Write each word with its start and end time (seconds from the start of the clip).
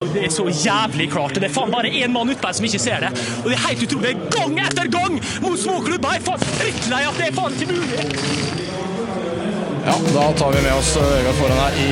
Det 0.00 0.22
er 0.24 0.30
så 0.32 0.46
jævlig 0.48 1.10
klart. 1.12 1.34
og 1.36 1.42
Det 1.42 1.44
er 1.44 1.52
faen 1.52 1.72
bare 1.72 1.88
én 1.92 2.08
mann 2.08 2.30
ute 2.32 2.40
her 2.40 2.54
som 2.56 2.64
ikke 2.64 2.78
ser 2.80 3.02
det. 3.04 3.10
Og 3.42 3.50
det 3.50 3.56
er 3.58 3.66
helt 3.66 3.82
utrolig. 3.84 4.12
Gang 4.32 4.54
etter 4.62 4.88
gang 4.88 5.18
mot 5.44 5.58
småklubber! 5.60 6.14
Jeg 6.14 6.22
er 6.22 6.24
faen 6.24 6.46
drittlei 6.60 7.00
at 7.08 7.18
det 7.20 7.26
er 7.26 7.34
faen 7.36 7.58
ikke 7.58 7.74
mulig. 7.74 8.06
Ja, 9.84 9.98
da 10.14 10.24
tar 10.40 10.56
vi 10.56 10.62
med 10.64 10.72
oss 10.72 10.94
eh, 10.96 11.04
Vegard 11.18 11.36
Forhen 11.42 11.60
her 11.60 11.76
i 11.84 11.90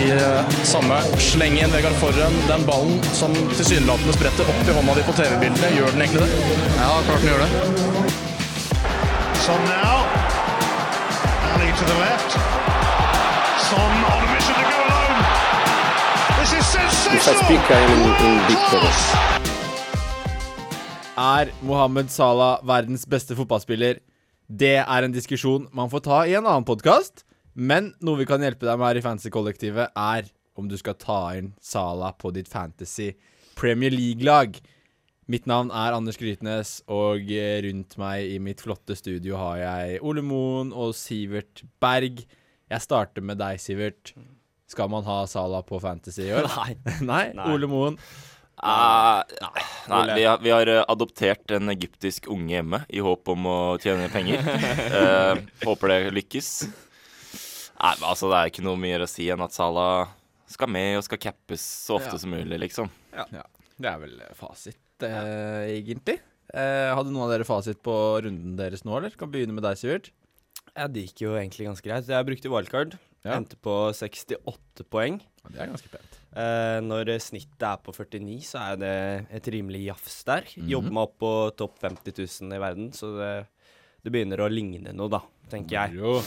samme. 0.65 1.03
samme 1.05 1.21
slengen. 1.21 1.77
Vegard 1.77 2.01
Forhen, 2.01 2.41
den 2.49 2.65
ballen 2.71 2.97
som 3.21 3.37
tilsynelatende 3.53 4.17
spretter 4.17 4.57
opp 4.57 4.65
i 4.65 4.81
hånda 4.81 4.97
di 4.97 5.05
på 5.05 5.17
TV-bildene, 5.21 5.73
gjør 5.77 5.93
den 5.93 6.09
egentlig 6.09 6.25
det? 6.25 6.33
Ja, 6.81 6.91
klart 7.11 7.21
den 7.21 7.33
gjør 7.35 7.45
det. 7.45 7.51
Sånn 9.45 9.69
now. 9.69 10.09
Ali 11.53 11.73
to 11.77 11.93
the 11.93 12.01
left. 12.01 12.41
Son 13.69 14.05
on 14.17 14.31
mission 14.33 14.57
to 14.57 14.65
go 14.73 14.88
Er 21.19 21.51
Mohammed 21.61 22.09
Salah 22.09 22.63
verdens 22.65 23.05
beste 23.05 23.37
fotballspiller? 23.37 23.99
Det 24.49 24.79
er 24.81 25.05
en 25.05 25.13
diskusjon 25.13 25.67
man 25.77 25.91
får 25.93 26.03
ta 26.07 26.21
i 26.25 26.33
en 26.39 26.47
annen 26.49 26.65
podkast. 26.65 27.27
Men 27.53 27.91
noe 28.01 28.23
vi 28.23 28.27
kan 28.31 28.41
hjelpe 28.41 28.65
deg 28.65 28.81
med 28.81 28.89
her 28.89 29.01
i 29.01 29.05
Fantasy-kollektivet, 29.05 29.93
er 29.93 30.31
om 30.57 30.71
du 30.71 30.77
skal 30.81 30.97
ta 30.97 31.19
inn 31.37 31.53
Salah 31.61 32.17
på 32.17 32.33
ditt 32.33 32.49
Fantasy 32.49 33.11
Premier 33.59 33.93
League-lag. 33.93 34.57
Mitt 35.29 35.45
navn 35.51 35.69
er 35.69 35.99
Anders 35.99 36.17
Grytnes, 36.17 36.79
og 36.89 37.29
eh, 37.29 37.61
rundt 37.67 37.99
meg 38.01 38.25
i 38.25 38.41
mitt 38.41 38.65
flotte 38.65 38.97
studio 38.97 39.37
har 39.37 39.61
jeg 39.67 40.01
Ole 40.01 40.25
Moen 40.25 40.73
og 40.73 40.97
Sivert 40.97 41.67
Berg. 41.83 42.25
Jeg 42.73 42.89
starter 42.89 43.21
med 43.21 43.37
deg, 43.43 43.61
Sivert. 43.61 44.17
Skal 44.69 44.91
man 44.93 45.07
ha 45.09 45.23
Salah 45.27 45.63
på 45.67 45.81
Fantasy 45.81 46.27
i 46.29 46.33
år? 46.37 46.49
Nei. 46.61 46.75
Nei? 47.07 47.23
Ole 47.49 47.71
Moen. 47.71 47.97
Uh, 48.59 49.23
nei, 49.87 50.03
vi 50.19 50.25
har, 50.27 50.41
vi 50.43 50.51
har 50.51 50.67
eh, 50.67 50.81
adoptert 50.91 51.53
en 51.55 51.71
egyptisk 51.71 52.27
unge 52.35 52.57
hjemme 52.57 52.81
i 52.91 52.99
håp 53.07 53.31
om 53.31 53.47
å 53.47 53.59
tjene 53.79 54.09
penger. 54.11 54.43
uh, 54.43 55.39
håper 55.69 55.93
det 55.93 55.99
lykkes. 56.17 56.49
Nei, 57.79 57.93
men 58.01 58.09
altså, 58.11 58.27
det 58.33 58.41
er 58.41 58.51
ikke 58.51 58.67
noe 58.67 58.81
mer 58.83 59.05
å 59.07 59.09
si 59.11 59.29
enn 59.31 59.45
at 59.47 59.55
Salah 59.55 60.11
skal 60.51 60.73
med 60.75 60.99
og 60.99 61.07
skal 61.07 61.23
cappes 61.23 61.63
så 61.87 62.01
ofte 62.01 62.17
Ja. 62.17 62.23
som 62.25 62.35
mulig, 62.35 62.59
liksom. 62.67 62.91
Ja. 63.15 63.45
Det 63.79 63.93
er 63.93 64.03
vel 64.03 64.19
fasit, 64.35 64.81
uh, 65.07 65.63
egentlig. 65.71 66.19
Eh, 66.49 66.91
hadde 66.97 67.13
noen 67.13 67.27
av 67.27 67.35
dere 67.35 67.45
fasit 67.47 67.81
på 67.85 67.95
runden 68.25 68.57
deres 68.59 68.83
nå, 68.87 68.95
eller? 68.97 69.13
Kan 69.21 69.31
begynne 69.31 69.53
med 69.55 69.67
deg, 69.67 69.77
Sivert. 69.79 70.11
Ja, 70.73 70.87
det 70.89 71.05
gikk 71.09 71.23
jo 71.27 71.35
egentlig 71.37 71.69
ganske 71.69 71.85
greit. 71.85 72.09
Jeg 72.09 72.27
brukte 72.29 72.53
wildcard. 72.53 72.97
Ja. 73.29 73.37
Endte 73.39 73.57
på 73.61 73.75
68 73.95 74.85
poeng. 74.91 75.21
Ja, 75.45 75.51
det 75.55 75.61
er 75.65 75.71
ganske 75.73 75.91
pent. 75.93 76.19
Eh, 76.39 76.79
når 76.85 77.11
snittet 77.25 77.65
er 77.69 77.79
på 77.85 77.93
49, 77.97 78.39
så 78.49 78.61
er 78.73 78.77
det 78.81 78.93
et 79.39 79.49
rimelig 79.55 79.85
jafs 79.89 80.19
der. 80.29 80.45
Mhm. 80.57 80.69
Jobber 80.73 80.95
meg 80.99 81.03
opp 81.09 81.17
på 81.23 81.33
topp 81.57 81.79
50 81.85 82.19
000 82.43 82.57
i 82.57 82.61
verden, 82.63 82.91
så 82.97 83.11
det, 83.17 83.33
det 84.05 84.13
begynner 84.15 84.43
å 84.45 84.51
ligne 84.53 84.93
noe, 84.97 85.09
da, 85.13 85.21
tenker 85.51 85.77
jeg. 85.79 85.99
Jo. 86.01 86.19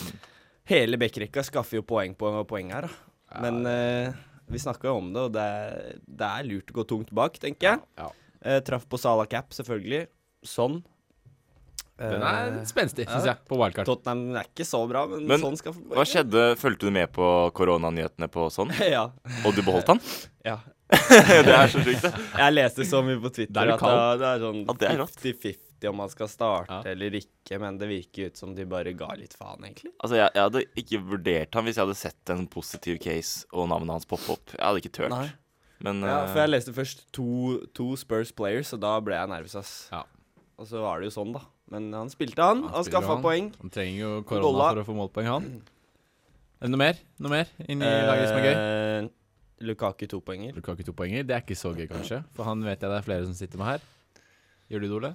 Hele 0.71 0.97
backrekka 1.01 1.43
skaffer 1.43 1.79
jo 1.81 1.85
poeng 1.87 2.13
på 2.17 2.31
poeng 2.49 2.71
her, 2.73 2.87
da. 2.87 3.41
Men 3.41 3.61
eh, 3.65 4.11
vi 4.51 4.59
snakka 4.59 4.89
jo 4.89 4.97
om 4.99 5.13
det, 5.13 5.21
og 5.29 5.31
det, 5.37 5.41
er- 5.41 5.99
det 6.05 6.27
er 6.27 6.47
lurt 6.49 6.71
å 6.73 6.79
gå 6.81 6.87
tungt 6.89 7.11
bak, 7.15 7.37
tenker 7.39 7.69
jeg. 7.73 7.83
Ja. 8.01 8.09
Eh, 8.41 8.59
traff 8.65 8.87
på 8.89 8.99
Sala 8.99 9.25
Cap, 9.29 9.53
selvfølgelig. 9.55 10.07
Sånn. 10.43 10.81
Den 12.01 12.23
er 12.25 12.51
Eh, 12.51 12.65
spenstig, 12.69 13.05
syns 13.07 13.25
ja. 13.27 13.33
jeg, 13.35 13.45
på 13.47 13.57
wildcard. 13.59 13.85
Tottenham 13.87 14.35
er 14.41 14.47
ikke 14.49 14.65
så 14.67 14.81
bra, 14.89 15.05
men, 15.11 15.25
Men 15.29 15.41
sånn 15.43 15.57
skal 15.59 15.75
Hva 15.93 16.05
skjedde? 16.07 16.45
Fulgte 16.59 16.89
du 16.89 16.95
med 16.95 17.11
på 17.15 17.25
koronanyhetene 17.57 18.29
på 18.31 18.47
sånn? 18.53 18.71
ja. 18.95 19.07
Og 19.45 19.55
du 19.55 19.61
beholdt 19.65 19.91
han? 19.93 20.01
ja. 20.49 20.59
det 20.91 21.53
er 21.55 21.69
så 21.71 21.79
sjukt, 21.85 22.03
det. 22.03 22.11
Jeg 22.35 22.53
leste 22.57 22.85
så 22.89 22.99
mye 23.05 23.19
på 23.23 23.29
Twitter 23.31 23.61
er 23.63 23.77
at 23.77 23.83
det, 24.19 24.31
er 24.33 24.41
sånn 24.43 24.63
Ja, 24.65 24.73
det 24.81 24.89
er 24.89 25.03
50-50 25.05 25.87
om 25.89 25.95
man 25.97 26.11
skal 26.11 26.27
starte 26.29 26.75
Ja. 26.81 26.91
eller 26.91 27.15
ikke, 27.17 27.57
men 27.63 27.77
det 27.79 27.87
virker 27.89 28.27
ut 28.29 28.37
som 28.37 28.51
de 28.57 28.65
bare 28.69 28.91
ga 28.93 29.07
litt 29.17 29.33
faen, 29.33 29.63
egentlig. 29.65 29.93
Altså, 29.97 30.19
jeg, 30.19 30.29
jeg 30.35 30.43
hadde 30.43 30.65
ikke 30.83 30.99
vurdert 31.13 31.55
han 31.57 31.65
hvis 31.65 31.79
jeg 31.79 31.87
hadde 31.87 31.97
sett 31.97 32.33
en 32.35 32.43
positiv 32.51 32.99
case 33.01 33.47
og 33.55 33.69
navnet 33.71 33.95
hans 33.95 34.09
poppe 34.09 34.35
opp. 34.35 34.51
Jeg 34.53 34.61
hadde 34.61 34.83
ikke 34.83 34.93
turt. 34.99 35.15
Nei. 35.15 35.29
Men 35.81 36.03
Ja, 36.05 36.19
eh, 36.19 36.27
for 36.29 36.43
jeg 36.43 36.51
leste 36.51 36.75
først 36.75 37.07
to, 37.15 37.25
to 37.73 37.87
Spurs 37.97 38.29
players, 38.35 38.69
og 38.75 38.83
da 38.83 38.93
ble 39.01 39.17
jeg 39.17 39.31
nervøs, 39.31 39.55
ass. 39.57 39.73
Ja. 39.89 40.03
Og 40.61 40.67
så 40.69 40.83
var 40.83 41.01
det 41.01 41.09
jo 41.09 41.15
sånn, 41.15 41.33
da. 41.33 41.41
Men 41.71 41.87
han 41.95 42.09
spilte, 42.11 42.43
han. 42.43 42.65
Han 42.67 42.73
Han, 42.75 42.83
skaffa 42.87 43.15
poeng. 43.23 43.51
Han 43.61 43.71
trenger 43.71 43.99
jo 44.01 44.11
korona 44.27 44.43
Bolla. 44.49 44.69
for 44.73 44.81
å 44.83 44.87
få 44.89 44.95
målpoeng, 44.97 45.29
han. 45.31 45.47
Er 46.61 46.67
det 46.67 46.71
noe 46.73 46.81
mer? 46.83 46.99
Noe 47.17 47.31
mer 47.31 47.51
inni 47.65 47.87
laget 47.87 48.27
som 48.29 48.37
er 48.37 48.45
gøy? 48.45 48.55
Eh, 48.59 49.09
Lukaku 49.65 50.07
topoenger. 50.09 50.53
Lukaku 50.57 50.83
to 50.85 50.93
poenger. 50.93 51.23
Det 51.23 51.35
er 51.37 51.41
ikke 51.45 51.57
så 51.57 51.71
gøy, 51.73 51.87
kanskje. 51.89 52.23
For 52.35 52.43
han 52.49 52.61
vet 52.65 52.81
jeg 52.81 52.89
det 52.91 52.97
er 52.99 53.05
flere 53.07 53.25
som 53.25 53.33
sitter 53.37 53.61
med 53.61 53.67
her. 53.71 53.85
Gjør 54.69 54.83
du 54.83 54.87
det, 54.87 54.95
Ole? 54.99 55.11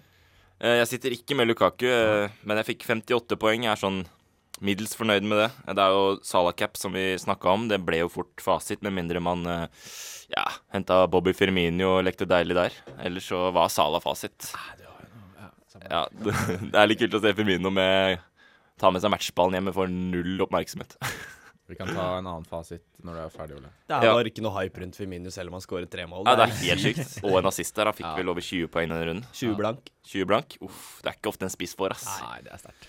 Eh, 0.60 0.78
Jeg 0.80 0.88
sitter 0.94 1.10
ikke 1.14 1.36
med 1.36 1.48
Lukaku, 1.50 1.86
eh, 1.86 2.28
men 2.44 2.56
jeg 2.62 2.70
fikk 2.72 2.86
58 2.88 3.36
poeng. 3.36 3.66
Jeg 3.66 3.72
er 3.74 3.82
sånn 3.82 4.00
middels 4.64 4.96
fornøyd 4.96 5.26
med 5.28 5.42
det. 5.44 5.50
Det 5.76 5.84
er 5.84 5.92
jo 5.92 6.18
Salah 6.24 6.54
som 6.74 6.92
vi 6.92 7.14
snakka 7.20 7.52
om. 7.52 7.68
Det 7.68 7.84
ble 7.84 7.98
jo 8.00 8.08
fort 8.08 8.40
fasit, 8.40 8.80
med 8.82 8.92
mindre 8.96 9.20
man 9.20 9.44
eh, 9.46 9.66
ja, 10.32 10.44
henta 10.72 11.06
Bobby 11.06 11.32
Firmino 11.32 11.98
og 11.98 12.04
lekte 12.04 12.26
deilig 12.26 12.56
der. 12.56 12.72
Ellers 13.04 13.28
så 13.28 13.52
var 13.52 13.68
Sala 13.68 14.00
fasit. 14.00 14.52
Ja, 15.90 16.06
det, 16.10 16.34
det 16.72 16.74
er 16.82 16.86
litt 16.90 16.98
kult 17.04 17.14
å 17.18 17.22
se 17.22 17.32
Firmino 17.38 17.70
med 17.72 18.18
ta 18.80 18.90
med 18.92 19.00
seg 19.04 19.12
matchballen 19.14 19.56
hjem 19.56 19.70
og 19.72 19.74
får 19.78 19.88
null 19.92 20.42
oppmerksomhet. 20.44 20.98
Vi 21.66 21.74
kan 21.74 21.88
ta 21.90 22.18
en 22.20 22.26
annen 22.28 22.44
fasit 22.46 22.84
når 23.02 23.16
du 23.16 23.20
er 23.24 23.30
ferdig, 23.34 23.56
Ole. 23.58 23.70
Det 23.88 23.96
er 23.96 24.04
Ja. 24.06 24.12
bare 24.14 24.30
ikke 24.30 24.42
noe 24.44 24.54
hype 24.60 24.78
rundt 24.84 24.94
Firmino 25.00 25.32
selv 25.34 25.50
om 25.50 25.56
han 25.58 25.64
skårer 25.64 25.88
tre 25.90 26.04
mål. 26.06 26.22
Ja, 26.28 26.36
det 26.38 26.44
er 26.46 26.52
helt 26.60 26.84
sykt. 26.84 27.16
Og 27.26 27.38
en 27.40 27.48
assist 27.50 27.74
der. 27.74 27.90
Han 27.90 27.96
fikk 27.96 28.06
Ja. 28.06 28.14
vel 28.20 28.28
over 28.30 28.40
20 28.44 28.68
poeng 28.70 28.88
denne 28.92 29.06
runden. 29.08 29.24
20 29.32 29.56
blank. 29.58 29.90
20 30.06 30.26
blank. 30.30 30.56
Uff, 30.62 31.00
det 31.02 31.10
er 31.10 31.16
ikke 31.18 31.32
ofte 31.32 31.42
en 31.48 31.50
spiss 31.50 31.74
får, 31.74 31.90
ass. 31.96 32.06
Nei, 32.22 32.40
det 32.46 32.52
er 32.54 32.58
sterkt. 32.62 32.86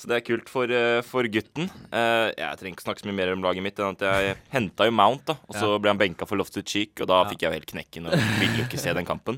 Så 0.00 0.08
det 0.08 0.16
er 0.16 0.22
kult 0.24 0.48
for, 0.48 0.70
eh, 0.72 1.02
for 1.04 1.26
gutten. 1.28 1.66
Eh, 1.92 2.30
jeg 2.32 2.56
trenger 2.56 2.72
ikke 2.78 2.86
snakke 2.86 3.02
så 3.02 3.08
mye 3.10 3.18
mer 3.18 3.32
om 3.34 3.42
laget 3.44 3.64
mitt 3.66 3.80
enn 3.82 3.92
at 3.92 4.04
jeg 4.06 4.36
henta 4.54 4.86
jo 4.88 4.94
Mount, 4.96 5.26
da. 5.28 5.34
Og 5.44 5.58
så 5.58 5.74
ble 5.76 5.92
han 5.92 6.00
benka 6.00 6.24
for 6.28 6.40
Lofted 6.40 6.64
Cheek, 6.64 6.94
og 7.04 7.10
da 7.10 7.18
fikk 7.28 7.44
jeg 7.44 7.50
jo 7.50 7.58
helt 7.58 7.68
knekken 7.74 8.08
og 8.08 8.14
ville 8.40 8.62
jo 8.62 8.64
ikke 8.64 8.80
se 8.80 8.94
den 8.96 9.08
kampen. 9.08 9.36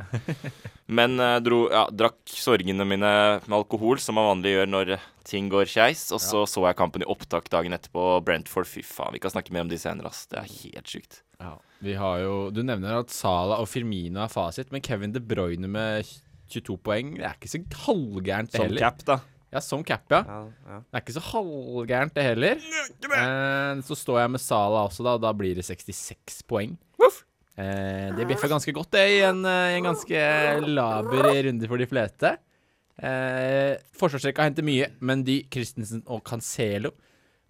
Men 0.86 1.18
eh, 1.18 1.40
dro, 1.42 1.64
ja, 1.72 1.88
drakk 1.90 2.20
sorgene 2.30 2.86
mine 2.86 3.10
med 3.42 3.58
alkohol, 3.58 3.98
som 3.98 4.20
man 4.20 4.28
vanlig 4.36 4.54
gjør 4.54 4.70
når 4.70 4.94
ting 5.26 5.50
går 5.50 5.66
skeis. 5.66 6.06
Og 6.14 6.22
så 6.22 6.44
så 6.46 6.62
jeg 6.68 6.78
kampen 6.78 7.02
i 7.02 7.10
opptak 7.10 7.50
dagen 7.50 7.74
etterpå. 7.74 8.22
Brentford, 8.22 8.70
fy 8.70 8.86
faen. 8.86 9.16
Vi 9.16 9.22
kan 9.24 9.34
snakke 9.34 9.50
mer 9.54 9.66
om 9.66 9.72
de 9.72 9.80
senere, 9.82 10.14
ass. 10.14 10.28
Det 10.30 10.38
er 10.44 10.52
helt 10.60 10.94
sjukt. 10.94 11.22
Ja. 11.42 11.56
Vi 11.82 11.96
har 11.98 12.20
jo 12.22 12.34
Du 12.54 12.62
nevner 12.62 13.00
at 13.00 13.10
Sala 13.10 13.58
og 13.58 13.66
Firmino 13.66 14.22
er 14.22 14.30
fasit, 14.30 14.70
men 14.70 14.84
Kevin 14.86 15.10
De 15.10 15.18
Bruyne 15.18 15.66
med 15.66 16.06
22 16.52 16.76
poeng 16.84 17.16
Det 17.16 17.26
er 17.26 17.34
ikke 17.34 17.50
så 17.50 17.62
halvgærent, 17.88 18.54
heller. 18.54 18.78
Som 18.78 18.84
cap, 18.84 19.02
da. 19.08 19.18
Ja, 19.52 19.60
som 19.60 19.82
cap, 19.84 20.06
ja. 20.08 20.22
Ja, 20.24 20.38
ja. 20.70 20.78
Det 20.80 20.96
er 20.96 21.02
ikke 21.04 21.14
så 21.18 21.24
halvgærent, 21.26 22.14
det 22.16 22.24
heller. 22.24 22.62
Eh, 22.62 23.82
så 23.84 23.96
står 23.98 24.22
jeg 24.22 24.32
med 24.32 24.40
Sala 24.40 24.86
også, 24.86 25.04
da, 25.04 25.18
og 25.18 25.24
da 25.26 25.32
blir 25.36 25.58
det 25.58 25.66
66 25.68 26.40
poeng. 26.48 26.72
Eh, 27.60 28.08
det 28.16 28.24
bjeffer 28.30 28.48
ganske 28.48 28.72
godt, 28.72 28.94
det, 28.96 29.02
i 29.12 29.20
en, 29.28 29.42
eh, 29.44 29.74
en 29.76 29.90
ganske 29.90 30.22
laber 30.72 31.28
runde 31.50 31.68
for 31.68 31.76
de 31.82 31.88
fleste. 31.90 32.30
Eh, 32.96 33.76
Forsvarsrekka 34.00 34.46
henter 34.46 34.64
mye, 34.64 34.88
men 35.04 35.24
de, 35.26 35.42
Christensen 35.52 36.00
og 36.06 36.24
Cancelo. 36.24 36.94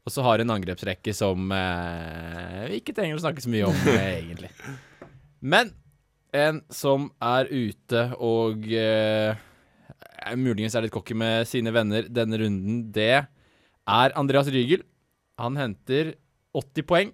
Og 0.02 0.10
så 0.10 0.24
har 0.26 0.42
en 0.42 0.50
angrepsrekke 0.50 1.14
som 1.14 1.52
eh, 1.54 2.64
vi 2.72 2.80
ikke 2.80 2.94
trenger 2.96 3.20
å 3.20 3.22
snakke 3.22 3.44
så 3.44 3.52
mye 3.52 3.68
om, 3.70 3.78
eh, 3.94 4.08
egentlig. 4.24 4.50
Men 5.38 5.70
en 6.34 6.62
som 6.72 7.10
er 7.22 7.46
ute 7.52 8.08
og 8.18 8.66
eh, 8.74 9.38
er 10.27 10.37
muligens 10.41 10.75
er 10.78 10.84
litt 10.87 10.94
cocky 10.94 11.15
med 11.19 11.47
sine 11.50 11.72
venner 11.75 12.06
denne 12.09 12.38
runden, 12.41 12.83
det 12.94 13.10
er 13.22 14.15
Andreas 14.19 14.49
Rygel. 14.53 14.83
Han 15.41 15.56
henter 15.59 16.15
80 16.55 16.87
poeng. 16.87 17.12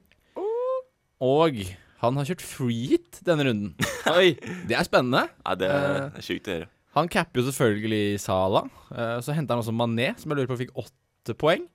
Og 1.24 1.62
han 2.02 2.18
har 2.20 2.28
kjørt 2.28 2.44
free 2.46 2.98
denne 3.26 3.46
runden. 3.48 3.72
Oi! 4.18 4.34
Det 4.68 4.76
er 4.78 4.86
spennende. 4.86 5.24
Nei, 5.44 5.54
det 5.58 5.70
Eh. 5.72 6.04
er 6.20 6.22
sjukt 6.24 6.46
å 6.50 6.54
høre. 6.58 6.68
Han 6.98 7.08
capper 7.10 7.40
jo 7.42 7.48
selvfølgelig 7.50 8.20
Sala. 8.22 8.62
Eh, 8.90 9.18
så 9.22 9.34
henter 9.34 9.54
han 9.56 9.62
også 9.64 9.74
Mané, 9.74 10.12
som 10.18 10.30
jeg 10.30 10.38
lurer 10.40 10.50
på 10.50 10.58
fikk 10.62 10.72
åtte 10.78 11.34
poeng. 11.38 11.66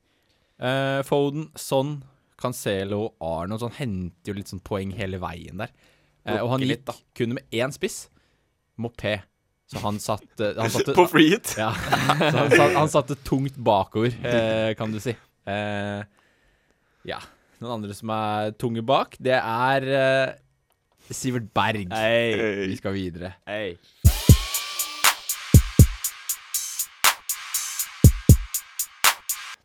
Eh, 0.64 1.02
Foden, 1.08 1.50
Son, 1.60 1.98
Cancelo 2.40 3.02
og 3.10 3.16
Arnold 3.24 3.62
så 3.62 3.70
han 3.70 3.78
henter 3.82 4.32
jo 4.32 4.38
litt 4.40 4.52
sånn 4.52 4.64
poeng 4.66 4.92
hele 4.96 5.20
veien 5.22 5.60
der. 5.64 5.72
Eh, 6.26 6.40
og 6.40 6.54
han 6.56 6.64
gikk 6.64 6.88
kun 7.20 7.36
med 7.38 7.44
én 7.52 7.72
spiss, 7.76 8.06
Mopé. 8.80 9.20
Så 9.74 9.82
han 9.82 10.00
satte, 10.00 10.54
han 10.58 10.70
satte 10.70 10.94
På 10.94 11.08
free 11.10 11.34
hit. 11.34 11.56
Ja, 11.58 11.72
så 11.74 12.30
han, 12.38 12.52
satt, 12.54 12.76
han 12.78 12.92
satte 12.94 13.18
tungt 13.26 13.56
bakover, 13.58 14.14
eh, 14.22 14.74
kan 14.78 14.94
du 14.94 15.00
si. 15.02 15.16
Eh, 15.50 16.04
ja. 17.10 17.18
Noen 17.64 17.80
andre 17.80 17.96
som 17.98 18.12
er 18.14 18.54
tunge 18.60 18.84
bak, 18.86 19.18
det 19.24 19.40
er 19.40 19.90
eh, 19.98 20.36
Sivert 21.10 21.50
Berg. 21.56 21.90
Hei. 21.90 22.68
Vi 22.70 22.78
skal 22.78 22.94
videre. 22.96 23.34
Hei. 23.50 23.74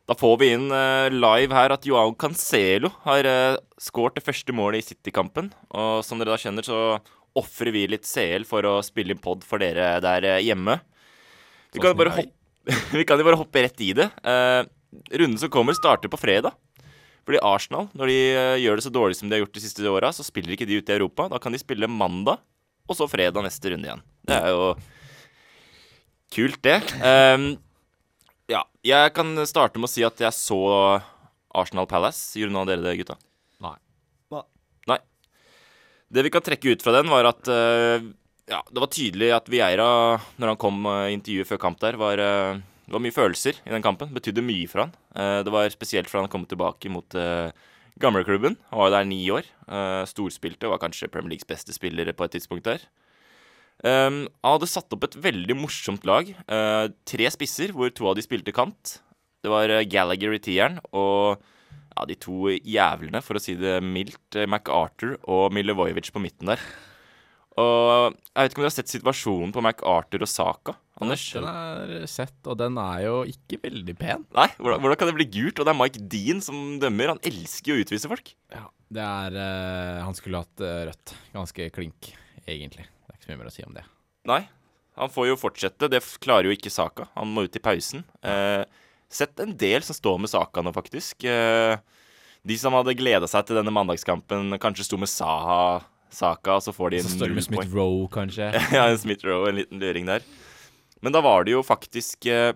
Da 0.09 0.17
får 0.17 0.39
vi 0.41 0.47
inn 0.57 0.71
uh, 0.73 1.13
live 1.13 1.53
her 1.53 1.75
at 1.75 1.85
Joao 1.85 2.15
Cancelo 2.17 2.89
har 3.05 3.27
uh, 3.29 3.59
skåret 3.77 4.17
det 4.17 4.25
første 4.25 4.55
målet 4.57 4.81
i 4.81 4.87
City-kampen. 4.87 5.51
Og 5.77 6.01
som 6.07 6.17
dere 6.17 6.33
da 6.33 6.41
kjenner, 6.41 6.65
så 6.65 6.97
ofrer 7.39 7.73
vi 7.75 7.87
litt 7.91 8.07
CL 8.09 8.47
for 8.49 8.67
å 8.69 8.79
spille 8.87 9.15
inn 9.15 9.23
pod 9.23 9.45
for 9.47 9.63
dere 9.63 9.97
der 10.05 10.27
eh, 10.27 10.45
hjemme. 10.47 10.79
Vi 11.75 11.83
kan, 11.83 11.93
jo 11.93 12.01
bare 12.01 12.15
hoppe, 12.17 12.79
vi 12.99 13.05
kan 13.09 13.21
jo 13.21 13.29
bare 13.29 13.41
hoppe 13.41 13.65
rett 13.67 13.85
i 13.85 13.93
det. 13.97 14.09
Uh, 14.25 14.65
runden 15.13 15.39
som 15.41 15.53
kommer, 15.53 15.77
starter 15.77 16.11
på 16.11 16.21
fredag. 16.21 16.57
Fordi 17.29 17.43
Arsenal, 17.45 17.91
når 17.93 18.09
de 18.09 18.21
eh, 18.33 18.59
gjør 18.63 18.79
det 18.79 18.87
så 18.87 18.93
dårlig 18.93 19.19
som 19.19 19.29
de 19.29 19.37
har 19.37 19.43
gjort 19.43 19.57
de 19.59 19.61
siste 19.61 19.91
åra, 19.91 20.09
så 20.17 20.25
spiller 20.25 20.55
ikke 20.55 20.69
de 20.69 20.79
ute 20.81 20.95
i 20.95 20.97
Europa. 20.97 21.27
Da 21.29 21.41
kan 21.43 21.53
de 21.53 21.61
spille 21.61 21.91
mandag, 21.93 22.41
og 22.89 22.97
så 22.97 23.05
fredag 23.11 23.45
neste 23.45 23.75
runde 23.75 23.85
igjen. 23.85 24.05
Det 24.25 24.39
er 24.39 24.55
jo 24.55 24.71
kult, 26.33 26.57
det. 26.65 26.79
Um, 27.05 27.51
ja, 28.49 28.63
jeg 28.81 29.13
kan 29.13 29.37
starte 29.49 29.77
med 29.77 29.91
å 29.91 29.93
si 29.93 30.07
at 30.09 30.25
jeg 30.25 30.33
så 30.33 30.61
Arsenal 31.53 31.89
Palace. 31.91 32.33
Gjorde 32.41 32.55
noen 32.55 32.65
av 32.65 32.73
dere 32.73 32.87
det, 32.87 32.97
gutta? 33.03 33.19
Det 36.09 36.25
vi 36.25 36.33
kan 36.33 36.45
trekke 36.45 36.73
ut 36.73 36.85
fra 36.85 36.95
den, 36.97 37.11
var 37.13 37.29
at 37.29 37.51
eh, 37.53 38.07
ja, 38.49 38.63
det 38.65 38.81
var 38.81 38.91
tydelig 38.93 39.29
at 39.37 39.49
Vieira, 39.53 39.89
når 40.41 40.55
han 40.55 40.61
kom 40.61 40.87
uh, 40.89 41.09
intervjuet 41.13 41.49
før 41.51 41.61
kamp 41.61 41.81
der, 41.83 41.99
var, 42.01 42.21
eh, 42.23 42.61
det 42.89 42.95
var 42.95 43.03
mye 43.05 43.15
følelser 43.15 43.59
i 43.61 43.73
den 43.75 43.85
kampen. 43.85 44.13
Betydde 44.15 44.45
mye 44.45 44.69
for 44.71 44.87
han. 44.87 44.95
Eh, 45.13 45.41
det 45.45 45.53
var 45.53 45.69
spesielt 45.75 46.09
for 46.09 46.23
han 46.23 46.31
kom 46.33 46.47
tilbake 46.49 46.89
mot 46.93 47.19
gamleklubben. 47.99 48.57
Han 48.71 48.81
var 48.81 48.89
jo 48.89 48.95
der 48.95 49.11
ni 49.11 49.21
år. 49.35 49.45
storspilte 49.69 50.13
storspilte, 50.13 50.71
var 50.71 50.81
kanskje 50.81 51.11
Premier 51.13 51.35
Leagues 51.35 51.49
beste 51.49 51.75
spiller 51.75 52.13
på 52.13 52.25
et 52.25 52.37
tidspunkt 52.39 52.65
der. 52.65 52.87
Han 53.83 54.29
hadde 54.43 54.69
satt 54.71 54.93
opp 54.95 55.05
et 55.05 55.19
veldig 55.19 55.57
morsomt 55.59 56.07
lag. 56.07 56.31
Tre 56.47 57.31
spisser, 57.35 57.75
hvor 57.75 57.91
to 57.91 58.07
av 58.09 58.17
de 58.17 58.23
spilte 58.23 58.55
kant. 58.55 59.01
Det 59.43 59.51
var 59.51 59.75
Gallagher 59.91 60.39
i 60.39 60.41
tieren 60.43 60.79
og 60.93 61.43
ja, 61.99 62.07
de 62.09 62.19
to 62.19 62.53
jævlene, 62.55 63.23
for 63.25 63.39
å 63.39 63.43
si 63.43 63.59
det 63.59 63.79
mildt, 63.85 64.39
uh, 64.39 64.47
MacArthur 64.47 65.19
og 65.27 65.51
Milivojevic 65.57 66.13
på 66.15 66.23
midten 66.23 66.55
der. 66.55 66.63
Og 67.59 68.15
jeg 68.15 68.39
vet 68.39 68.53
ikke 68.53 68.61
om 68.61 68.65
du 68.65 68.71
har 68.71 68.77
sett 68.77 68.93
situasjonen 68.93 69.55
på 69.55 69.63
MacArthur 69.67 70.23
og 70.23 70.31
Saka, 70.31 70.77
Anders? 70.99 71.23
Den 71.31 71.47
er 71.47 72.07
sett, 72.11 72.39
og 72.51 72.59
den 72.59 72.79
er 72.83 73.05
jo 73.05 73.19
ikke 73.31 73.61
veldig 73.69 73.95
pen. 73.99 74.25
Nei, 74.35 74.49
hvordan, 74.59 74.83
hvordan 74.83 74.99
kan 74.99 75.11
det 75.11 75.17
bli 75.19 75.29
gult? 75.37 75.61
Og 75.61 75.67
det 75.67 75.73
er 75.73 75.79
Mike 75.79 76.03
Dean 76.11 76.43
som 76.43 76.79
dømmer. 76.83 77.15
Han 77.15 77.23
elsker 77.29 77.71
jo 77.71 77.79
å 77.79 77.85
utvise 77.85 78.11
folk. 78.11 78.33
Ja, 78.55 78.65
det 78.95 79.05
er 79.05 79.39
uh, 79.39 80.07
Han 80.07 80.19
skulle 80.19 80.43
hatt 80.43 80.65
eh, 80.65 80.81
rødt. 80.89 81.15
Ganske 81.35 81.69
klink, 81.75 82.11
egentlig. 82.47 82.89
Det 82.89 83.15
er 83.15 83.19
ikke 83.21 83.29
så 83.29 83.33
mye 83.33 83.43
mer 83.45 83.53
å 83.53 83.55
si 83.55 83.67
om 83.67 83.77
det. 83.77 83.87
Nei, 84.29 84.41
han 84.99 85.15
får 85.15 85.31
jo 85.31 85.39
fortsette. 85.39 85.91
Det 85.93 86.03
klarer 86.25 86.51
jo 86.51 86.59
ikke 86.59 86.75
Saka. 86.75 87.07
Han 87.15 87.31
må 87.31 87.47
ut 87.47 87.59
i 87.59 87.63
pausen. 87.63 88.03
Eh, 88.27 88.65
sett 89.13 89.41
en 89.41 89.55
del 89.57 89.85
som 89.85 89.97
står 89.97 90.19
med 90.23 90.31
Saka 90.33 90.63
nå, 90.65 90.73
faktisk. 90.77 91.25
Eh, 91.25 91.79
de 92.49 92.59
som 92.61 92.75
hadde 92.77 92.97
gleda 92.99 93.29
seg 93.31 93.49
til 93.49 93.59
denne 93.59 93.73
mandagskampen, 93.75 94.55
kanskje 94.63 94.87
sto 94.87 94.99
med 95.01 95.11
Saha 95.11 95.81
Saka, 96.15 96.57
og 96.57 96.65
så 96.65 96.73
får 96.73 96.95
de 96.95 97.03
det 97.05 97.17
null 97.21 97.43
Smith 97.45 97.75
Roe, 97.75 98.07
kanskje. 98.13 98.51
ja, 98.77 98.87
en 98.87 99.01
Smith 99.01 99.27
Rowe, 99.29 99.51
en 99.51 99.61
liten 99.61 99.83
luring 99.83 100.09
der. 100.09 100.25
Men 101.05 101.15
da 101.15 101.23
var 101.25 101.45
det 101.47 101.55
jo 101.55 101.65
faktisk 101.67 102.27
eh, 102.31 102.55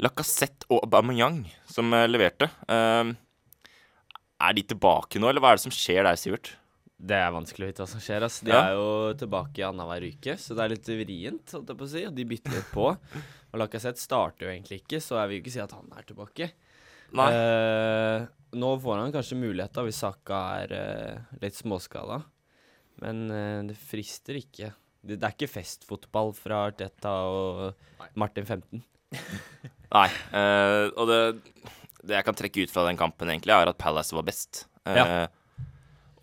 Lacassette 0.00 0.68
og 0.70 0.84
Aubameyang 0.86 1.42
som 1.68 1.90
eh, 1.96 2.06
leverte. 2.08 2.48
Eh, 2.70 3.12
er 4.40 4.56
de 4.56 4.64
tilbake 4.72 5.20
nå, 5.20 5.28
eller 5.28 5.42
hva 5.42 5.52
er 5.52 5.60
det 5.60 5.66
som 5.66 5.74
skjer 5.74 6.06
der, 6.06 6.20
Sivert? 6.20 6.54
Det 7.00 7.16
er 7.16 7.30
vanskelig 7.32 7.64
å 7.64 7.70
vite 7.70 7.80
hva 7.84 7.88
som 7.88 8.00
skjer. 8.04 8.24
ass. 8.26 8.40
De 8.44 8.50
Ja. 8.52 8.60
er 8.68 8.74
jo 8.76 9.14
tilbake 9.16 9.64
annenhver 9.64 10.04
uke, 10.10 10.34
så 10.36 10.54
det 10.54 10.64
er 10.66 10.72
litt 10.74 10.90
vrient, 10.92 11.54
holdt 11.56 11.70
jeg 11.72 11.78
på 11.80 11.86
å 11.86 11.88
si. 11.88 12.02
Og 12.04 12.14
de 12.14 12.24
bytter 12.28 12.52
litt 12.58 12.72
på. 12.74 12.88
Og 13.52 13.58
Lacassette 13.58 13.98
starter 14.02 14.46
jo 14.46 14.52
egentlig 14.52 14.82
ikke, 14.82 15.00
så 15.00 15.16
jeg 15.20 15.28
vil 15.30 15.38
jo 15.38 15.42
ikke 15.44 15.54
si 15.56 15.62
at 15.64 15.72
han 15.72 15.88
er 15.96 16.02
tilbake. 16.10 16.50
Nei. 17.16 17.28
Eh, 17.32 18.26
nå 18.60 18.70
får 18.82 19.00
han 19.00 19.12
kanskje 19.16 19.38
mulighet 19.40 19.72
da, 19.72 19.82
hvis 19.86 19.98
Saka 20.04 20.42
er 20.60 20.72
eh, 20.76 21.18
litt 21.40 21.54
småskala, 21.56 22.20
Men 23.00 23.30
eh, 23.32 23.62
det 23.72 23.76
frister 23.80 24.36
ikke. 24.36 24.74
Det, 25.02 25.16
det 25.18 25.24
er 25.24 25.32
ikke 25.32 25.48
festfotball 25.56 26.34
fra 26.36 26.66
Arteta 26.68 27.08
og 27.32 27.74
Martin 28.20 28.44
15. 28.44 28.82
Nei. 29.96 30.06
eh, 30.36 30.90
og 30.94 31.08
det, 31.08 31.20
det 32.04 32.18
jeg 32.18 32.26
kan 32.28 32.36
trekke 32.36 32.62
ut 32.68 32.70
fra 32.74 32.84
den 32.86 33.00
kampen, 33.00 33.32
egentlig, 33.32 33.56
er 33.56 33.72
at 33.72 33.78
Palace 33.80 34.12
var 34.14 34.22
best. 34.28 34.66
Eh, 34.84 35.26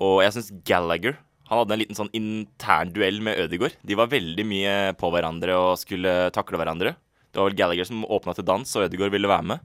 Og 0.04 0.20
jeg 0.22 0.36
syns 0.36 0.52
Gallagher 0.68 1.16
Han 1.48 1.62
hadde 1.62 1.74
en 1.74 1.82
liten 1.82 1.98
sånn 1.98 2.12
intern 2.18 2.92
duell 2.94 3.22
med 3.24 3.40
Ødegaard. 3.40 3.78
De 3.88 3.96
var 3.98 4.12
veldig 4.12 4.44
mye 4.46 4.74
på 5.00 5.10
hverandre 5.14 5.56
og 5.56 5.80
skulle 5.80 6.16
takle 6.36 6.60
hverandre. 6.60 6.92
Det 7.32 7.40
var 7.40 7.48
vel 7.48 7.58
Gallagher 7.60 7.88
som 7.88 8.04
åpna 8.04 8.36
til 8.36 8.46
dans, 8.48 8.74
og 8.76 8.88
Ødegaard 8.88 9.14
ville 9.14 9.32
være 9.32 9.48
med. 9.54 9.64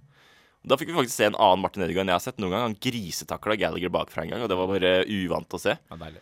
Da 0.62 0.78
fikk 0.78 0.92
vi 0.92 0.94
faktisk 1.00 1.16
se 1.16 1.26
en 1.26 1.38
annen 1.42 1.64
Martin 1.64 1.82
Ødegaard 1.82 2.04
enn 2.04 2.12
jeg 2.12 2.20
har 2.20 2.22
sett 2.22 2.38
noen 2.38 2.54
gang. 2.54 2.68
Han 2.68 2.78
grisetakla 2.86 3.58
Gallagher 3.58 3.90
bakfra 3.90 4.22
en 4.22 4.34
gang, 4.34 4.44
og 4.44 4.52
det 4.52 4.58
var 4.60 4.70
bare 4.70 4.92
uvant 5.10 5.58
å 5.58 5.60
se. 5.62 5.74
Ja. 5.74 6.12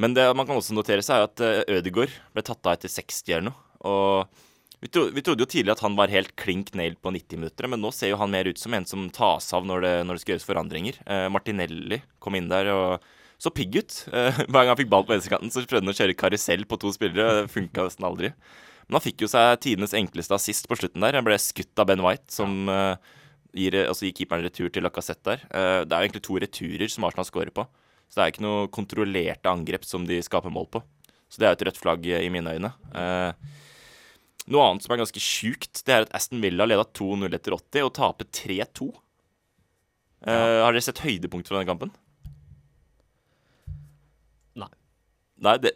Men 0.00 0.16
det 0.16 0.26
man 0.36 0.48
kan 0.48 0.60
også 0.60 0.76
notere 0.76 1.04
seg, 1.04 1.16
er 1.16 1.30
at 1.30 1.42
eh, 1.44 1.78
Ødegaard 1.78 2.12
ble 2.36 2.44
tatt 2.44 2.68
av 2.68 2.76
etter 2.76 2.92
60 2.92 3.36
eller 3.38 3.46
noe. 3.48 3.56
Og 3.88 4.82
vi, 4.84 4.88
trodde, 4.88 5.14
vi 5.16 5.24
trodde 5.24 5.44
jo 5.44 5.48
tidlig 5.48 5.74
at 5.74 5.84
han 5.84 5.96
var 5.96 6.12
helt 6.12 6.34
klink 6.40 6.74
nailed 6.76 7.00
på 7.00 7.12
90 7.12 7.40
minutter, 7.40 7.68
men 7.72 7.80
nå 7.80 7.92
ser 7.92 8.12
jo 8.12 8.20
han 8.20 8.32
mer 8.32 8.48
ut 8.48 8.60
som 8.60 8.76
en 8.76 8.88
som 8.88 9.08
tas 9.12 9.48
av 9.56 9.64
når 9.68 9.84
det, 9.84 9.94
når 10.04 10.16
det 10.16 10.24
skal 10.24 10.34
gjøres 10.34 10.48
forandringer. 10.48 11.00
Eh, 11.04 11.26
Martinelli 11.32 12.02
kom 12.20 12.36
inn 12.36 12.52
der 12.52 12.72
og 12.74 13.08
så 13.40 13.52
pigg 13.54 13.78
ut. 13.80 13.94
Eh, 14.16 14.42
hver 14.46 14.64
gang 14.64 14.72
han 14.74 14.80
fikk 14.80 14.90
ball 14.92 15.06
på 15.06 15.14
venstrekanten, 15.14 15.52
så 15.52 15.64
prøvde 15.64 15.86
han 15.86 15.94
å 15.94 15.96
kjøre 15.96 16.18
karusell 16.18 16.66
på 16.68 16.78
to 16.82 16.92
spillere. 16.94 17.42
Det 17.42 17.54
funka 17.54 17.86
nesten 17.86 18.06
aldri. 18.08 18.32
Men 18.88 18.98
han 18.98 19.04
fikk 19.04 19.24
jo 19.24 19.30
seg 19.30 19.60
tidenes 19.64 19.94
enkleste 19.96 20.34
assist 20.36 20.68
på 20.68 20.76
slutten 20.78 21.04
der. 21.04 21.16
Han 21.18 21.26
ble 21.26 21.38
skutt 21.40 21.78
av 21.80 21.88
Ben 21.88 22.02
White, 22.04 22.28
som 22.34 22.68
eh, 22.68 23.12
gir, 23.56 23.76
altså 23.86 24.08
gir 24.08 24.16
keeperen 24.18 24.44
retur 24.46 24.70
til 24.72 24.84
Lacassette 24.86 25.24
der. 25.28 25.44
Eh, 25.48 25.76
det 25.86 25.94
er 25.94 26.02
jo 26.02 26.08
egentlig 26.10 26.24
to 26.26 26.40
returer 26.42 26.92
som 26.92 27.06
Arsenal 27.08 27.28
scorer 27.28 27.54
på. 27.54 27.66
Så 28.10 28.18
det 28.18 28.24
er 28.24 28.32
ikke 28.34 28.44
noe 28.44 28.70
kontrollerte 28.74 29.52
angrep 29.52 29.86
som 29.86 30.04
de 30.08 30.18
skaper 30.26 30.50
mål 30.52 30.66
på. 30.74 30.82
Så 31.30 31.38
det 31.38 31.46
er 31.46 31.54
jo 31.54 31.60
et 31.60 31.66
rødt 31.68 31.78
flagg 31.78 32.06
i 32.10 32.30
mine 32.34 32.56
øyne. 32.58 32.72
Eh, 32.98 33.50
noe 34.50 34.66
annet 34.66 34.82
som 34.82 34.96
er 34.96 34.98
ganske 35.04 35.22
sjukt, 35.22 35.84
det 35.86 35.94
er 35.94 36.06
at 36.08 36.14
Aston 36.18 36.42
Villa 36.42 36.66
leda 36.66 36.82
2-0 36.98 37.30
etter 37.38 37.54
80 37.54 37.86
og 37.86 37.92
taper 37.94 38.26
3-2. 38.34 38.90
Eh, 40.26 40.56
Har 40.64 40.74
dere 40.74 40.82
sett 40.82 41.04
høydepunkt 41.04 41.46
fra 41.46 41.60
denne 41.60 41.70
kampen? 41.70 41.94
Nei, 45.40 45.54
det, 45.62 45.70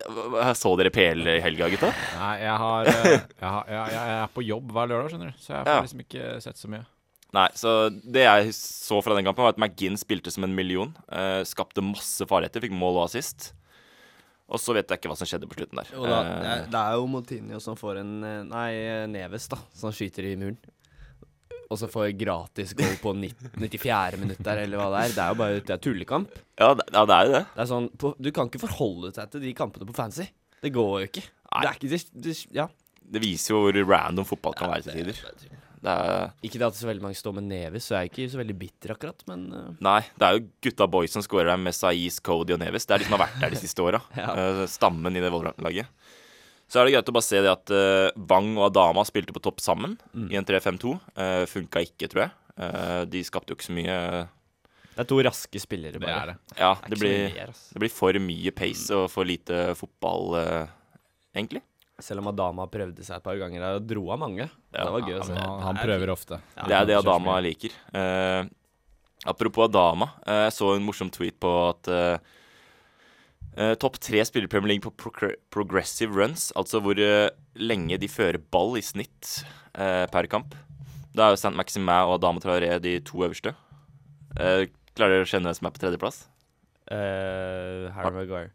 Så 0.61 0.75
dere 0.77 0.91
PL 0.93 1.23
i 1.35 1.39
helga, 1.41 1.71
gutta? 1.73 1.89
Nei, 2.19 2.35
jeg 2.43 2.57
har 2.61 2.91
eh, 2.91 3.07
jeg, 3.15 3.49
har, 3.49 3.71
jeg, 3.73 3.95
jeg 3.95 4.17
er 4.19 4.33
på 4.35 4.45
jobb 4.45 4.75
hver 4.77 4.91
lørdag, 4.91 5.13
skjønner 5.15 5.31
du. 5.33 5.39
Så 5.41 5.55
jeg 5.55 5.65
får 5.65 5.73
Ja. 5.73 5.81
liksom 5.87 6.03
ikke 6.05 6.27
sett 6.45 6.61
så 6.61 6.69
mye. 6.75 6.85
Nei, 7.35 7.49
så 7.59 7.71
det 7.91 8.23
jeg 8.29 8.53
så 8.55 9.01
fra 9.03 9.17
den 9.17 9.25
kampen, 9.27 9.43
var 9.43 9.55
at 9.57 9.59
McGinn 9.59 9.97
spilte 9.99 10.31
som 10.31 10.45
en 10.47 10.55
million. 10.55 10.93
Eh, 11.11 11.41
skapte 11.49 11.83
masse 11.83 12.29
farligheter, 12.31 12.63
fikk 12.63 12.77
mål 12.77 13.01
og 13.01 13.07
assist. 13.09 13.53
Og 14.53 14.61
så 14.61 14.75
vet 14.77 14.87
jeg 14.93 15.01
ikke 15.01 15.09
hva 15.11 15.17
som 15.19 15.27
skjedde 15.27 15.49
på 15.49 15.57
slutten 15.57 15.81
der. 15.81 15.89
Jo 15.97 16.05
da, 16.05 16.21
det, 16.23 16.35
Eh, 16.45 16.53
er, 16.53 16.67
det 16.71 16.81
er 16.85 16.99
jo 17.01 17.07
Moutinho 17.11 17.59
som 17.65 17.79
får 17.81 18.03
en 18.05 18.13
eh, 18.29 18.43
Nei, 18.45 18.71
Neves, 19.11 19.49
da. 19.49 19.57
Som 19.75 19.91
skyter 19.97 20.29
i 20.29 20.37
muren. 20.37 20.59
Og 21.71 21.79
så 21.81 21.89
får 21.91 22.11
gratis 22.21 22.75
goal 22.77 22.95
på 23.01 23.15
90, 23.17 23.55
94. 23.57 24.19
minutt 24.21 24.43
der, 24.45 24.63
eller 24.67 24.81
hva 24.81 24.91
det 24.93 25.03
er. 25.05 25.15
Det 25.17 25.23
er 25.25 25.33
jo 25.35 25.39
bare 25.41 25.61
det 25.61 25.75
er 25.77 25.83
tullekamp. 25.87 26.39
ja, 26.61 26.71
det, 26.79 26.87
ja, 26.93 27.05
det 27.09 27.17
er 27.19 27.27
jo 27.29 27.33
det. 27.39 27.45
Det 27.55 27.65
er 27.65 27.71
sånn, 27.73 27.91
på, 27.99 28.15
Du 28.21 28.31
kan 28.37 28.51
ikke 28.53 28.63
forholde 28.67 29.13
deg 29.17 29.33
til 29.33 29.45
de 29.47 29.55
kampene 29.57 29.89
på 29.89 29.97
fancy. 29.97 30.29
Det 30.65 30.73
går 30.75 30.95
jo 31.01 31.11
ikke. 31.11 31.25
Det 31.55 31.69
er 31.69 31.77
ikke 31.79 31.93
det, 31.95 32.03
det, 32.29 32.39
Ja. 32.57 32.69
Det 33.05 33.21
viser 33.21 33.53
jo 33.53 33.59
hvor 33.67 33.77
random 33.85 34.25
fotball 34.25 34.55
kan 34.57 34.71
være 34.73 34.87
til 34.87 34.97
tider. 35.05 35.19
Det 35.85 35.93
er 35.93 36.31
Ikke 36.49 36.57
det 36.57 36.65
at 36.71 36.77
så 36.79 36.87
veldig 36.89 37.05
mange 37.05 37.19
står 37.19 37.35
med 37.37 37.45
Neves, 37.51 37.85
så 37.85 37.99
jeg 37.99 38.07
er 38.07 38.09
ikke 38.09 38.29
så 38.33 38.39
veldig 38.41 38.55
bitter 38.57 38.95
akkurat, 38.95 39.21
men 39.29 39.43
eh, 39.53 39.67
Nei, 39.85 39.99
det 40.17 40.25
er 40.25 40.39
jo 40.39 40.47
gutta 40.65 40.87
boys 40.89 41.13
som 41.13 41.21
scorer 41.27 41.51
der 41.53 41.61
med 41.61 41.77
Saiz, 41.77 42.17
Cody 42.25 42.55
og 42.57 42.63
Neves. 42.63 42.87
Det 42.89 42.97
er 42.97 43.03
de 43.03 43.09
som 43.11 43.19
har 43.19 43.27
vært 43.27 43.37
der 43.43 43.53
de 43.53 43.61
siste 43.61 43.85
åra. 43.85 44.01
Ja. 44.17 44.31
Eh, 44.33 44.63
stammen 44.73 45.13
i 45.13 45.21
det 45.21 45.29
Wolverhampton-laget. 45.35 45.93
Så 46.75 46.81
er 46.81 46.89
det 46.89 46.97
greit 46.97 47.11
å 47.11 47.15
bare 47.15 47.23
se 47.29 47.39
det 47.39 47.51
at 47.53 47.71
eh, 47.71 48.09
Wang 48.27 48.57
og 48.59 48.65
Adama 48.73 49.05
spilte 49.07 49.31
på 49.37 49.43
topp 49.45 49.63
sammen 49.63 49.95
i 50.27 50.35
en 50.35 50.47
3-5-2. 50.49 50.95
Uh, 51.15 51.45
funka 51.47 51.85
ikke, 51.87 52.09
tror 52.11 52.25
jeg. 52.25 52.33
Eh, 52.55 53.03
de 53.11 53.21
skapte 53.27 53.55
jo 53.55 53.59
ikke 53.59 53.67
så 53.69 53.75
mye 53.77 53.99
det 54.95 55.03
er 55.03 55.07
to 55.11 55.17
raske 55.27 55.59
spillere, 55.59 55.99
Det 55.99 56.03
bare. 56.05 56.19
er 56.21 56.27
det. 56.31 56.59
Ja, 56.61 56.75
Det 56.75 56.87
er 56.87 56.91
det 56.91 56.99
blir, 57.01 57.55
det 57.75 57.81
blir 57.83 57.91
for 57.91 58.15
mye 58.23 58.53
pace 58.55 58.95
og 58.95 59.09
for 59.11 59.27
lite 59.27 59.75
fotball, 59.75 60.37
eh, 60.39 60.67
egentlig. 61.35 61.63
Selv 61.99 62.23
om 62.23 62.29
Adama 62.31 62.67
prøvde 62.71 63.03
seg 63.03 63.17
et 63.19 63.25
par 63.27 63.37
ganger 63.39 63.63
og 63.75 63.87
dro 63.87 64.05
av 64.15 64.21
mange. 64.23 64.47
Ja, 64.71 64.85
det 64.85 64.93
var 64.95 65.03
gøy 65.09 65.19
å 65.19 65.27
se. 65.27 65.35
han, 65.35 65.63
han 65.63 65.77
er 65.79 65.89
prøver 65.89 66.13
ofte. 66.15 66.39
ofte. 66.39 66.69
Det 66.71 66.77
er 66.79 66.87
det 66.87 66.97
Adama 66.99 67.41
liker. 67.43 67.75
Uh, 67.95 68.47
apropos 69.27 69.67
Adama. 69.67 70.13
jeg 70.27 70.47
jeg 70.47 70.55
så 70.61 70.71
en 70.77 70.87
morsom 70.87 71.11
tweet 71.11 71.39
på 71.43 71.53
at 71.71 71.91
eh, 71.91 72.19
eh, 73.57 73.75
topp 73.81 73.99
tre 74.03 74.23
spiller 74.27 74.51
Premier 74.51 74.75
League 74.75 74.85
på 74.85 74.93
pro 74.95 75.31
progressive 75.55 76.15
runs, 76.15 76.51
altså 76.59 76.81
hvor 76.85 76.99
uh, 76.99 77.31
lenge 77.57 77.99
de 78.03 78.11
fører 78.11 78.39
ball 78.39 78.79
i 78.79 78.85
snitt 78.85 79.41
uh, 79.79 80.05
per 80.13 80.29
kamp. 80.31 80.57
Da 81.15 81.29
er 81.29 81.35
jo 81.35 81.39
St. 81.39 81.55
Maximin 81.55 82.09
og 82.09 82.17
Adama 82.17 82.43
Traoré 82.43 82.73
de 82.83 82.99
to 83.07 83.23
øverste. 83.23 83.55
Eh, 84.35 84.67
klarer 84.99 85.21
dere 85.21 85.27
å 85.27 85.31
kjenne 85.31 85.47
hvem 85.47 85.59
som 85.61 85.69
er 85.69 85.75
på 85.77 85.83
tredjeplass? 85.85 86.21
Eh, 86.91 87.87
Harry 87.95 88.15
Maguire. 88.17 88.51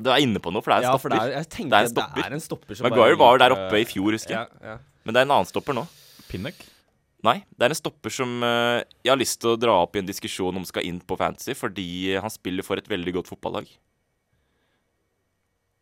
Du 0.00 0.08
er 0.08 0.22
inne 0.24 0.40
på 0.40 0.48
noe, 0.54 0.64
for 0.64 0.72
det 0.72 0.78
er 0.78 0.86
en 0.86 0.88
Ja, 0.88 1.00
for 1.00 1.12
det 1.12 1.18
er, 1.20 1.44
Det 1.44 1.68
er 1.68 1.84
en 1.84 1.90
stopper. 1.92 2.16
Det 2.16 2.24
er 2.24 2.36
en 2.38 2.44
stopper 2.46 2.78
som 2.78 2.88
Maguire 2.88 3.16
bare 3.20 3.20
var 3.20 3.42
der 3.44 3.52
oppe 3.52 3.82
i 3.82 3.84
fjor, 3.84 4.16
husker 4.16 4.38
jeg. 4.38 4.48
Ja, 4.62 4.72
ja. 4.72 4.78
Men 5.04 5.12
det 5.12 5.20
er 5.20 5.28
en 5.28 5.34
annen 5.36 5.50
stopper 5.50 5.76
nå. 5.76 5.84
Pinnock? 6.30 6.64
Nei, 7.22 7.44
det 7.52 7.66
er 7.68 7.74
en 7.74 7.78
stopper 7.78 8.10
som 8.10 8.40
jeg 8.42 9.10
har 9.12 9.20
lyst 9.20 9.42
til 9.42 9.52
å 9.52 9.60
dra 9.60 9.76
opp 9.84 9.94
i 9.94 10.00
en 10.00 10.08
diskusjon 10.08 10.56
om 10.56 10.64
skal 10.66 10.88
inn 10.88 10.98
på 10.98 11.18
Fantasy, 11.20 11.52
fordi 11.54 12.16
han 12.16 12.32
spiller 12.32 12.64
for 12.66 12.80
et 12.80 12.88
veldig 12.88 13.20
godt 13.20 13.28
fotballag. 13.30 13.68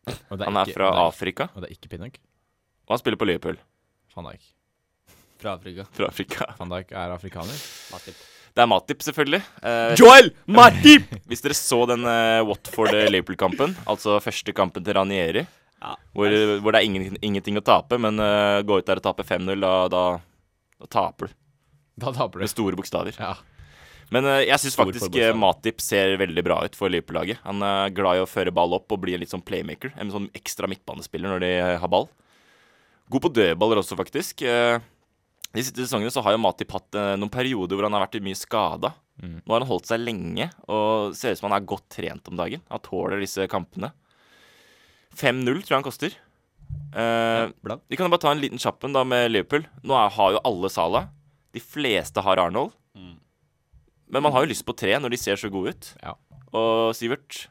Og 0.07 0.37
det 0.39 0.45
Han 0.47 0.57
er 0.57 0.65
ikke- 0.65 0.73
fra 0.73 0.87
og 0.89 0.95
det 0.97 1.05
Afrika, 1.13 1.43
Og 1.55 1.61
det 1.61 1.69
er 1.69 1.75
ikke 1.75 1.89
Pinnock. 1.89 2.17
og 2.87 2.95
han 2.95 2.97
spiller 2.99 3.17
på 3.17 3.25
Liverpool. 3.29 3.57
Van 4.15 4.25
Dijk. 4.25 4.41
Fra 5.39 5.53
Afrika. 5.55 5.85
Fra 5.91 6.05
Afrika. 6.07 6.45
Van 6.59 6.69
Dijk 6.69 6.91
er 6.91 7.11
afrikaner. 7.15 7.57
Matip. 7.91 8.15
Det 8.53 8.61
er 8.61 8.67
Matip, 8.67 8.99
selvfølgelig. 9.01 9.41
Eh, 9.63 9.95
Joel 9.95 10.31
Matip! 10.47 11.07
hvis 11.29 11.41
dere 11.41 11.53
så 11.55 11.85
den 11.87 12.03
eh, 12.03 12.41
Watford-Liverpool-kampen, 12.43 13.75
altså 13.87 14.19
første 14.21 14.53
kampen 14.53 14.83
til 14.83 14.93
Ranieri, 14.93 15.45
Ja. 15.81 15.95
hvor, 16.13 16.29
hvor 16.61 16.71
det 16.73 16.81
er 16.81 16.85
ingen, 16.85 17.17
ingenting 17.23 17.57
å 17.57 17.63
tape, 17.63 17.97
men 17.97 18.19
uh, 18.19 18.61
gå 18.61 18.77
ut 18.77 18.85
der 18.85 18.97
og 18.99 19.03
tape 19.03 19.23
5-0, 19.25 19.59
da, 19.61 19.87
da, 19.89 20.01
da 20.79 20.85
taper 20.85 21.27
du. 21.27 21.33
Da 21.97 22.11
taper 22.11 22.37
du. 22.37 22.43
Med 22.43 22.49
store 22.51 22.75
bokstaver. 22.77 23.15
Ja. 23.17 23.33
Men 24.11 24.27
eh, 24.27 24.41
jeg 24.49 24.59
syns 24.59 24.75
faktisk 24.79 25.15
eh, 25.19 25.31
Matip 25.37 25.79
ser 25.83 26.17
veldig 26.19 26.43
bra 26.43 26.57
ut 26.67 26.75
for 26.75 26.91
Liverpool-laget. 26.91 27.39
Han 27.45 27.63
er 27.63 27.93
glad 27.95 28.19
i 28.19 28.23
å 28.25 28.29
føre 28.29 28.51
ball 28.55 28.75
opp 28.75 28.91
og 28.91 28.99
bli 29.05 29.15
en 29.15 29.21
litt 29.23 29.31
sånn 29.31 29.43
playmaker. 29.45 29.93
En 30.01 30.11
sånn 30.11 30.27
ekstra 30.35 30.67
midtbanespiller 30.71 31.31
når 31.31 31.45
de 31.45 31.51
eh, 31.59 31.77
har 31.79 31.91
ball. 31.91 32.09
God 33.11 33.23
på 33.25 33.31
dødballer 33.35 33.79
også, 33.81 33.97
faktisk. 33.99 34.43
Eh, 34.47 34.79
De 35.51 35.63
siste 35.63 35.83
sesongene 35.83 36.11
så 36.11 36.21
har 36.23 36.35
jo 36.35 36.41
Matip 36.43 36.71
hatt 36.75 36.95
eh, 36.95 37.13
noen 37.19 37.31
perioder 37.31 37.75
hvor 37.79 37.87
han 37.87 37.95
har 37.97 38.05
vært 38.05 38.19
mye 38.23 38.39
skada. 38.39 38.93
Mm. 39.21 39.37
Nå 39.45 39.53
har 39.53 39.63
han 39.63 39.69
holdt 39.69 39.89
seg 39.89 39.99
lenge 40.03 40.47
og 40.71 41.15
ser 41.15 41.35
ut 41.35 41.39
som 41.41 41.49
han 41.49 41.57
er 41.59 41.67
godt 41.67 41.87
trent 41.91 42.27
om 42.31 42.39
dagen. 42.39 42.63
Han 42.71 42.83
tåler 42.83 43.19
disse 43.23 43.47
kampene. 43.51 43.91
5-0 45.15 45.43
tror 45.63 45.73
jeg 45.73 45.77
han 45.77 45.87
koster. 45.87 46.15
Eh, 46.95 47.47
ja, 47.51 47.75
vi 47.87 47.99
kan 47.99 48.07
jo 48.07 48.13
bare 48.13 48.23
ta 48.23 48.31
en 48.31 48.43
liten 48.43 48.59
kjapp 48.61 48.87
en 48.87 48.95
da 48.95 49.03
med 49.07 49.31
Liverpool. 49.31 49.65
Nå 49.83 49.95
er, 49.95 50.13
har 50.15 50.35
jo 50.37 50.43
alle 50.47 50.71
Salah. 50.71 51.09
De 51.51 51.59
fleste 51.63 52.23
har 52.23 52.39
Arnold. 52.39 52.71
Mm. 52.95 53.17
Men 54.11 54.25
man 54.25 54.35
har 54.35 54.45
jo 54.45 54.51
lyst 54.51 54.65
på 54.67 54.75
tre 54.77 54.97
når 54.99 55.13
de 55.13 55.19
ser 55.19 55.39
så 55.39 55.49
gode 55.51 55.73
ut. 55.73 55.89
Ja. 56.03 56.15
Og 56.57 56.91
Sivert, 56.97 57.45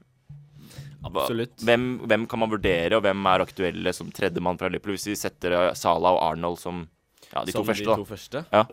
Absolutt. 1.07 1.57
hvem, 1.65 1.87
hvem 2.05 2.27
kan 2.29 2.43
man 2.43 2.53
vurdere, 2.53 2.99
og 2.99 3.05
hvem 3.07 3.25
er 3.33 3.47
aktuelle 3.47 3.95
som 3.97 4.11
tredjemann 4.13 4.61
fra 4.61 4.69
Liverpool? 4.69 4.99
Hvis 4.99 5.09
vi 5.09 5.17
setter 5.17 5.57
Sala 5.57 5.75
Salah 5.79 6.19
og 6.19 6.23
Arnold 6.27 6.61
som 6.61 6.85
ja, 7.31 7.45
de 7.47 7.55
Som 7.55 7.65
to 7.65 7.71
første, 7.71 7.87
de 7.87 7.91
da. 7.91 7.97
to 7.97 8.09
første. 8.09 8.45
Ja. 8.53 8.65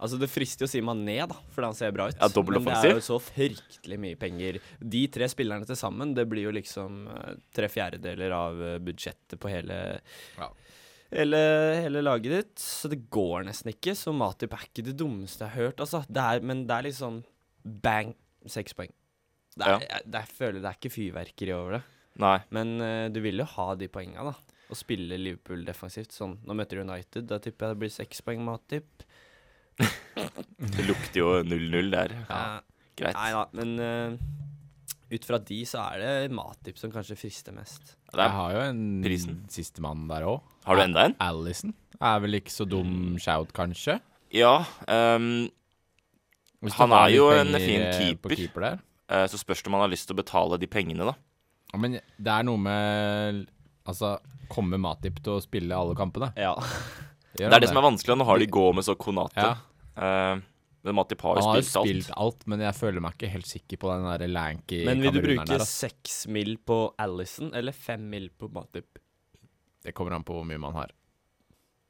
Altså 0.00 0.16
Det 0.16 0.30
frister 0.32 0.64
jo 0.64 0.68
å 0.68 0.72
si 0.72 0.80
Mané, 0.84 1.18
da, 1.28 1.36
fordi 1.52 1.68
han 1.68 1.76
ser 1.76 1.92
bra 1.92 2.06
ut. 2.08 2.16
Ja, 2.16 2.28
Men 2.40 2.64
det 2.64 2.76
er 2.88 2.96
jo 2.96 3.04
så 3.04 3.18
fryktelig 3.20 3.98
mye 4.00 4.16
penger. 4.20 4.60
De 4.80 5.02
tre 5.12 5.28
spillerne 5.28 5.68
til 5.68 5.76
sammen, 5.76 6.14
det 6.16 6.24
blir 6.30 6.46
jo 6.48 6.54
liksom 6.56 7.02
eh, 7.12 7.34
tre 7.52 7.68
fjerdedeler 7.68 8.32
av 8.32 8.62
eh, 8.64 8.78
budsjettet 8.80 9.36
på 9.40 9.52
hele 9.52 9.76
Ja. 10.38 10.48
Hele, 11.14 11.40
hele 11.84 12.02
laget 12.04 12.34
ditt. 12.36 12.54
Så 12.62 12.90
det 12.92 13.02
går 13.12 13.46
nesten 13.48 13.72
ikke. 13.74 13.94
Så 13.98 14.14
Matip 14.16 14.54
er 14.56 14.66
ikke 14.68 14.86
det 14.86 14.96
dummeste 15.00 15.46
jeg 15.46 15.54
har 15.54 15.70
hørt, 15.70 15.82
altså. 15.84 16.02
Det 16.08 16.24
er, 16.24 16.44
men 16.46 16.64
det 16.68 16.76
er 16.76 16.88
liksom 16.88 17.22
bang, 17.84 18.14
seks 18.48 18.76
poeng. 18.76 18.92
Det 19.56 19.66
er, 19.66 19.82
jeg, 19.84 20.06
det 20.06 20.22
jeg 20.22 20.36
føler 20.38 20.60
det 20.60 20.70
er 20.70 20.78
ikke 20.78 20.94
fyrverkeri 20.94 21.54
over 21.56 21.78
det. 21.78 21.82
Nei. 22.20 22.38
Men 22.54 22.76
uh, 22.82 23.06
du 23.12 23.20
vil 23.24 23.42
jo 23.42 23.48
ha 23.56 23.68
de 23.78 23.90
poenga, 23.92 24.30
da. 24.30 24.58
Og 24.70 24.78
spille 24.78 25.18
Liverpool 25.18 25.64
defensivt. 25.66 26.14
Sånn, 26.14 26.38
nå 26.46 26.56
møter 26.56 26.78
du 26.78 26.86
United, 26.86 27.26
da 27.30 27.40
tipper 27.42 27.66
jeg 27.66 27.76
det 27.76 27.82
blir 27.84 27.94
seks 27.94 28.22
poeng 28.26 28.44
Matip. 28.46 29.06
Det 30.60 30.84
lukter 30.84 31.16
jo 31.16 31.28
0-0 31.40 31.86
der. 31.94 32.12
Ja. 32.28 32.40
Greit. 33.00 33.16
Nei 33.16 33.30
da, 33.32 33.44
men 33.56 33.70
eh, 33.80 34.16
ut 35.10 35.24
fra 35.26 35.38
de 35.42 35.60
så 35.66 35.80
er 35.92 36.02
det 36.02 36.32
Matip 36.34 36.78
som 36.78 36.92
kanskje 36.92 37.16
frister 37.18 37.54
mest. 37.56 37.96
Jeg 38.14 38.30
har 38.36 38.52
jo 38.54 38.60
en 38.68 38.82
prisen. 39.04 39.40
sistemann 39.50 40.06
der 40.10 40.26
òg. 40.28 40.40
har 40.66 40.76
du 40.76 40.82
enda 40.82 41.04
en? 41.08 41.16
Allison. 41.20 41.74
Er 42.00 42.20
vel 42.22 42.38
ikke 42.38 42.52
så 42.54 42.66
dum 42.68 43.16
shout, 43.20 43.52
kanskje? 43.52 43.98
Ja. 44.32 44.64
Um, 44.88 45.48
Han 46.76 46.92
er 46.92 47.08
jo 47.14 47.30
en 47.34 47.52
fin 47.58 47.82
eh, 47.88 47.96
keeper. 47.98 48.34
Keeper 48.36 48.60
der. 48.66 48.78
eh, 49.10 49.26
så 49.26 49.38
spørs 49.40 49.62
det 49.62 49.68
om 49.70 49.74
han 49.78 49.84
har 49.86 49.92
lyst 49.92 50.06
til 50.08 50.14
å 50.16 50.20
betale 50.22 50.58
de 50.60 50.68
pengene, 50.70 51.04
da. 51.08 51.14
Ja, 51.72 51.78
Men 51.78 51.98
det 52.00 52.32
er 52.34 52.42
noe 52.46 52.58
med 52.58 53.46
Altså, 53.86 54.18
kommer 54.52 54.78
Matip 54.78 55.18
til 55.24 55.38
å 55.38 55.42
spille 55.42 55.74
alle 55.74 55.96
kampene? 55.98 56.32
Ja. 56.36 56.54
Det 57.34 57.46
er 57.48 57.62
det 57.62 57.68
som 57.70 57.78
er 57.80 57.86
vanskelig. 57.86 58.16
Nå 58.20 58.26
har 58.28 58.38
de 58.38 58.46
gå 58.46 58.66
med 58.76 58.84
så 58.84 58.94
Konate. 58.98 59.40
Ja. 59.40 59.54
Eh, 59.96 60.42
men 60.82 60.96
Matip 60.96 61.20
har 61.26 61.36
jo 61.36 61.42
Han 61.42 61.50
har 61.50 61.60
jo 61.60 61.66
spilt, 61.66 61.84
spilt 61.84 62.10
alt. 62.14 62.20
alt, 62.24 62.46
men 62.48 62.62
jeg 62.64 62.76
føler 62.78 63.04
meg 63.04 63.16
ikke 63.16 63.32
helt 63.34 63.48
sikker 63.50 63.80
på 63.82 63.90
den 63.92 64.06
der 64.08 64.30
lanky 64.32 64.78
Men 64.88 65.02
vil 65.04 65.12
du 65.12 65.20
bruke 65.24 65.58
seks 65.68 66.22
mil 66.32 66.54
på 66.64 66.78
Alison 66.98 67.52
eller 67.54 67.76
fem 67.76 68.06
mil 68.12 68.30
på 68.32 68.48
Matip? 68.54 69.00
Det 69.84 69.92
kommer 69.96 70.16
an 70.16 70.24
på 70.24 70.36
hvor 70.36 70.44
mye 70.48 70.60
man 70.60 70.74
har. 70.76 70.90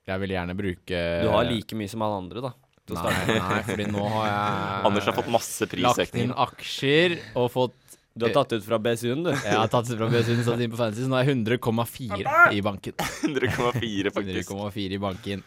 Jeg 0.06 0.22
vil 0.22 0.34
gjerne 0.34 0.56
bruke 0.58 0.98
Du 1.22 1.30
har 1.30 1.46
like 1.46 1.78
mye 1.78 1.90
som 1.90 2.02
alle 2.06 2.18
andre, 2.24 2.42
da. 2.48 2.52
Nei, 2.90 3.36
nei, 3.38 3.60
fordi 3.68 3.84
nå 3.86 4.02
har 4.16 4.24
jeg 4.26 4.86
Anders 4.88 5.06
har 5.06 5.14
fått 5.14 5.30
masse 5.30 5.68
lagt 5.78 6.16
inn 6.18 6.32
aksjer 6.34 7.14
og 7.38 7.46
fått 7.54 7.76
Du 8.18 8.26
har 8.26 8.34
tatt 8.34 8.56
ut 8.56 8.64
fra 8.66 8.80
BSU-en, 8.82 9.22
du. 9.28 9.30
Jeg 9.30 9.54
har 9.54 9.70
tatt 9.70 9.86
ut 9.92 9.94
fra 10.00 10.08
BSU 10.10 10.32
satt 10.42 10.58
inn 10.64 10.72
på 10.72 10.80
Fantasy, 10.80 11.04
så 11.06 11.12
nå 11.12 11.20
er 11.20 11.28
jeg 11.28 11.36
100,4 11.36 12.34
i 12.56 12.62
banken. 12.66 12.96
100,4, 13.30 14.10
faktisk. 14.16 14.50
100,4 14.50 14.98
i 14.98 15.00
banken. 15.06 15.44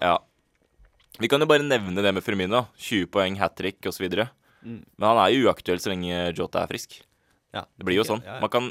Ja. 0.00 0.14
Vi 1.20 1.28
kan 1.28 1.42
jo 1.42 1.48
bare 1.50 1.64
nevne 1.66 2.02
det 2.02 2.12
med 2.16 2.24
Firmino. 2.24 2.64
20 2.80 3.10
poeng, 3.12 3.36
hat 3.40 3.56
trick 3.58 3.84
osv. 3.86 4.06
Mm. 4.08 4.80
Men 4.96 5.06
han 5.06 5.20
er 5.20 5.32
jo 5.34 5.48
uaktuell 5.48 5.80
så 5.82 5.92
lenge 5.92 6.30
Jota 6.36 6.62
er 6.64 6.70
frisk. 6.70 7.00
Ja. 7.52 7.66
Det 7.76 7.86
blir 7.86 7.98
jo 8.00 8.06
sånn. 8.06 8.22
ja, 8.24 8.38
ja. 8.38 8.40
Man 8.44 8.52
kan 8.52 8.70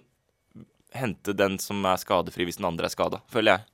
hente 0.96 1.36
den 1.38 1.60
som 1.62 1.84
er 1.86 2.00
skadefri 2.02 2.48
hvis 2.48 2.58
den 2.58 2.68
andre 2.70 2.90
er 2.90 2.94
skada, 2.94 3.22
føler 3.30 3.58
jeg. 3.58 3.68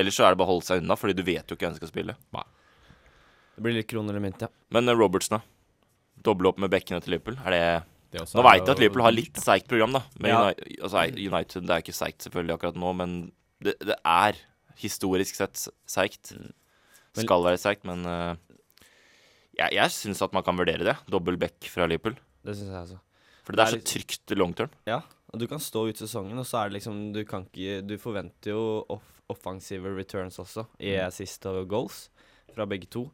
Ellers 0.00 0.16
så 0.16 0.24
er 0.24 0.32
det 0.32 0.40
bare 0.40 0.48
å 0.48 0.54
holde 0.54 0.64
seg 0.64 0.80
unna, 0.80 0.96
fordi 0.96 1.16
du 1.18 1.24
vet 1.26 1.44
jo 1.44 1.56
ikke 1.56 1.66
hvem 1.66 1.74
som 1.74 1.82
skal 1.82 1.90
spille. 1.92 2.14
Det 3.52 3.64
blir 3.64 3.76
litt 3.76 3.90
kroner 3.90 4.14
eller 4.14 4.24
mynt, 4.24 4.40
ja. 4.40 4.48
Men 4.72 4.88
uh, 4.88 4.94
Robertson, 4.96 5.36
da? 5.36 6.22
Doble 6.24 6.48
opp 6.48 6.62
med 6.62 6.72
bekkene 6.72 7.02
til 7.04 7.16
Liverpool. 7.16 7.36
Er 7.44 7.52
det 7.52 7.64
Det 8.12 8.24
Nå 8.36 8.44
veit 8.44 8.62
jeg 8.62 8.72
at 8.72 8.80
Liverpool 8.80 9.04
har 9.04 9.12
litt 9.12 9.40
seigt 9.40 9.68
program, 9.68 9.98
da. 9.98 10.02
Med 10.16 10.32
Ja. 10.32 10.40
United, 10.46 10.72
altså, 10.80 11.04
United 11.12 11.68
det 11.68 11.76
er 11.76 11.84
ikke 11.84 11.96
seigt 11.96 12.24
selvfølgelig 12.24 12.56
akkurat 12.56 12.80
nå, 12.80 12.94
men 12.96 13.14
det, 13.64 13.76
det 13.84 13.98
er 14.00 14.40
historisk 14.80 15.36
sett 15.36 15.66
seigt. 15.88 16.32
Mm. 16.32 16.52
Men- 17.16 17.26
Skal 17.26 17.44
være 17.44 17.58
sterkt, 17.60 17.84
men 17.84 18.06
uh, 18.06 18.34
jeg, 19.58 19.72
jeg 19.76 19.90
syns 19.92 20.22
at 20.24 20.32
man 20.32 20.44
kan 20.46 20.56
vurdere 20.56 20.84
det. 20.86 20.96
Dobbel 21.12 21.36
back 21.36 21.68
fra 21.68 21.86
Liverpool. 21.86 22.14
Det 22.42 22.54
syns 22.56 22.70
jeg 22.72 22.78
altså. 22.86 23.00
For 23.44 23.52
det 23.58 23.64
er 23.66 23.74
så 23.74 23.82
trygt 23.84 24.32
long 24.38 24.54
term. 24.56 24.70
Ja, 24.86 25.00
og 25.32 25.40
du 25.40 25.46
kan 25.50 25.58
stå 25.60 25.86
ut 25.90 25.98
sesongen, 25.98 26.38
og 26.38 26.46
så 26.46 26.60
er 26.62 26.70
det 26.70 26.76
liksom 26.78 27.12
Du 27.12 27.24
kan 27.26 27.44
ikke 27.48 27.80
Du 27.86 27.96
forventer 27.98 28.52
jo 28.54 28.62
off 28.92 29.08
offensive 29.32 29.88
returns 29.96 30.36
også, 30.38 30.66
i 30.78 30.90
Mm. 30.96 31.06
assist 31.06 31.46
og 31.46 31.66
goals, 31.70 32.10
fra 32.54 32.66
begge 32.68 32.86
to. 32.90 33.06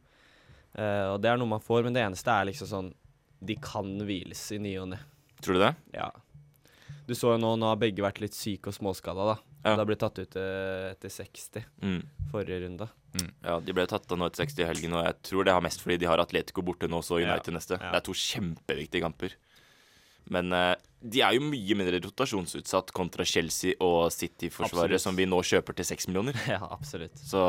Uh, 0.77 1.13
og 1.15 1.21
det 1.21 1.29
er 1.31 1.37
noe 1.37 1.47
man 1.47 1.61
får, 1.63 1.83
men 1.85 1.93
det 1.95 2.03
eneste 2.03 2.27
er 2.29 2.45
liksom 2.49 2.67
sånn 2.67 2.89
De 3.41 3.55
kan 3.55 3.87
hviles 4.03 4.41
i 4.51 4.57
ny 4.59 4.73
og 4.81 4.89
ne. 4.89 4.99
Tror 5.41 5.55
du 5.55 5.59
det? 5.63 5.75
Ja. 5.95 6.09
Du 7.07 7.13
så 7.15 7.31
jo 7.33 7.37
nå, 7.39 7.53
nå 7.57 7.69
har 7.71 7.77
begge 7.79 8.03
vært 8.03 8.19
litt 8.21 8.35
syke 8.35 8.67
og 8.67 8.75
småskada, 8.75 9.25
da. 9.33 9.37
Ja. 9.63 9.75
Har 9.79 9.85
blitt 9.87 9.99
tatt 10.03 10.19
ut 10.19 10.35
eh, 10.35 10.91
etter 10.91 11.09
60 11.09 11.63
Mm. 11.81 12.03
forrige 12.31 12.59
runde. 12.67 12.89
Ja, 13.43 13.59
De 13.59 13.73
ble 13.73 13.85
tatt 13.89 14.11
av 14.11 14.17
nå 14.19 14.27
etter 14.29 14.45
60 14.45 14.61
i 14.63 14.67
helgen, 14.69 14.93
og 14.93 15.05
jeg 15.05 15.15
tror 15.23 15.45
det 15.47 15.53
har 15.55 15.61
mest 15.65 15.81
fordi 15.81 15.97
de 15.99 16.05
har 16.09 16.19
Atletico 16.21 16.61
borte 16.61 16.87
nå, 16.91 16.99
så 17.03 17.19
Ja, 17.21 17.33
United 17.33 17.53
neste. 17.55 17.79
ja. 17.79 17.91
Det 17.91 17.97
er 18.01 18.05
to 18.05 18.13
kjempeviktige 18.13 19.01
kamper. 19.01 19.33
Men 20.29 20.53
eh, 20.53 20.75
de 21.01 21.21
er 21.25 21.33
jo 21.33 21.41
mye 21.41 21.75
mindre 21.79 21.99
rotasjonsutsatt 22.05 22.91
kontra 22.93 23.25
Chelsea 23.25 23.73
og 23.81 24.11
City-forsvaret, 24.13 25.01
som 25.01 25.15
vi 25.17 25.25
nå 25.25 25.39
kjøper 25.41 25.73
til 25.79 25.85
6 25.85 26.07
millioner. 26.11 26.37
ja, 26.53 26.59
absolutt. 26.69 27.17
Så 27.17 27.41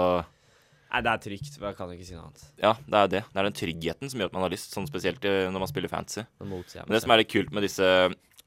Nei, 0.91 1.03
det 1.07 1.11
er 1.13 1.21
trygt, 1.23 1.59
jeg 1.61 1.77
kan 1.79 1.91
ikke 1.95 2.05
si 2.09 2.15
noe 2.17 2.25
annet. 2.31 2.41
ja, 2.59 2.73
det 2.83 2.99
er 2.99 3.11
det. 3.13 3.21
Det 3.31 3.39
er 3.39 3.47
den 3.47 3.59
tryggheten 3.61 4.11
som 4.11 4.19
gjør 4.19 4.31
at 4.33 4.33
man 4.35 4.43
har 4.43 4.51
lyst, 4.51 4.73
sånn 4.75 4.89
spesielt 4.91 5.23
når 5.23 5.61
man 5.63 5.69
spiller 5.71 5.93
fantasy. 5.93 6.25
Men 6.41 6.65
det 6.97 7.03
som 7.05 7.13
er 7.15 7.21
litt 7.23 7.31
kult 7.31 7.53
med 7.55 7.63
disse 7.63 7.87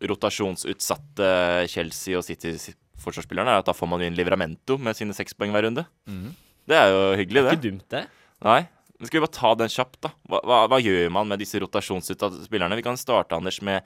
rotasjonsutsatte 0.03 1.29
Chelsea 1.71 2.17
og 2.17 2.25
City-forsvarsspillerne, 2.27 3.53
er 3.53 3.61
at 3.63 3.69
da 3.69 3.75
får 3.75 3.89
man 3.89 4.01
jo 4.03 4.09
inn 4.09 4.17
Livramento 4.17 4.77
med 4.81 4.97
sine 4.97 5.15
seks 5.15 5.35
poeng 5.37 5.53
hver 5.55 5.67
runde. 5.69 5.85
Mhm. 6.09 6.33
Det 6.69 6.77
er 6.79 6.91
jo 6.93 7.01
hyggelig, 7.19 7.41
Det 7.41 7.43
er 7.43 7.49
det. 7.49 7.57
ikke 7.59 7.69
dumt, 7.69 7.87
det. 7.93 8.03
Nei. 8.43 8.59
Men 8.99 9.09
skal 9.09 9.19
vi 9.19 9.25
bare 9.25 9.35
ta 9.39 9.53
den 9.59 9.71
kjapt, 9.73 9.97
da? 10.05 10.13
Hva, 10.31 10.39
hva, 10.47 10.59
hva 10.71 10.79
gjør 10.79 11.09
man 11.11 11.27
med 11.27 11.41
disse 11.43 11.59
rotasjonsutsatte 11.59 12.45
spillerne? 12.45 12.77
Vi 12.79 12.85
kan 12.85 12.99
starte, 12.99 13.35
Anders, 13.35 13.59
med 13.61 13.81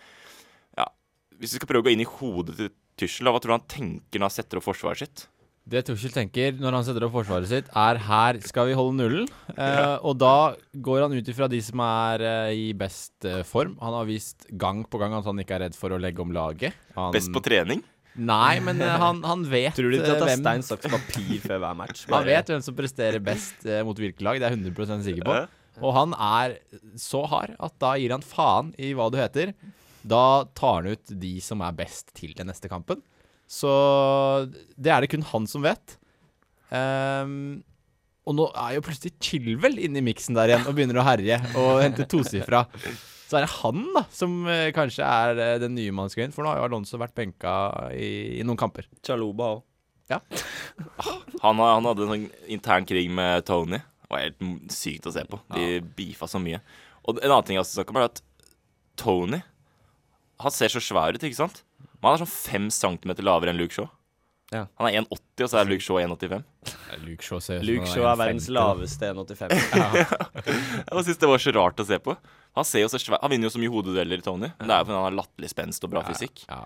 Ja, 0.77 0.85
hvis 1.39 1.55
vi 1.55 1.61
skal 1.61 1.71
prøve 1.71 1.85
å 1.85 1.87
gå 1.87 1.95
inn 1.95 2.03
i 2.05 2.11
hodet 2.17 2.57
til 2.59 2.69
Tuchel, 2.97 3.29
hva 3.29 3.41
tror 3.41 3.53
du 3.53 3.57
han 3.59 3.67
tenker 3.69 4.21
når 4.21 4.29
han 4.29 4.35
setter 4.37 4.59
opp 4.61 4.65
forsvaret 4.67 5.01
sitt? 5.05 5.25
Det 5.67 5.81
Tuchel 5.83 6.13
tenker 6.15 6.53
når 6.55 6.77
han 6.77 6.85
setter 6.87 7.03
opp 7.03 7.11
forsvaret 7.17 7.49
sitt, 7.49 7.67
er 7.75 7.97
her 8.07 8.37
skal 8.45 8.69
vi 8.69 8.77
holde 8.77 8.95
nullen. 9.01 9.27
Eh, 9.57 9.97
og 10.05 10.19
da 10.21 10.53
går 10.85 11.01
han 11.01 11.15
ut 11.17 11.29
ifra 11.31 11.47
de 11.49 11.57
som 11.65 11.81
er 11.81 12.21
eh, 12.21 12.51
i 12.53 12.67
best 12.77 13.25
eh, 13.25 13.41
form. 13.47 13.73
Han 13.81 13.95
har 13.97 14.05
vist 14.05 14.45
gang 14.53 14.83
på 14.85 14.99
gang 15.01 15.15
at 15.17 15.25
han 15.25 15.41
ikke 15.41 15.55
er 15.57 15.63
redd 15.65 15.75
for 15.75 15.95
å 15.95 15.97
legge 15.97 16.21
om 16.21 16.29
laget. 16.35 16.77
Han, 16.93 17.09
Best 17.15 17.33
på 17.33 17.41
trening? 17.41 17.81
Nei, 18.17 18.57
men 18.65 18.81
eh, 18.81 18.95
han, 18.97 19.19
han 19.25 19.43
vet 19.45 19.75
Tror 19.77 19.91
du 19.93 19.99
ikke 19.99 20.15
at 20.15 20.23
det 20.23 20.31
er 20.33 20.39
stein, 20.41 20.63
saks, 20.65 20.89
papir 20.89 21.41
før 21.43 21.61
hver 21.61 21.77
match? 21.77 22.05
Han 22.09 22.25
vet 22.25 22.49
hvem 22.49 22.63
som 22.65 22.77
presterer 22.77 23.21
best 23.23 23.67
eh, 23.69 23.83
mot 23.85 23.97
hvilket 23.97 24.23
lag, 24.25 24.39
det 24.41 24.49
er 24.49 24.55
jeg 24.57 24.73
100 24.73 25.05
sikker 25.05 25.27
på. 25.27 25.37
Og 25.85 25.93
han 25.93 26.15
er 26.17 26.57
så 26.97 27.21
hard 27.29 27.53
at 27.61 27.75
da 27.81 27.93
gir 28.01 28.15
han 28.15 28.25
faen 28.25 28.73
i 28.81 28.95
hva 28.97 29.11
du 29.13 29.19
heter. 29.19 29.53
Da 30.07 30.47
tar 30.57 30.81
han 30.81 30.97
ut 30.97 31.13
de 31.21 31.35
som 31.43 31.61
er 31.61 31.77
best 31.77 32.09
til 32.17 32.33
den 32.37 32.49
neste 32.49 32.71
kampen. 32.71 33.03
Så 33.47 33.69
det 34.75 34.91
er 34.91 35.03
det 35.03 35.11
kun 35.13 35.25
han 35.29 35.45
som 35.49 35.63
vet. 35.65 35.97
Um, 36.73 37.61
og 38.27 38.35
nå 38.35 38.47
er 38.59 38.73
jo 38.75 38.83
plutselig 38.83 39.13
Chilwell 39.23 39.77
inne 39.79 40.01
i 40.01 40.07
miksen 40.09 40.35
der 40.35 40.51
igjen 40.51 40.65
og 40.67 40.75
begynner 40.75 40.99
å 40.99 41.05
herje 41.07 41.37
og 41.55 41.77
hente 41.79 42.07
tosifra. 42.11 42.65
Så 43.27 43.37
er 43.37 43.43
det 43.43 43.53
han 43.57 43.81
da 43.95 44.03
som 44.13 44.35
eh, 44.47 44.69
kanskje 44.75 45.03
er 45.03 45.41
eh, 45.43 45.55
den 45.59 45.75
nye 45.75 45.91
man 45.95 46.11
skal 46.11 46.25
inn, 46.27 46.35
for 46.35 46.45
nå 46.45 46.53
har 46.53 46.61
jo 46.61 46.67
Alonso 46.69 46.99
vært 47.01 47.15
benka 47.17 47.53
i, 47.91 48.39
i 48.39 48.45
noen 48.47 48.59
kamper. 48.59 48.87
Chaloba 49.03 49.57
òg. 49.57 49.65
Han, 51.43 51.59
han 51.59 51.83
hadde 51.83 52.05
en 52.05 52.11
sånn 52.13 52.21
intern 52.55 52.85
krig 52.87 53.09
med 53.11 53.43
Tony. 53.45 53.81
Det 53.81 54.07
var 54.13 54.21
helt 54.23 54.71
sykt 54.71 55.09
å 55.09 55.11
se 55.11 55.25
på. 55.27 55.41
De 55.51 55.81
beefa 55.97 56.29
så 56.31 56.39
mye. 56.39 56.61
Og 57.03 57.19
en 57.19 57.27
annen 57.27 57.43
ting 57.43 57.57
jeg 57.57 57.65
også 57.65 57.81
snakker 57.81 57.91
om, 57.91 57.99
er 57.99 58.07
at 58.07 58.21
Tony 58.97 59.41
Han 60.39 60.53
ser 60.55 60.71
så 60.71 60.79
svær 60.83 61.11
ut, 61.17 61.23
ikke 61.27 61.41
sant? 61.41 61.59
Men 61.99 62.07
han 62.07 62.15
er 62.15 62.23
sånn 62.23 62.31
fem 62.31 62.69
centimeter 62.71 63.25
lavere 63.27 63.51
enn 63.51 63.59
Luke 63.59 63.75
Shaw. 63.75 63.89
Ja. 64.53 64.63
Han 64.79 64.87
er 64.87 65.01
1,80, 65.01 65.43
og 65.43 65.49
så 65.51 65.57
er 65.59 65.67
Luke 65.67 65.83
Shaw 65.83 65.97
1,85. 65.99 66.43
Luke 67.03 67.25
Shaw 67.25 67.41
ser 67.43 67.63
Luke 67.67 67.89
Shaw 67.89 68.05
er 68.07 68.13
1,50 68.15 68.21
verdens 68.21 68.49
laveste 68.55 69.09
1,85. 69.11 69.55
Jeg 70.87 71.07
syns 71.09 71.19
det 71.23 71.31
var 71.31 71.43
så 71.43 71.53
rart 71.57 71.83
å 71.83 71.87
se 71.87 71.99
på. 72.03 72.15
Han 72.57 72.67
ser 72.67 72.85
jo 72.85 72.91
så 72.91 73.01
svær 73.01 73.19
Han 73.21 73.33
vinner 73.33 73.49
jo 73.49 73.53
så 73.57 73.61
mye 73.61 73.73
hodedueller, 73.73 74.23
Tony. 74.23 74.49
Men 74.57 74.69
det 74.69 74.77
er 74.77 74.79
jo 74.79 74.87
fordi 74.87 74.97
han 74.97 75.07
har 75.09 75.17
latterlig 75.19 75.51
spenst 75.51 75.83
og 75.83 75.91
bra 75.93 76.05
fysikk. 76.07 76.45
Ja. 76.47 76.61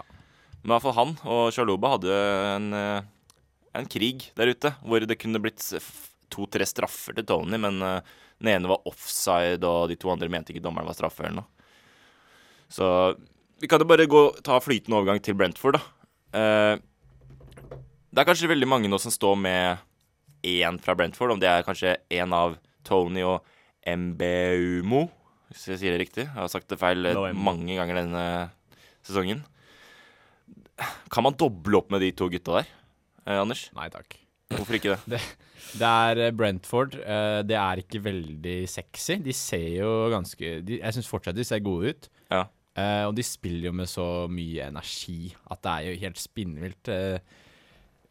Men 0.61 0.69
i 0.69 0.73
hvert 0.75 0.85
fall 0.85 0.97
han 0.99 1.15
og 1.25 1.41
Sjaloba 1.55 1.95
hadde 1.95 2.19
en, 2.51 2.67
eh, 2.77 3.09
en 3.81 3.89
krig 3.89 4.27
der 4.37 4.53
ute 4.53 4.75
hvor 4.85 5.07
det 5.09 5.17
kunne 5.19 5.41
blitt 5.41 5.65
to-tre 6.31 6.67
straffer 6.69 7.17
til 7.17 7.25
Tony, 7.27 7.57
men 7.59 7.81
eh, 7.81 8.13
den 8.41 8.53
ene 8.53 8.69
var 8.69 8.85
offside, 8.89 9.65
og 9.65 9.89
de 9.89 9.97
to 9.99 10.13
andre 10.13 10.29
mente 10.31 10.53
ikke 10.53 10.63
dommeren 10.63 10.87
var 10.89 10.97
straffe 10.97 11.25
eller 11.25 11.41
noe. 11.41 11.67
Så 12.71 12.85
vi 13.61 13.67
kan 13.69 13.81
jo 13.81 13.89
bare 13.89 14.07
gå, 14.09 14.21
ta 14.45 14.61
flytende 14.63 15.01
overgang 15.01 15.19
til 15.21 15.35
Brentford, 15.37 15.77
da. 15.77 15.83
Eh, 16.37 16.75
det 18.11 18.21
er 18.21 18.27
kanskje 18.27 18.49
veldig 18.51 18.67
mange 18.69 18.89
nå 18.91 18.97
som 19.01 19.13
står 19.13 19.37
med 19.39 19.81
én 20.47 20.79
fra 20.81 20.95
Brentford, 20.97 21.31
om 21.35 21.39
det 21.41 21.49
er 21.49 21.63
kanskje 21.67 21.95
én 22.11 22.33
av 22.35 22.57
Tony 22.87 23.21
og 23.23 23.45
Mbeumo, 23.87 25.05
hvis 25.51 25.67
jeg 25.73 25.81
sier 25.81 25.95
det 25.95 26.01
riktig. 26.05 26.25
Jeg 26.27 26.37
har 26.37 26.49
sagt 26.51 26.69
det 26.71 26.79
feil 26.81 27.01
no, 27.13 27.27
mange 27.35 27.75
ganger 27.77 28.01
denne 28.01 28.23
sesongen. 29.05 29.43
Kan 31.13 31.25
man 31.27 31.35
doble 31.37 31.77
opp 31.81 31.91
med 31.93 32.01
de 32.01 32.09
to 32.17 32.27
gutta 32.31 32.61
der, 32.61 32.69
eh, 33.27 33.37
Anders? 33.41 33.67
Nei 33.77 33.89
takk. 33.93 34.17
Hvorfor 34.51 34.77
ikke 34.79 34.97
det? 35.09 35.21
Det 35.71 35.87
er 35.87 36.19
eh, 36.25 36.31
Brentford. 36.35 36.95
eh, 36.99 37.41
Det 37.47 37.55
er 37.55 37.79
ikke 37.79 38.01
veldig 38.03 38.55
sexy. 38.67 39.15
De 39.23 39.31
ser 39.37 39.67
jo 39.77 39.91
ganske 40.11 40.49
de, 40.67 40.79
Jeg 40.81 40.95
syns 40.97 41.07
fortsatt 41.07 41.37
de 41.37 41.45
ser 41.47 41.61
gode 41.63 41.93
ut. 41.93 42.09
Ja. 42.33 42.41
Eh, 42.75 43.05
og 43.07 43.13
de 43.15 43.23
spiller 43.23 43.69
jo 43.69 43.75
med 43.77 43.87
så 43.87 44.07
mye 44.27 44.65
energi 44.67 45.29
at 45.53 45.61
det 45.63 45.71
er 45.77 45.85
jo 45.87 46.01
helt 46.01 46.19
spinnvilt. 46.19 46.91
Eh, 46.91 47.21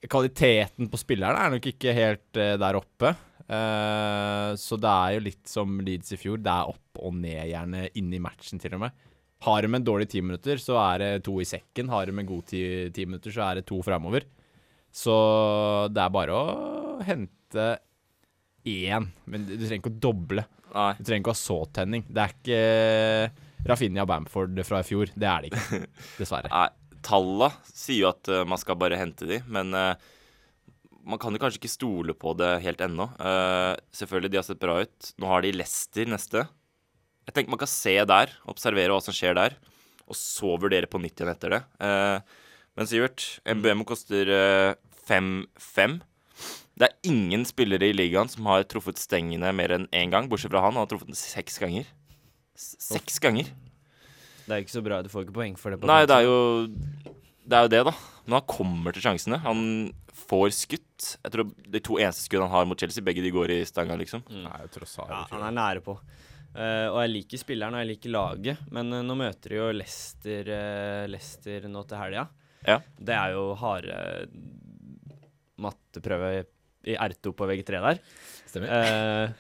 kvaliteten 0.09 0.88
på 0.88 1.00
spillerne 1.00 1.42
er 1.45 1.52
nok 1.57 1.66
ikke 1.73 1.92
helt 1.97 2.40
eh, 2.40 2.57
der 2.61 2.78
oppe. 2.78 3.12
Eh, 3.50 4.50
så 4.61 4.78
det 4.80 4.90
er 4.90 5.14
jo 5.16 5.23
litt 5.26 5.50
som 5.50 5.80
Leeds 5.85 6.14
i 6.14 6.21
fjor. 6.21 6.40
Det 6.40 6.52
er 6.52 6.71
opp 6.73 7.02
og 7.02 7.16
ned, 7.19 7.42
gjerne 7.50 7.87
inn 7.99 8.12
i 8.14 8.23
matchen 8.23 8.62
til 8.62 8.76
og 8.78 8.85
med. 8.87 9.07
Har 9.45 9.64
de 9.64 9.73
en 9.73 9.85
dårlig 9.85 10.11
ti 10.12 10.21
minutter, 10.21 10.61
så 10.61 10.76
er 10.83 11.00
det 11.00 11.11
to 11.25 11.38
i 11.40 11.49
sekken. 11.49 11.88
Har 11.92 12.09
de 12.09 12.16
en 12.16 12.28
god 12.28 12.47
ti, 12.50 12.62
ti 12.92 13.07
minutter, 13.09 13.33
så 13.33 13.47
er 13.49 13.61
det 13.61 13.69
to 13.69 13.80
framover. 13.85 14.26
Så 14.92 15.14
det 15.95 16.02
er 16.02 16.12
bare 16.12 16.37
å 16.37 16.99
hente 17.07 17.69
én, 18.69 19.07
men 19.30 19.47
du 19.49 19.54
trenger 19.57 19.80
ikke 19.80 19.95
å 19.95 20.02
doble. 20.09 20.45
Nei. 20.75 20.90
Du 20.99 21.04
trenger 21.07 21.23
ikke 21.25 21.33
å 21.33 21.37
ha 21.38 21.40
så 21.40 21.59
tenning. 21.75 22.04
Det 22.07 22.25
er 22.25 22.35
ikke 22.37 23.71
Rafinha 23.71 24.04
Bamford 24.09 24.61
fra 24.66 24.83
i 24.83 24.87
fjor. 24.87 25.11
Det 25.14 25.30
er 25.30 25.47
det 25.47 25.52
ikke, 25.52 25.80
dessverre. 26.21 26.50
Nei, 26.52 26.69
Talla 27.07 27.50
sier 27.69 28.04
jo 28.04 28.11
at 28.11 28.30
eh, 28.30 28.47
man 28.49 28.61
skal 28.61 28.78
bare 28.80 28.99
hente 29.00 29.28
de, 29.28 29.40
men 29.50 29.73
eh, 29.76 29.95
man 31.09 31.21
kan 31.21 31.35
jo 31.35 31.40
kanskje 31.42 31.62
ikke 31.62 31.73
stole 31.73 32.14
på 32.16 32.35
det 32.38 32.52
helt 32.64 32.83
ennå. 32.85 33.09
Eh, 33.16 33.75
selvfølgelig, 33.97 34.33
de 34.33 34.40
har 34.40 34.47
sett 34.47 34.62
bra 34.62 34.80
ut. 34.85 35.12
Nå 35.21 35.30
har 35.30 35.45
de 35.45 35.54
Leicester 35.57 36.11
neste. 36.11 36.45
Jeg 37.26 37.37
tenker 37.37 37.54
man 37.54 37.62
kan 37.62 37.71
se 37.71 37.97
der, 38.09 38.37
observere 38.50 38.95
hva 38.95 39.02
som 39.04 39.16
skjer 39.16 39.37
der, 39.38 39.57
og 40.11 40.19
så 40.19 40.57
vurdere 40.61 40.90
på 40.90 41.00
nytt 41.00 41.21
igjen 41.21 41.33
etter 41.33 41.54
det. 41.54 41.61
Men 42.78 42.88
Sivert, 42.88 43.25
MBM 43.45 43.85
koster 43.88 44.30
eh, 44.33 44.75
5-5. 45.09 46.00
Det 46.80 46.87
er 46.87 47.11
ingen 47.11 47.42
spillere 47.45 47.90
i 47.90 47.97
ligaen 47.97 48.30
som 48.33 48.47
har 48.49 48.64
truffet 48.71 49.00
stengene 49.00 49.51
mer 49.53 49.75
enn 49.77 49.88
én 49.92 50.12
gang, 50.12 50.31
bortsett 50.31 50.53
fra 50.53 50.62
han. 50.64 50.77
Han 50.79 50.87
har 50.87 50.90
truffet 50.90 51.11
den 51.11 51.18
seks 51.18 51.59
ganger. 51.61 51.88
Seks 52.57 53.20
ganger? 53.22 53.51
Det 54.51 54.57
er 54.57 54.65
ikke 54.65 54.75
så 54.75 54.83
bra. 54.83 54.97
Du 55.07 55.11
får 55.13 55.29
ikke 55.29 55.37
poeng 55.37 55.57
for 55.59 55.71
det. 55.71 55.79
på 55.79 55.87
Nei, 55.87 56.03
det 56.11 56.17
er 56.17 56.27
jo 56.27 56.39
det, 56.67 57.55
er 57.55 57.67
jo 57.67 57.71
det 57.71 57.83
da. 57.87 57.93
Men 58.27 58.41
han 58.41 58.49
kommer 58.51 58.95
til 58.95 59.05
sjansene. 59.05 59.39
Han 59.45 59.61
får 60.27 60.49
skutt. 60.57 61.13
Jeg 61.23 61.35
tror 61.35 61.53
De 61.77 61.83
to 61.87 62.01
eneste 62.03 62.27
skuddene 62.27 62.51
han 62.51 62.59
har 62.59 62.67
mot 62.69 62.83
Chelsea, 62.83 63.05
begge 63.07 63.23
de 63.23 63.31
går 63.35 63.55
i 63.55 63.61
stanga, 63.69 63.95
liksom. 64.01 64.27
Nei, 64.43 64.59
tross 64.75 64.99
Ja, 65.05 65.23
han 65.31 65.47
er 65.47 65.57
nære 65.57 65.85
på. 65.87 65.97
Uh, 66.51 66.91
og 66.91 66.97
jeg 67.05 67.13
liker 67.13 67.39
spilleren 67.39 67.77
og 67.77 67.85
jeg 67.85 67.93
liker 67.93 68.11
laget, 68.11 68.63
men 68.75 68.89
uh, 68.91 69.05
nå 69.07 69.15
møter 69.15 69.53
de 69.53 69.59
jo 69.61 69.69
Leicester, 69.71 70.49
uh, 70.51 71.05
Leicester 71.07 71.69
nå 71.71 71.85
til 71.87 72.01
helga. 72.01 72.25
Ja. 72.67 72.81
Det 72.99 73.15
er 73.15 73.37
jo 73.37 73.45
harde 73.61 74.01
matteprøve 75.63 76.33
i 76.91 76.97
R2 76.99 77.33
på 77.39 77.47
VG3 77.53 77.85
der. 77.87 78.03
Stemmer. 78.51 79.31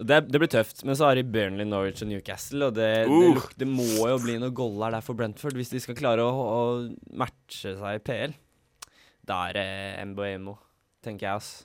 Eh, 0.00 0.04
det, 0.08 0.18
det 0.32 0.40
blir 0.40 0.50
tøft. 0.50 0.82
Men 0.88 0.96
så 0.98 1.06
har 1.10 1.18
de 1.20 1.24
Burnley, 1.28 1.66
Norwich 1.68 2.00
og 2.02 2.08
Newcastle, 2.10 2.70
og 2.70 2.74
det, 2.78 2.88
det, 3.04 3.10
Uh. 3.12 3.34
luk- 3.36 3.54
det 3.60 3.68
må 3.68 3.86
jo 4.08 4.16
bli 4.24 4.38
noe 4.40 4.50
goller 4.56 4.96
der 4.96 5.04
for 5.04 5.14
Brentford 5.18 5.54
hvis 5.60 5.70
de 5.74 5.80
skal 5.84 5.98
klare 5.98 6.24
å, 6.24 6.32
å 6.32 6.62
matche 7.20 7.76
seg 7.78 8.00
i 8.00 8.02
PL. 8.08 8.34
Da 9.28 9.42
er 9.50 9.58
det 9.60 10.08
Mboemo, 10.10 10.56
tenker 11.04 11.28
jeg, 11.28 11.34
altså. 11.38 11.64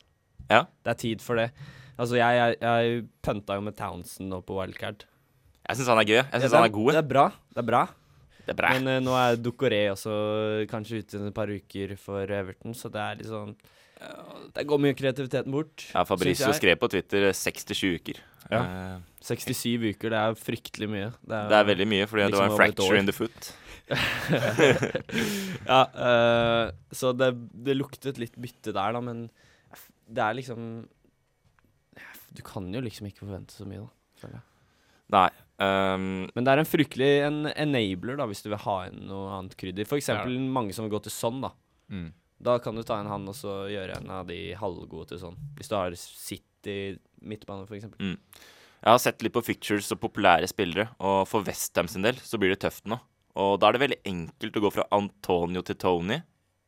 Ja. 0.51 0.63
Det 0.85 0.91
er 0.93 0.99
tid 1.01 1.23
for 1.25 1.39
det. 1.39 1.49
Altså, 1.97 2.17
jeg, 2.19 2.35
jeg, 2.37 2.57
jeg 2.61 3.05
pønta 3.23 3.55
jo 3.57 3.63
med 3.65 3.77
Townsend 3.79 4.27
nå 4.29 4.41
på 4.45 4.57
wildcard. 4.59 5.05
Jeg 5.65 5.79
syns 5.79 5.87
han 5.89 6.01
er 6.03 6.05
gøy. 6.11 6.19
Jeg 6.19 6.41
syns 6.43 6.51
ja, 6.51 6.57
han 6.59 6.67
er 6.67 6.73
god. 6.75 6.91
Det 6.93 6.99
er 7.01 7.07
bra. 7.09 7.23
Det 7.55 7.61
er 7.63 7.67
bra. 7.71 7.79
Det 8.45 8.51
er 8.53 8.57
bra. 8.59 8.73
Men 8.75 8.91
eh, 8.91 8.99
nå 9.01 9.15
er 9.17 9.39
Ducoré 9.41 9.79
også 9.89 10.11
kanskje 10.69 10.99
ute 11.01 11.17
i 11.17 11.23
et 11.31 11.33
par 11.33 11.49
uker 11.49 11.95
for 11.97 12.29
Everton, 12.35 12.75
så 12.77 12.91
det 12.93 13.01
er 13.01 13.17
litt 13.23 13.31
sånn 13.31 13.55
Det 14.55 14.63
går 14.67 14.79
mye 14.81 14.95
kreativiteten 14.97 15.53
bort. 15.53 15.87
Ja, 15.93 16.03
Fabrizio 16.07 16.51
skrev 16.55 16.79
på 16.79 16.89
Twitter 16.91 17.29
6-7 17.35 17.83
uker. 17.99 18.21
Ja. 18.51 18.61
Uh, 18.61 18.97
67 19.25 19.95
uker, 19.95 20.11
det 20.13 20.19
er 20.19 20.35
fryktelig 20.37 20.89
mye. 20.91 21.07
Det 21.25 21.33
er, 21.33 21.47
det 21.49 21.57
er 21.57 21.69
veldig 21.71 21.87
mye, 21.89 22.07
fordi 22.09 22.25
det 22.25 22.31
liksom 22.33 22.43
var 22.43 22.51
en 22.51 22.59
fracture 22.59 22.99
in 22.99 23.09
the 23.09 23.15
foot. 23.15 23.53
ja, 25.71 25.79
uh, 25.93 26.65
så 26.93 27.13
det, 27.17 27.31
det 27.65 27.77
luktet 27.77 28.21
litt 28.21 28.37
bytte 28.37 28.73
der, 28.75 28.97
da, 28.97 29.01
men 29.03 29.27
det 30.05 30.21
er 30.21 30.37
liksom 30.37 30.85
Du 32.33 32.41
kan 32.45 32.65
jo 32.73 32.81
liksom 32.81 33.09
ikke 33.09 33.25
forvente 33.25 33.55
så 33.55 33.65
mye, 33.69 33.81
da. 33.85 34.21
føler 34.21 34.37
jeg. 34.39 34.45
Nei. 35.15 35.29
Um, 35.55 36.25
Men 36.35 36.45
det 36.45 36.51
er 36.51 36.61
en 36.61 36.67
fryktelig 36.67 37.09
en 37.27 37.45
enabler, 37.53 38.17
da, 38.19 38.27
hvis 38.29 38.43
du 38.45 38.49
vil 38.51 38.61
ha 38.65 38.77
inn 38.89 39.05
noe 39.09 39.33
annet 39.37 39.57
krydder. 39.59 39.87
For 39.89 40.01
eksempel 40.01 40.37
mange 40.37 40.75
som 40.75 40.85
vil 40.85 40.95
gå 40.97 41.01
til 41.05 41.13
sånn, 41.15 41.41
da. 41.45 41.53
Mm. 41.93 42.09
Da 42.41 42.57
kan 42.59 42.75
du 42.75 42.83
ta 42.83 42.99
en 42.99 43.07
han 43.09 43.27
og 43.31 43.35
så 43.37 43.65
gjøre 43.71 43.99
en 44.01 44.11
av 44.11 44.27
de 44.27 44.53
halvgode 44.59 45.07
til 45.13 45.21
sånn. 45.21 45.37
Hvis 45.57 45.71
du 45.71 45.75
har 45.77 45.95
City 45.99 46.97
midtbane, 47.21 47.65
for 47.67 47.77
eksempel. 47.77 48.17
jeg 48.83 48.91
har 48.91 49.01
sett 49.01 49.23
litt 49.23 49.33
på 49.33 49.43
fictures 49.45 49.91
og 49.95 50.01
populære 50.03 50.47
spillere, 50.51 50.89
og 50.99 51.27
for 51.29 51.45
Westham 51.47 51.87
sin 51.87 52.05
del 52.05 52.19
så 52.21 52.37
blir 52.41 52.51
det 52.53 52.59
tøft 52.65 52.85
nå. 52.85 52.99
Og 53.35 53.59
da 53.59 53.67
er 53.69 53.75
det 53.75 53.83
veldig 53.83 54.01
enkelt 54.07 54.57
å 54.57 54.63
gå 54.63 54.71
fra 54.71 54.87
Antonio 54.95 55.61
til 55.65 55.75
Tony 55.75 56.21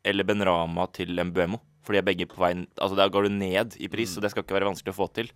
eller 0.08 0.24
Benrama 0.28 0.88
til 0.96 1.12
Mbuemo. 1.16 1.60
For 1.84 1.96
de 1.96 2.02
er 2.02 2.08
begge 2.08 2.28
på 2.28 2.40
vei 2.42 2.52
Altså 2.76 2.98
der 3.00 3.12
går 3.12 3.28
du 3.28 3.36
ned 3.38 3.78
i 3.80 3.88
pris, 3.88 4.12
Mm. 4.12 4.18
og 4.18 4.22
det 4.24 4.32
skal 4.32 4.44
ikke 4.44 4.58
være 4.58 4.68
vanskelig 4.72 4.94
å 4.94 5.00
få 5.00 5.08
til. 5.14 5.30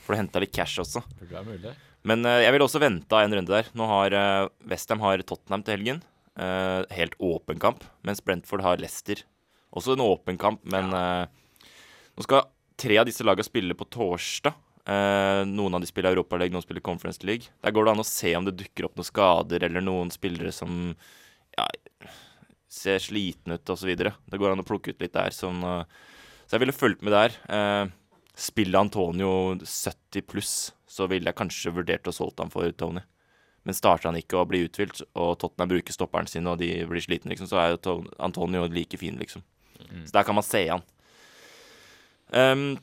For 0.00 0.14
du 0.14 0.20
henta 0.20 0.40
litt 0.40 0.52
cash 0.52 0.78
også. 0.80 1.02
Det 1.20 1.36
er 1.36 1.44
mulig. 1.44 1.74
Men 2.04 2.24
uh, 2.24 2.40
jeg 2.40 2.52
ville 2.52 2.64
også 2.64 2.80
venta 2.80 3.20
en 3.20 3.34
runde 3.36 3.52
der. 3.52 3.66
Nå 3.76 3.84
har 3.86 4.14
uh, 4.16 4.48
Westham 4.64 5.00
har 5.00 5.20
Tottenham 5.20 5.62
til 5.62 5.76
helgen. 5.76 6.02
Uh, 6.38 6.86
helt 6.94 7.12
åpen 7.20 7.58
kamp. 7.60 7.84
Mens 8.02 8.22
Brentford 8.24 8.62
har 8.64 8.80
Leicester. 8.80 9.20
Også 9.76 9.94
en 9.94 10.02
åpen 10.02 10.38
kamp, 10.40 10.62
men 10.70 10.90
eh, 10.96 11.68
nå 12.16 12.26
skal 12.26 12.48
tre 12.80 12.96
av 12.98 13.06
disse 13.08 13.24
lagene 13.26 13.46
spille 13.46 13.76
på 13.78 13.86
torsdag. 13.92 14.56
Uh, 14.90 15.44
noen 15.46 15.76
av 15.76 15.82
de 15.82 15.86
spiller 15.86 16.14
Europaliga, 16.14 16.50
noen 16.54 16.64
spiller 16.64 16.82
Conference 16.82 17.20
League. 17.28 17.52
Der 17.62 17.74
går 17.76 17.86
det 17.86 17.92
an 17.92 18.02
å 18.02 18.06
se 18.08 18.32
om 18.34 18.46
det 18.46 18.56
dukker 18.58 18.88
opp 18.88 18.96
noen 18.98 19.06
skader 19.06 19.66
eller 19.66 19.84
noen 19.84 20.08
spillere 20.10 20.50
som 20.56 20.94
ja, 21.54 21.66
ser 22.72 23.02
slitne 23.04 23.60
ut 23.60 23.72
osv. 23.74 23.92
Det 23.92 24.40
går 24.40 24.54
an 24.54 24.64
å 24.64 24.66
plukke 24.66 24.94
ut 24.94 25.04
litt 25.04 25.14
der. 25.14 25.36
Sånn, 25.36 25.60
uh, 25.62 25.84
så 26.48 26.56
jeg 26.56 26.64
ville 26.64 26.74
fulgt 26.74 27.04
med 27.06 27.14
der. 27.14 27.36
Uh, 27.52 27.92
spiller 28.40 28.80
Antonio 28.80 29.30
70 29.60 30.26
pluss, 30.26 30.54
så 30.88 31.06
ville 31.12 31.28
jeg 31.28 31.38
kanskje 31.38 31.76
vurdert 31.76 32.08
å 32.08 32.16
solgt 32.16 32.40
ham 32.42 32.50
for 32.50 32.72
Tony. 32.72 33.04
Men 33.68 33.76
starter 33.76 34.08
han 34.08 34.18
ikke 34.18 34.40
og 34.40 34.48
blir 34.50 34.66
uthvilt, 34.66 35.04
og 35.12 35.36
Tottenham 35.42 35.74
bruker 35.74 35.94
stopperen 35.94 36.30
sin, 36.30 36.48
og 36.48 36.58
de 36.62 36.72
blir 36.88 37.04
slitne, 37.04 37.34
liksom, 37.34 37.50
så 37.50 37.60
er 37.60 37.74
jo 37.74 38.00
Antonio 38.18 38.64
like 38.72 38.98
fin, 38.98 39.20
liksom. 39.20 39.44
Så 40.06 40.14
der 40.14 40.26
kan 40.26 40.36
man 40.38 40.46
se 40.46 40.64
han. 40.68 40.86
Um, 42.30 42.78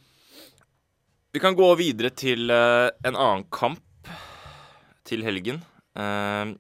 vi 1.32 1.42
kan 1.44 1.56
gå 1.56 1.68
videre 1.80 2.12
til 2.16 2.52
uh, 2.52 2.90
en 3.06 3.16
annen 3.16 3.46
kamp 3.54 3.84
til 5.08 5.24
helgen. 5.24 5.62
Ehm, 5.98 6.58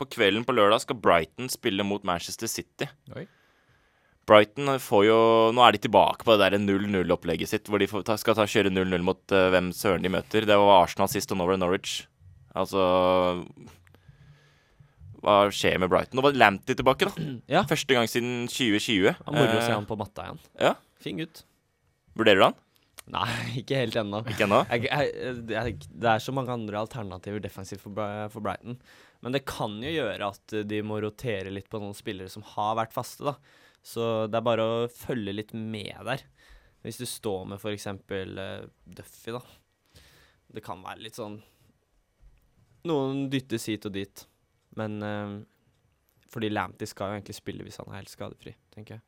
på 0.00 0.08
kvelden 0.10 0.46
på 0.48 0.54
lørdag 0.56 0.80
skal 0.84 0.98
Brighton 0.98 1.50
spille 1.52 1.84
mot 1.84 2.04
Manchester 2.08 2.48
City. 2.48 2.88
Oi. 3.16 3.26
Brighton 4.26 4.70
får 4.80 5.02
jo 5.08 5.18
Nå 5.52 5.64
er 5.66 5.74
de 5.74 5.82
tilbake 5.82 6.24
på 6.24 6.36
det 6.38 6.52
der 6.54 6.62
0-0-opplegget 6.62 7.50
sitt, 7.50 7.68
hvor 7.68 7.82
de 7.82 7.90
får 7.90 8.06
ta, 8.06 8.16
skal 8.20 8.38
ta 8.38 8.46
kjøre 8.48 8.72
0-0 8.72 9.04
mot 9.04 9.34
uh, 9.34 9.50
hvem 9.52 9.72
søren 9.76 10.06
de 10.06 10.12
møter. 10.14 10.46
Det 10.48 10.58
var 10.58 10.84
Arsenal 10.84 11.10
sist, 11.12 11.34
og 11.34 11.40
nå 11.40 11.48
var 11.48 11.58
det 11.58 11.64
Norwich. 11.64 12.02
Altså 12.56 12.82
hva 15.22 15.36
skjer 15.54 15.78
med 15.82 15.90
Brighton. 15.92 16.18
Nå 16.18 16.24
var 16.26 16.34
Lamptey 16.38 16.76
tilbake, 16.78 17.08
da. 17.08 17.28
Ja. 17.54 17.62
Første 17.70 17.94
gang 17.96 18.10
siden 18.10 18.48
2020. 18.50 19.14
Han 19.26 19.38
moro 19.38 19.54
å 19.56 19.62
se 19.62 19.70
Eh, 19.70 19.76
han 19.78 19.86
på 19.88 19.96
matta 20.00 20.26
igjen. 20.28 20.42
Ja. 20.60 20.74
Fin 21.02 21.22
gutt. 21.22 21.44
Vurderer 22.18 22.42
du 22.42 22.46
han? 22.50 22.58
Nei, 23.12 23.28
ikke 23.62 23.78
helt 23.80 23.96
ennå. 23.98 24.20
Ikke 24.30 24.44
ennå? 24.46 24.60
Jeg, 24.70 24.84
jeg, 24.90 25.32
er- 25.58 25.72
det 26.04 26.10
er 26.12 26.22
så 26.22 26.34
mange 26.36 26.52
andre 26.54 26.82
alternativer 26.84 27.42
defensivt 27.42 27.82
for, 27.82 27.96
for 28.34 28.44
Brighton. 28.44 28.76
Men 29.22 29.34
det 29.34 29.44
kan 29.46 29.74
jo 29.82 29.90
gjøre 29.94 30.28
at 30.34 30.54
eh, 30.58 30.66
de 30.66 30.82
må 30.86 31.00
rotere 31.02 31.50
litt 31.54 31.70
på 31.70 31.80
noen 31.82 31.94
spillere 31.98 32.30
som 32.30 32.44
har 32.54 32.76
vært 32.78 32.94
faste, 32.94 33.26
da. 33.32 33.36
Så 33.82 34.04
det 34.30 34.38
er 34.38 34.44
bare 34.46 34.62
å 34.62 34.74
følge 34.94 35.32
litt 35.34 35.54
med 35.58 35.96
der. 36.06 36.20
Hvis 36.86 36.98
du 36.98 37.06
står 37.06 37.44
med 37.50 37.58
f.eks. 37.62 37.86
Uh, 38.10 38.66
Duffy, 38.86 39.34
da. 39.34 39.40
Det 40.54 40.62
kan 40.66 40.82
være 40.82 41.02
litt 41.06 41.18
sånn 41.18 41.40
Noen 42.90 43.28
dyttes 43.30 43.66
hit 43.70 43.86
og 43.86 43.94
dit. 43.94 44.24
Men 44.76 45.02
eh, 45.02 45.38
fordi 46.32 46.48
Lamptey 46.52 46.86
skal 46.88 47.10
jo 47.12 47.18
egentlig 47.20 47.36
spille 47.36 47.64
hvis 47.66 47.76
han 47.82 47.90
er 47.92 48.00
helt 48.00 48.12
skadefri, 48.12 48.54
tenker 48.74 48.96
jeg. 48.96 49.02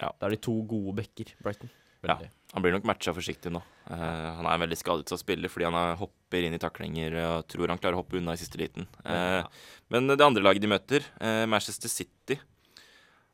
Ja. 0.00 0.08
Da 0.18 0.26
er 0.26 0.34
de 0.34 0.40
to 0.42 0.54
gode 0.66 0.94
backer, 0.98 1.34
Brighton. 1.44 1.70
Ja. 2.04 2.18
Han 2.52 2.60
blir 2.64 2.74
nok 2.74 2.84
matcha 2.84 3.14
forsiktig 3.16 3.48
nå. 3.54 3.62
Uh, 3.88 3.96
han 4.36 4.44
er 4.50 4.58
veldig 4.60 4.76
skadet 4.76 5.06
til 5.08 5.16
å 5.16 5.20
spille 5.22 5.48
fordi 5.48 5.64
han 5.64 5.76
er- 5.78 5.96
hopper 5.96 6.44
inn 6.44 6.52
i 6.56 6.60
taklinger 6.60 7.14
og 7.22 7.46
tror 7.48 7.68
han 7.72 7.78
klarer 7.80 7.96
å 7.96 8.02
hoppe 8.02 8.18
unna 8.18 8.34
i 8.36 8.40
siste 8.40 8.58
liten. 8.60 8.84
Uh, 9.06 9.40
Ja. 9.40 9.46
Men 9.88 10.08
det 10.12 10.20
andre 10.20 10.42
laget 10.44 10.60
de 10.60 10.68
møter, 10.68 11.00
uh, 11.20 11.46
Manchester 11.48 11.88
City 11.88 12.36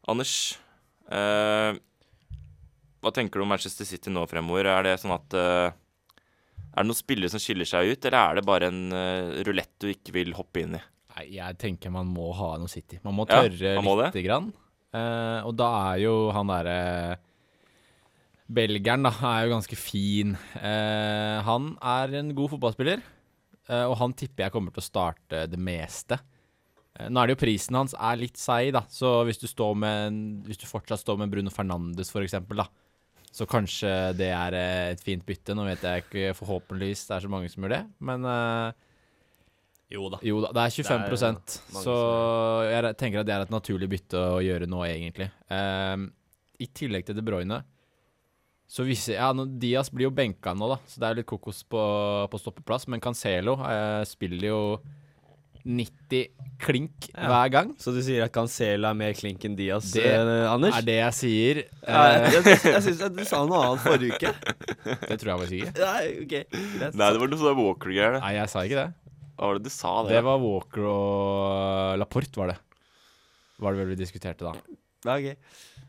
Anders, 0.09 0.57
hva 3.01 3.13
tenker 3.15 3.41
du 3.41 3.43
om 3.45 3.51
Manchester 3.51 3.85
City 3.89 4.11
nå 4.13 4.23
fremover? 4.31 4.67
Er 4.71 4.83
det 4.87 4.95
sånn 5.03 5.15
at 5.17 5.35
Er 5.35 5.73
det 6.79 6.87
noen 6.87 6.95
spillere 6.99 7.31
som 7.33 7.43
skiller 7.43 7.67
seg 7.67 7.91
ut, 7.91 8.05
eller 8.07 8.19
er 8.31 8.35
det 8.39 8.47
bare 8.47 8.69
en 8.71 8.93
rulett 9.47 9.73
du 9.83 9.89
ikke 9.91 10.13
vil 10.15 10.33
hoppe 10.39 10.63
inn 10.63 10.77
i? 10.79 10.83
Nei, 11.11 11.27
jeg 11.37 11.59
tenker 11.61 11.93
man 11.95 12.11
må 12.11 12.31
ha 12.39 12.55
noe 12.61 12.71
City. 12.71 13.01
Man 13.05 13.17
må 13.19 13.27
Ja, 13.29 13.43
tørre 13.43 13.77
man 13.81 13.87
må 13.87 13.97
det. 14.01 14.13
lite 14.13 14.27
grann. 14.27 14.53
Uh, 14.91 15.47
og 15.47 15.55
da 15.59 15.69
er 15.93 16.01
jo 16.03 16.15
han 16.35 16.51
derre 16.51 16.79
Belgeren, 18.51 19.07
da, 19.07 19.13
er 19.31 19.45
jo 19.47 19.53
ganske 19.55 19.77
fin. 19.79 20.35
Uh, 20.59 21.39
han 21.47 21.77
er 21.79 22.17
en 22.19 22.33
god 22.35 22.51
fotballspiller, 22.57 22.99
eh, 23.71 23.85
og 23.85 23.95
han 24.01 24.15
tipper 24.19 24.49
jeg 24.49 24.55
kommer 24.57 24.75
til 24.75 24.83
å 24.83 24.89
starte 24.89 25.45
det 25.47 25.61
meste. 25.63 26.19
Nå 26.99 27.21
er 27.21 27.31
det 27.31 27.37
jo 27.37 27.43
prisen 27.45 27.79
hans 27.79 27.95
er 27.95 28.19
litt 28.19 28.37
seig, 28.37 28.73
da, 28.75 28.83
så 28.91 29.21
hvis 29.29 29.39
du, 29.39 29.47
står 29.47 29.79
med 29.79 30.01
en, 30.09 30.19
hvis 30.49 30.59
du 30.59 30.67
fortsatt 30.67 30.99
står 31.05 31.21
med 31.23 31.31
Bruno 31.31 31.53
Fernandes, 31.55 32.11
for 32.11 32.27
eksempel, 32.27 32.59
da, 32.65 32.67
så 33.31 33.47
kanskje 33.47 33.93
det 34.19 34.33
er 34.35 34.57
et 34.59 35.07
fint 35.07 35.23
bytte. 35.25 35.55
Nå 35.55 35.69
vet 35.69 35.87
jeg 35.87 36.03
ikke, 36.03 36.35
forhåpentligvis 36.43 37.07
det 37.07 37.15
er 37.17 37.25
så 37.29 37.31
mange 37.31 37.53
som 37.55 37.63
gjør 37.63 37.77
det, 37.77 37.85
men 38.03 38.27
Jo 39.91 40.07
da. 40.13 40.21
jo 40.23 40.39
da, 40.45 40.53
det 40.55 40.63
er 40.69 40.75
25 40.77 41.09
Det 41.11 41.19
er 41.75 41.83
så 41.83 41.95
jeg 42.71 42.95
tenker 43.01 43.23
at 43.23 43.27
det 43.27 43.35
er 43.35 43.43
et 43.47 43.51
naturlig 43.51 43.89
bytte 43.91 44.21
å 44.37 44.39
gjøre 44.45 44.69
nå, 44.71 44.85
egentlig. 44.87 45.27
Um, 45.51 46.09
I 46.63 46.69
tillegg 46.79 47.09
til 47.09 47.19
De 47.19 47.25
Bruyne 47.27 47.63
så 48.71 48.85
viser 48.87 49.17
Ja, 49.19 49.33
nå, 49.35 49.49
Diaz 49.59 49.91
blir 49.91 50.07
jo 50.07 50.15
benka 50.15 50.53
nå, 50.55 50.69
da, 50.71 50.77
så 50.87 51.03
det 51.03 51.09
er 51.09 51.17
litt 51.19 51.27
kokos 51.27 51.65
på, 51.67 51.81
på 52.31 52.39
stoppeplass. 52.39 52.87
Men 52.87 53.03
Cancelo 53.03 53.57
eh, 53.67 54.05
spiller 54.07 54.47
jo 54.53 54.61
90 55.67 56.29
klink 56.63 57.09
Ja. 57.11 57.27
hver 57.27 57.51
gang. 57.53 57.73
Så 57.83 57.91
du 57.93 57.99
sier 58.05 58.23
at 58.25 58.33
Cancelo 58.33 58.87
er 58.89 58.95
mer 58.97 59.13
klink 59.19 59.43
enn 59.45 59.57
Diaz, 59.59 59.91
Det 59.93 60.07
eh, 60.07 60.47
Anders? 60.53 60.79
Er 60.79 60.87
det 60.87 60.97
jeg 61.01 61.17
sier. 61.19 61.63
Ja, 61.83 62.07
Eh, 62.07 62.31
jeg 62.31 62.45
jeg, 62.47 62.63
jeg 62.77 62.83
syns 62.87 63.03
du 63.19 63.25
sa 63.27 63.43
noe 63.49 63.61
annet 63.67 63.83
forrige 63.85 64.15
uke. 64.15 64.33
det 65.11 65.19
tror 65.19 65.33
jeg 65.35 65.43
faktisk 65.43 65.59
ikke. 65.59 65.75
Nei, 65.83 66.07
OK. 66.23 66.35
Nei, 66.95 67.11
det 67.11 67.21
var 67.25 67.35
noe 67.35 67.43
sånn 67.43 67.59
Walker-greier. 67.65 68.21
Nei, 68.23 68.35
jeg 68.39 68.55
sa 68.55 68.65
ikke 68.71 68.85
det. 68.85 69.10
Hva 69.41 69.49
var 69.49 69.57
det 69.59 69.65
du 69.71 69.73
sa? 69.73 69.95
Det, 70.05 70.13
Det 70.19 70.23
var 70.27 70.41
Walker 70.43 70.85
og 70.85 71.99
Laporte, 72.03 72.37
var 72.37 72.53
det. 72.53 72.59
Var 73.61 73.73
det 73.73 73.81
vel 73.83 73.93
vi 73.95 73.99
diskuterte 74.03 74.45
da. 74.45 74.53
Okay. 75.01 75.35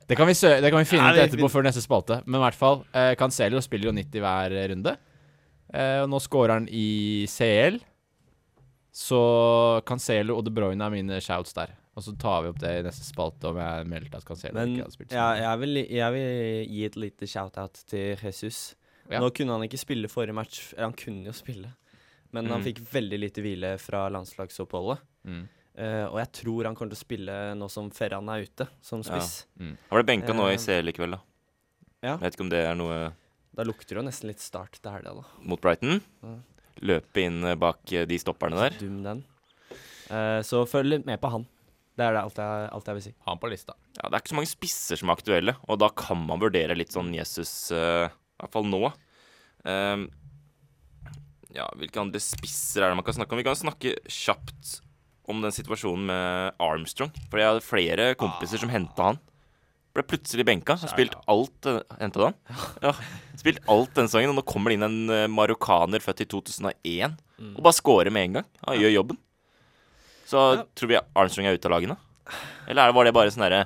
Det 0.07 0.15
kan 0.15 0.27
vi, 0.27 0.33
sø 0.39 0.53
det 0.63 0.69
kan 0.71 0.79
vi 0.79 0.87
finne 0.87 1.09
Ja, 1.11 1.19
ut 1.19 1.25
etterpå 1.29 1.49
før 1.51 1.65
neste 1.67 1.83
spalte. 1.83 2.21
Men 2.25 2.39
i 2.39 2.43
hvert 2.45 2.55
fall, 2.57 2.81
eh, 2.95 3.11
Cancelo 3.19 3.59
spiller 3.63 3.89
jo 3.91 3.95
90 3.97 4.23
hver 4.23 4.55
runde. 4.71 4.93
Eh, 5.73 5.99
og 6.03 6.09
nå 6.11 6.19
scorer 6.23 6.55
han 6.57 6.67
i 6.71 7.27
CL. 7.31 7.79
Så 8.91 9.19
Cancelo 9.87 10.35
og 10.39 10.43
De 10.47 10.51
Bruyne 10.55 10.83
er 10.83 10.91
mine 10.95 11.19
shouts 11.23 11.55
der. 11.55 11.75
Og 11.95 12.03
så 12.05 12.13
tar 12.19 12.43
vi 12.45 12.51
opp 12.53 12.59
det 12.63 12.71
i 12.79 12.83
neste 12.85 13.03
spalte 13.03 13.49
om 13.51 13.57
jeg 13.59 13.87
meldte 13.91 14.19
at 14.19 14.27
Cancelo 14.27 14.55
Men 14.55 14.73
ikke 14.77 14.85
hadde 14.85 14.95
spilt. 14.95 15.11
ja, 15.15 15.27
jeg, 15.43 15.59
vil, 15.59 15.79
jeg 15.91 16.15
vil 16.15 16.71
gi 16.71 16.85
et 16.87 16.97
lite 17.03 17.27
shout-out 17.27 17.83
til 17.91 18.15
Jesus. 18.23 18.61
Ja. 19.11 19.19
Nå 19.19 19.27
kunne 19.35 19.57
han 19.57 19.65
ikke 19.67 19.79
spille 19.79 20.07
forrige 20.11 20.35
match. 20.35 20.69
Han 20.79 20.95
kunne 20.95 21.27
jo 21.27 21.35
spille, 21.35 21.73
men 22.31 22.47
han 22.47 22.61
Mm. 22.61 22.65
fikk 22.65 22.79
veldig 22.91 23.19
lite 23.19 23.41
hvile 23.41 23.77
fra 23.79 24.09
landslagsoppholdet. 24.09 24.99
Mm. 25.25 25.47
Eh, 25.75 26.05
og 26.05 26.17
jeg 26.19 26.31
tror 26.33 26.65
han 26.65 26.75
kommer 26.75 26.91
til 26.91 26.99
å 26.99 27.05
spille 27.07 27.55
nå 27.55 27.69
som 27.71 27.89
Ferran 27.91 28.27
er 28.29 28.43
ute, 28.43 28.67
som 28.81 29.01
Ja. 29.01 29.19
spiss. 29.19 29.45
Han 29.59 29.77
ble 29.91 30.03
benka 30.03 30.33
nå 30.33 30.47
i 30.49 30.53
Eh, 30.53 30.57
CL 30.57 30.89
i 30.89 30.91
kveld, 30.93 31.11
da. 31.11 31.21
ja. 32.03 32.17
Vet 32.17 32.33
ikke 32.35 32.41
om 32.41 32.49
det 32.49 32.65
er 32.65 32.75
noe 32.75 33.13
Da 33.55 33.63
lukter 33.63 33.89
det 33.89 33.95
jo 33.97 34.01
nesten 34.03 34.27
litt 34.27 34.39
start 34.39 34.79
til 34.81 34.91
helga, 34.91 35.13
da. 35.13 35.23
mot 35.43 35.59
Brighton. 35.59 36.01
Ja. 36.23 36.35
Løpe 36.81 37.17
inn 37.21 37.43
eh, 37.43 37.55
bak 37.55 37.83
de 37.85 38.17
stopperne 38.17 38.55
der. 38.57 38.69
Dum 38.79 39.03
den. 39.03 39.23
Uh, 40.09 40.41
så 40.41 40.65
følg 40.67 40.87
litt 40.89 41.05
med 41.05 41.19
på 41.21 41.29
han. 41.31 41.45
Det 41.97 42.03
er 42.05 42.13
det 42.13 42.21
alt 42.23 42.35
jeg, 42.35 42.69
alt 42.71 42.85
jeg 42.85 42.95
vil 42.95 43.01
si. 43.03 43.13
Han 43.27 43.37
på 43.37 43.49
lista. 43.49 43.73
Ja, 44.01 44.09
Det 44.09 44.13
er 44.13 44.21
ikke 44.21 44.31
så 44.33 44.35
mange 44.39 44.47
spisser 44.49 44.97
som 44.97 45.09
er 45.09 45.15
aktuelle, 45.15 45.55
og 45.67 45.79
da 45.79 45.89
kan 45.89 46.17
man 46.25 46.39
vurdere 46.39 46.75
litt 46.75 46.89
sånn 46.91 47.13
Jesus, 47.13 47.71
uh, 47.71 48.07
i 48.07 48.39
hvert 48.41 48.51
fall 48.51 48.63
nå. 48.63 48.93
Ehm, 49.65 50.09
ja, 51.55 51.67
hvilke 51.79 51.99
andre 52.01 52.19
spisser 52.23 52.83
er 52.85 52.91
det 52.93 52.97
man 52.99 53.05
kan 53.07 53.17
snakke 53.17 53.35
om? 53.35 53.41
Vi 53.41 53.47
kan 53.47 53.57
snakke 53.59 53.95
kjapt 54.07 54.79
om 55.31 55.41
den 55.43 55.53
situasjonen 55.55 56.05
med 56.09 56.55
Armstrong. 56.63 57.11
For 57.29 57.39
jeg 57.41 57.49
hadde 57.51 57.63
flere 57.65 58.07
kompiser 58.19 58.61
som 58.61 58.71
henta 58.73 59.11
han. 59.11 59.19
Ble 59.91 60.05
plutselig 60.07 60.45
benka. 60.47 60.77
Har 60.79 60.87
spilt 60.91 61.17
alt 61.27 61.67
uh, 61.67 61.81
Henta 61.99 62.21
du 62.21 62.25
han? 62.29 62.37
Ja. 62.85 62.93
Spilt 63.39 63.59
alt 63.71 63.91
den 63.97 64.07
sangen. 64.11 64.31
og 64.31 64.37
nå 64.39 64.45
kommer 64.47 64.71
det 64.71 64.77
inn 64.79 64.85
en 64.87 65.11
eh, 65.11 65.25
marokkaner 65.31 65.99
født 66.03 66.23
i 66.23 66.29
2001 66.31 67.17
og 67.41 67.59
bare 67.65 67.73
scorer 67.75 68.13
med 68.13 68.27
en 68.29 68.35
gang. 68.39 68.47
Han 68.67 68.77
gjør 68.79 68.93
jobben. 68.99 69.17
Så 70.29 70.39
Ja. 70.55 70.63
tror 70.77 70.87
vi 70.93 70.99
Armstrong 71.17 71.47
er 71.49 71.57
ute 71.57 71.67
av 71.67 71.73
lagene? 71.73 71.97
Eller 72.69 72.87
er 72.87 72.93
var 72.95 73.03
det 73.03 73.13
bare 73.17 73.31
sånn 73.33 73.43
derre 73.43 73.65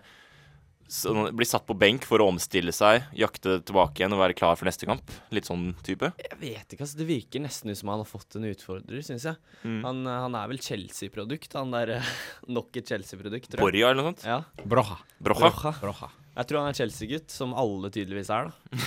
sånn, 0.91 1.29
Bli 1.35 1.47
satt 1.47 1.65
på 1.67 1.75
benk 1.77 2.05
for 2.07 2.21
å 2.21 2.27
omstille 2.31 2.73
seg, 2.75 3.07
jakte 3.17 3.57
tilbake 3.65 4.01
igjen 4.01 4.15
og 4.15 4.21
være 4.21 4.37
klar 4.37 4.57
for 4.59 4.69
neste 4.69 4.87
kamp? 4.89 5.13
Litt 5.35 5.49
sånn 5.49 5.69
type? 5.85 6.11
Jeg 6.21 6.39
vet 6.41 6.75
ikke, 6.75 6.83
altså. 6.85 6.99
Det 6.99 7.07
virker 7.09 7.43
nesten 7.43 7.73
ut 7.73 7.79
som 7.79 7.91
han 7.93 8.03
har 8.03 8.09
fått 8.09 8.37
en 8.39 8.47
utfordrer, 8.49 9.01
syns 9.05 9.27
jeg. 9.29 9.39
Mm. 9.63 9.79
Han, 9.85 10.03
eh, 10.05 10.19
han 10.25 10.37
er 10.41 10.51
vel 10.51 10.61
Chelsea-produkt, 10.65 11.57
han 11.57 11.73
der 11.75 11.95
eh, 11.97 12.13
Nok 12.59 12.81
et 12.81 12.93
Chelsea-produkt, 12.93 13.49
tror 13.51 13.61
jeg. 13.61 13.67
Borja 13.67 13.89
eller 13.89 14.01
noe 14.01 14.13
sånt? 14.13 14.27
Ja. 14.27 14.41
Broha. 14.63 14.99
Broha. 15.23 15.49
Broha. 15.49 15.73
Broha. 15.81 16.11
Jeg 16.35 16.49
tror 16.49 16.61
han 16.61 16.69
er 16.71 16.77
Chelsea-gutt, 16.77 17.31
som 17.31 17.55
alle 17.55 17.91
tydeligvis 17.95 18.31
er, 18.35 18.49
da. 18.51 18.79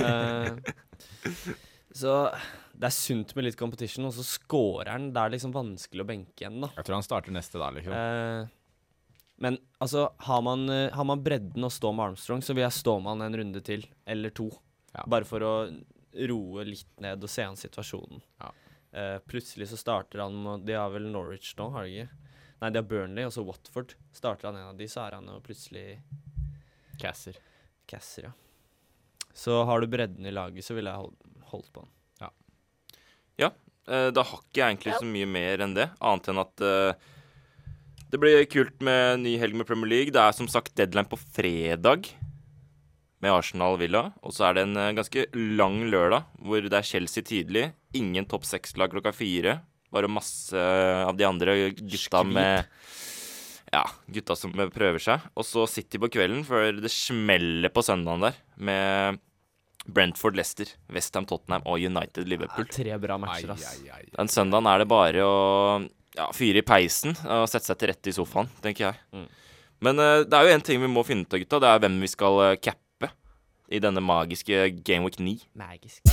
uh, 0.00 1.24
så 2.00 2.14
det 2.74 2.88
er 2.88 2.94
sunt 2.96 3.34
med 3.36 3.46
litt 3.46 3.58
competition, 3.58 4.08
og 4.08 4.14
så 4.16 4.24
scorer 4.26 4.90
han. 4.94 5.10
Det 5.14 5.22
er 5.22 5.34
liksom 5.36 5.52
vanskelig 5.54 6.02
å 6.02 6.08
benke 6.08 6.42
igjen, 6.42 6.60
da. 6.64 6.72
Jeg 6.74 6.88
tror 6.88 6.98
han 6.98 7.06
starter 7.06 7.34
neste 7.34 7.60
da, 7.60 7.70
liksom. 7.76 7.94
Eh, 7.94 8.52
men 9.44 9.58
altså, 9.84 10.06
har 10.26 10.42
man, 10.42 10.68
eh, 10.72 10.92
har 10.92 11.04
man 11.04 11.22
bredden 11.24 11.66
å 11.66 11.72
stå 11.72 11.92
med 11.92 12.10
Armstrong, 12.10 12.42
så 12.42 12.56
vil 12.56 12.64
jeg 12.64 12.76
stå 12.78 12.96
med 13.00 13.12
han 13.12 13.24
en 13.26 13.38
runde 13.40 13.60
til, 13.64 13.86
eller 14.08 14.32
to. 14.32 14.46
Ja. 14.94 15.04
Bare 15.10 15.28
for 15.28 15.44
å 15.44 15.54
roe 16.14 16.64
litt 16.64 17.00
ned 17.04 17.24
og 17.24 17.32
se 17.32 17.44
an 17.44 17.58
situasjonen. 17.58 18.22
Ja. 18.40 18.52
Uh, 18.94 19.16
plutselig 19.26 19.66
så 19.72 19.76
starter 19.76 20.20
han 20.22 20.36
med 20.38 20.60
De 20.68 20.76
har 20.78 20.92
vel 20.94 21.08
Norwich 21.10 21.56
nå, 21.58 21.64
har 21.74 21.82
de 21.82 22.04
ikke? 22.04 22.28
Nei, 22.60 22.68
de 22.70 22.78
har 22.78 22.86
Burnley, 22.86 23.26
og 23.26 23.32
så 23.34 23.42
Watford. 23.42 23.96
Starter 24.14 24.48
han 24.48 24.60
en 24.60 24.68
av 24.70 24.78
de, 24.78 24.86
så 24.88 25.02
er 25.02 25.16
han 25.18 25.26
jo 25.26 25.40
plutselig 25.42 25.98
Casser. 27.02 27.40
casser, 27.90 28.28
ja. 28.28 28.32
Så 29.34 29.58
har 29.66 29.82
du 29.82 29.90
bredden 29.90 30.24
i 30.24 30.32
laget, 30.32 30.62
så 30.62 30.78
ville 30.78 30.94
jeg 30.94 31.02
hold, 31.02 31.42
holdt 31.50 31.72
på 31.74 31.82
han. 31.82 31.92
Eh, 33.86 34.08
da 34.16 34.24
har 34.24 34.40
ikke 34.40 34.60
jeg 34.60 34.72
egentlig 34.72 34.96
så 34.96 35.08
mye 35.08 35.28
mer 35.28 35.64
enn 35.64 35.74
det, 35.76 35.90
annet 36.00 36.30
enn 36.32 36.40
at 36.40 36.64
eh, 36.64 37.10
det 38.14 38.20
blir 38.22 38.44
kult 38.46 38.76
med 38.86 39.24
ny 39.24 39.32
helg 39.42 39.56
med 39.58 39.66
Premier 39.66 39.90
League. 39.90 40.12
Det 40.14 40.20
er 40.22 40.34
som 40.36 40.46
sagt 40.46 40.76
deadline 40.78 41.08
på 41.10 41.18
fredag 41.18 42.06
med 43.24 43.32
Arsenal 43.34 43.74
Villa. 43.80 44.04
Og 44.22 44.36
så 44.36 44.46
er 44.46 44.54
det 44.54 44.62
en 44.68 44.78
eh, 44.78 44.92
ganske 44.94 45.24
lang 45.58 45.80
lørdag 45.90 46.28
hvor 46.38 46.62
det 46.62 46.78
er 46.78 46.86
Chelsea 46.86 47.26
tidlig. 47.26 47.64
Ingen 47.98 48.28
topp 48.30 48.46
seks-lag 48.46 48.92
klokka 48.94 49.10
fire. 49.16 49.56
Bare 49.94 50.10
masse 50.10 50.54
av 50.54 51.18
de 51.18 51.26
andre 51.26 51.56
gutta 51.74 52.22
Skvip. 52.22 52.30
med 52.36 52.70
Ja, 53.74 53.82
gutta 54.14 54.38
som 54.38 54.54
prøver 54.54 55.02
seg. 55.02 55.26
Og 55.34 55.48
så 55.48 55.66
City 55.66 55.98
på 55.98 56.12
kvelden 56.14 56.46
før 56.46 56.70
det 56.78 56.94
smeller 56.94 57.74
på 57.74 57.82
søndagen 57.82 58.28
der 58.28 58.38
med 58.54 59.18
Brentford, 59.90 60.38
Leicester, 60.38 60.70
Westham, 60.94 61.26
Tottenham 61.26 61.66
og 61.66 61.82
United 61.82 62.30
Liverpool. 62.30 62.70
Det 62.70 62.78
er 62.78 62.92
Tre 62.92 63.02
bra 63.02 63.18
matcher, 63.20 63.56
ass. 63.56 63.82
Den 64.14 64.30
søndagen 64.30 64.70
er 64.70 64.80
det 64.84 64.90
bare 64.94 65.26
å 65.26 65.34
ja, 66.14 66.28
fyre 66.34 66.62
i 66.62 66.66
peisen 66.66 67.16
og 67.24 67.48
sette 67.50 67.70
seg 67.70 67.80
til 67.80 67.90
rette 67.90 68.12
i 68.12 68.16
sofaen, 68.16 68.50
tenker 68.64 68.88
jeg. 68.88 69.00
Mm. 69.14 69.26
Men 69.84 70.00
uh, 70.00 70.22
det 70.24 70.38
er 70.38 70.48
jo 70.48 70.54
en 70.54 70.64
ting 70.64 70.82
vi 70.82 70.90
må 70.90 71.04
finne 71.06 71.26
ut 71.26 71.34
av, 71.34 71.42
gutta. 71.42 71.60
Det 71.62 71.72
er 71.72 71.82
hvem 71.84 71.98
vi 72.04 72.10
skal 72.12 72.40
uh, 72.40 72.52
cappe 72.62 73.10
i 73.72 73.80
denne 73.82 74.02
magiske 74.04 74.68
Game 74.84 75.08
Week 75.08 75.18
9. 75.18 75.38
Magisk. 75.58 76.04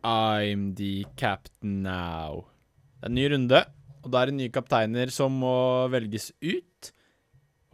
I'm 0.00 0.74
the 0.78 1.04
captain 1.16 1.82
now. 1.84 2.46
Det 3.00 3.08
er 3.08 3.12
en 3.12 3.16
ny 3.16 3.26
runde, 3.32 3.60
og 4.00 4.12
da 4.12 4.22
er 4.22 4.30
det 4.30 4.38
nye 4.38 4.52
kapteiner 4.52 5.12
som 5.12 5.34
må 5.42 5.56
velges 5.92 6.30
ut. 6.40 6.92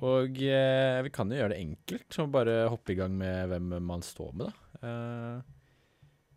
Og 0.06 0.38
eh, 0.44 0.98
vi 1.06 1.12
kan 1.14 1.30
jo 1.30 1.38
gjøre 1.38 1.54
det 1.54 1.60
enkelt, 1.62 2.18
og 2.20 2.32
bare 2.34 2.56
hoppe 2.68 2.92
i 2.92 2.98
gang 2.98 3.14
med 3.16 3.46
hvem 3.50 3.76
man 3.86 4.02
står 4.04 4.34
med, 4.34 4.50
da. 4.50 4.88
Eh, 4.88 5.55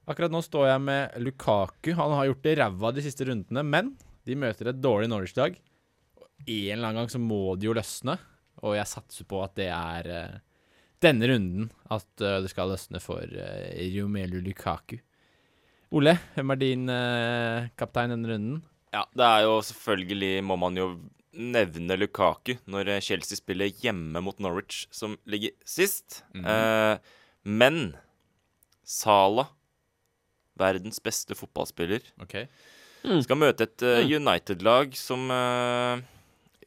akkurat 0.10 0.34
nå 0.34 0.42
står 0.44 0.68
jeg 0.72 0.82
med 0.84 1.18
Lukaku. 1.24 1.92
Han 1.98 2.16
har 2.18 2.30
gjort 2.30 2.46
det 2.46 2.56
ræva 2.60 2.92
de 2.96 3.04
siste 3.06 3.28
rundene, 3.30 3.64
men 3.66 3.94
de 4.28 4.38
møter 4.40 4.72
et 4.72 4.82
dårlig 4.82 5.10
Norwich-lag. 5.12 5.58
Og 6.20 6.28
En 6.46 6.74
eller 6.76 6.88
annen 6.90 7.02
gang 7.04 7.12
så 7.14 7.22
må 7.22 7.56
det 7.60 7.70
jo 7.70 7.76
løsne, 7.78 8.18
og 8.64 8.76
jeg 8.78 8.92
satser 8.92 9.28
på 9.30 9.42
at 9.44 9.54
det 9.60 9.70
er 9.72 10.10
uh, 10.10 10.40
denne 11.04 11.30
runden 11.32 11.70
at 11.94 12.10
uh, 12.26 12.40
det 12.44 12.52
skal 12.52 12.74
løsne 12.74 13.02
for 13.04 13.24
uh, 13.24 13.70
Romelu 13.96 14.42
Lukaku. 14.44 14.98
Ole, 15.96 16.18
hvem 16.36 16.54
er 16.54 16.60
din 16.62 16.84
kaptein 17.80 18.12
denne 18.14 18.30
runden? 18.30 18.60
Ja, 18.94 19.08
det 19.18 19.26
er 19.26 19.40
jo 19.48 19.56
selvfølgelig 19.66 20.44
Må 20.46 20.54
man 20.62 20.78
jo 20.78 20.86
nevne 21.34 21.98
Lukaku 21.98 22.60
når 22.70 22.92
Chelsea 23.02 23.38
spiller 23.40 23.72
hjemme 23.82 24.22
mot 24.22 24.38
Norwich, 24.38 24.84
som 24.94 25.18
ligger 25.26 25.56
sist. 25.66 26.24
eh, 26.36 26.98
men 27.42 27.96
Salah, 28.86 29.52
verdens 30.60 31.02
beste 31.04 31.38
fotballspiller, 31.38 32.06
Ok. 32.24 32.36
skal 33.24 33.40
møte 33.40 33.68
et 33.68 33.86
uh, 33.88 34.02
United-lag 34.04 34.96
som 35.00 35.30
uh, 35.32 36.00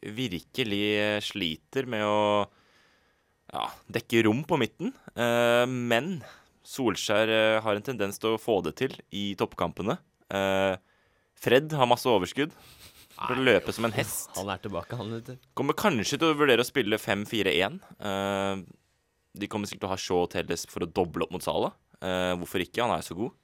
virkelig 0.02 1.22
sliter 1.28 1.86
med 1.86 2.04
å 2.08 2.22
ja, 3.52 3.66
dekke 3.92 4.24
rom 4.26 4.42
på 4.48 4.58
midten. 4.60 4.94
Uh, 5.14 5.66
men 5.68 6.16
Solskjær 6.64 7.60
har 7.64 7.76
en 7.76 7.84
tendens 7.84 8.20
til 8.22 8.34
å 8.36 8.40
få 8.40 8.60
det 8.64 8.76
til 8.78 8.94
i 9.10 9.32
toppkampene. 9.36 9.96
Eh, 10.32 10.76
Fred 11.42 11.72
har 11.74 11.88
masse 11.90 12.08
overskudd. 12.08 12.54
For 13.12 13.38
å 13.38 13.44
løpe 13.44 13.74
som 13.74 13.84
en 13.86 13.94
hest. 13.94 14.30
Han 14.38 14.48
er 14.50 14.60
tilbake, 14.62 14.96
han, 14.98 15.10
vet 15.18 15.26
du. 15.28 15.48
Kommer 15.58 15.76
kanskje 15.78 16.16
til 16.18 16.32
å 16.32 16.38
vurdere 16.38 16.64
å 16.64 16.66
spille 16.66 16.98
5-4-1. 16.98 17.76
Eh, 18.08 18.62
de 19.42 19.48
kommer 19.50 19.68
sikkert 19.68 19.84
til 19.84 19.90
å 19.90 19.92
ha 19.92 20.00
Shaw 20.00 20.22
og 20.24 20.32
Telles 20.32 20.64
for 20.70 20.86
å 20.86 20.88
doble 20.88 21.26
opp 21.26 21.34
mot 21.34 21.44
Salah. 21.44 21.74
Eh, 22.00 22.32
hvorfor 22.40 22.64
ikke? 22.64 22.82
Han 22.82 22.94
er 22.94 23.02
jo 23.02 23.08
så 23.10 23.18
god. 23.18 23.36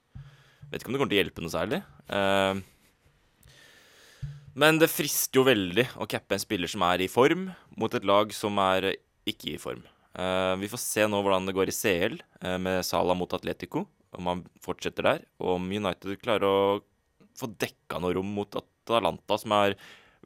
Vet 0.69 0.83
ikke 0.83 0.91
om 0.91 0.97
det 0.97 1.01
kommer 1.01 1.13
til 1.13 1.19
å 1.19 1.23
hjelpe 1.23 1.45
noe 1.45 1.53
særlig. 1.53 1.79
Eh, 2.13 2.59
men 4.59 4.81
det 4.81 4.91
frister 4.91 5.41
jo 5.41 5.47
veldig 5.47 5.87
å 6.03 6.09
cappe 6.11 6.37
en 6.37 6.43
spiller 6.43 6.71
som 6.71 6.85
er 6.89 7.05
i 7.05 7.11
form, 7.11 7.47
mot 7.79 7.95
et 7.95 8.09
lag 8.09 8.35
som 8.37 8.59
er 8.61 8.91
ikke 9.29 9.55
i 9.55 9.61
form. 9.63 9.85
Eh, 10.19 10.55
vi 10.61 10.69
får 10.69 10.83
se 10.83 11.07
nå 11.09 11.23
hvordan 11.23 11.49
det 11.49 11.57
går 11.57 11.73
i 11.73 11.77
CL 11.77 12.19
eh, 12.19 12.59
med 12.61 12.85
Salah 12.87 13.17
mot 13.17 13.33
Atletico, 13.33 13.87
om 14.19 14.29
han 14.29 14.45
fortsetter 14.65 15.07
der, 15.07 15.25
og 15.41 15.57
om 15.57 15.73
United 15.73 16.21
klarer 16.21 16.49
å 16.49 16.59
få 17.39 17.49
dekka 17.55 18.01
noe 18.03 18.17
rom 18.17 18.29
mot 18.35 18.61
Atalanta, 18.61 19.39
som 19.41 19.55
er 19.57 19.77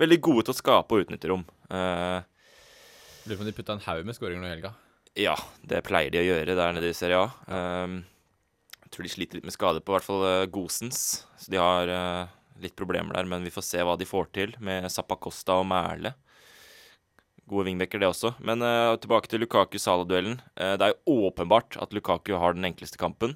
veldig 0.00 0.18
gode 0.24 0.46
til 0.46 0.54
å 0.54 0.58
skape 0.58 0.96
og 0.96 1.04
utnytte 1.04 1.28
rom. 1.30 1.42
Lurer 1.68 3.36
på 3.36 3.44
om 3.44 3.50
de 3.50 3.54
putta 3.54 3.76
en 3.76 3.84
haug 3.84 4.06
med 4.08 4.16
skåringer 4.16 4.42
nå 4.42 4.48
i 4.48 4.54
helga. 4.56 4.72
ja, 5.18 5.36
det 5.68 5.84
pleier 5.86 6.10
de 6.10 6.22
å 6.22 6.24
gjøre 6.24 6.56
der 6.56 6.72
nede 6.74 6.88
i 6.88 6.96
Serie 6.96 7.20
A. 7.20 7.28
Um, 7.84 8.00
jeg 8.00 8.21
tror 8.92 9.06
de 9.06 9.12
sliter 9.12 9.38
litt 9.38 9.48
med 9.48 9.54
skade 9.54 9.82
på 9.82 9.92
i 9.92 9.96
hvert 9.96 10.06
fall 10.06 10.24
uh, 10.24 10.48
Gosens. 10.52 11.24
Så 11.40 11.52
de 11.52 11.60
har 11.60 11.90
eh, 11.90 12.32
litt 12.62 12.76
problemer 12.78 13.16
der, 13.16 13.28
men 13.28 13.44
vi 13.46 13.52
får 13.54 13.64
se 13.66 13.82
hva 13.82 13.96
de 13.98 14.08
får 14.08 14.28
til 14.36 14.52
med 14.62 14.86
Zappacosta 14.92 15.56
og 15.60 15.66
Mæle. 15.70 16.14
Gode 17.50 17.66
wingbacker, 17.66 17.98
det 17.98 18.10
også. 18.12 18.34
Men 18.44 18.62
uh, 18.62 18.94
tilbake 19.02 19.30
til 19.30 19.42
Lukaku-Sala-duellen. 19.42 20.38
Uh, 20.54 20.76
det 20.78 20.86
er 20.86 20.94
jo 20.94 21.26
åpenbart 21.26 21.80
at 21.82 21.96
Lukaku 21.96 22.36
har 22.38 22.54
den 22.54 22.68
enkleste 22.68 23.00
kampen. 23.00 23.34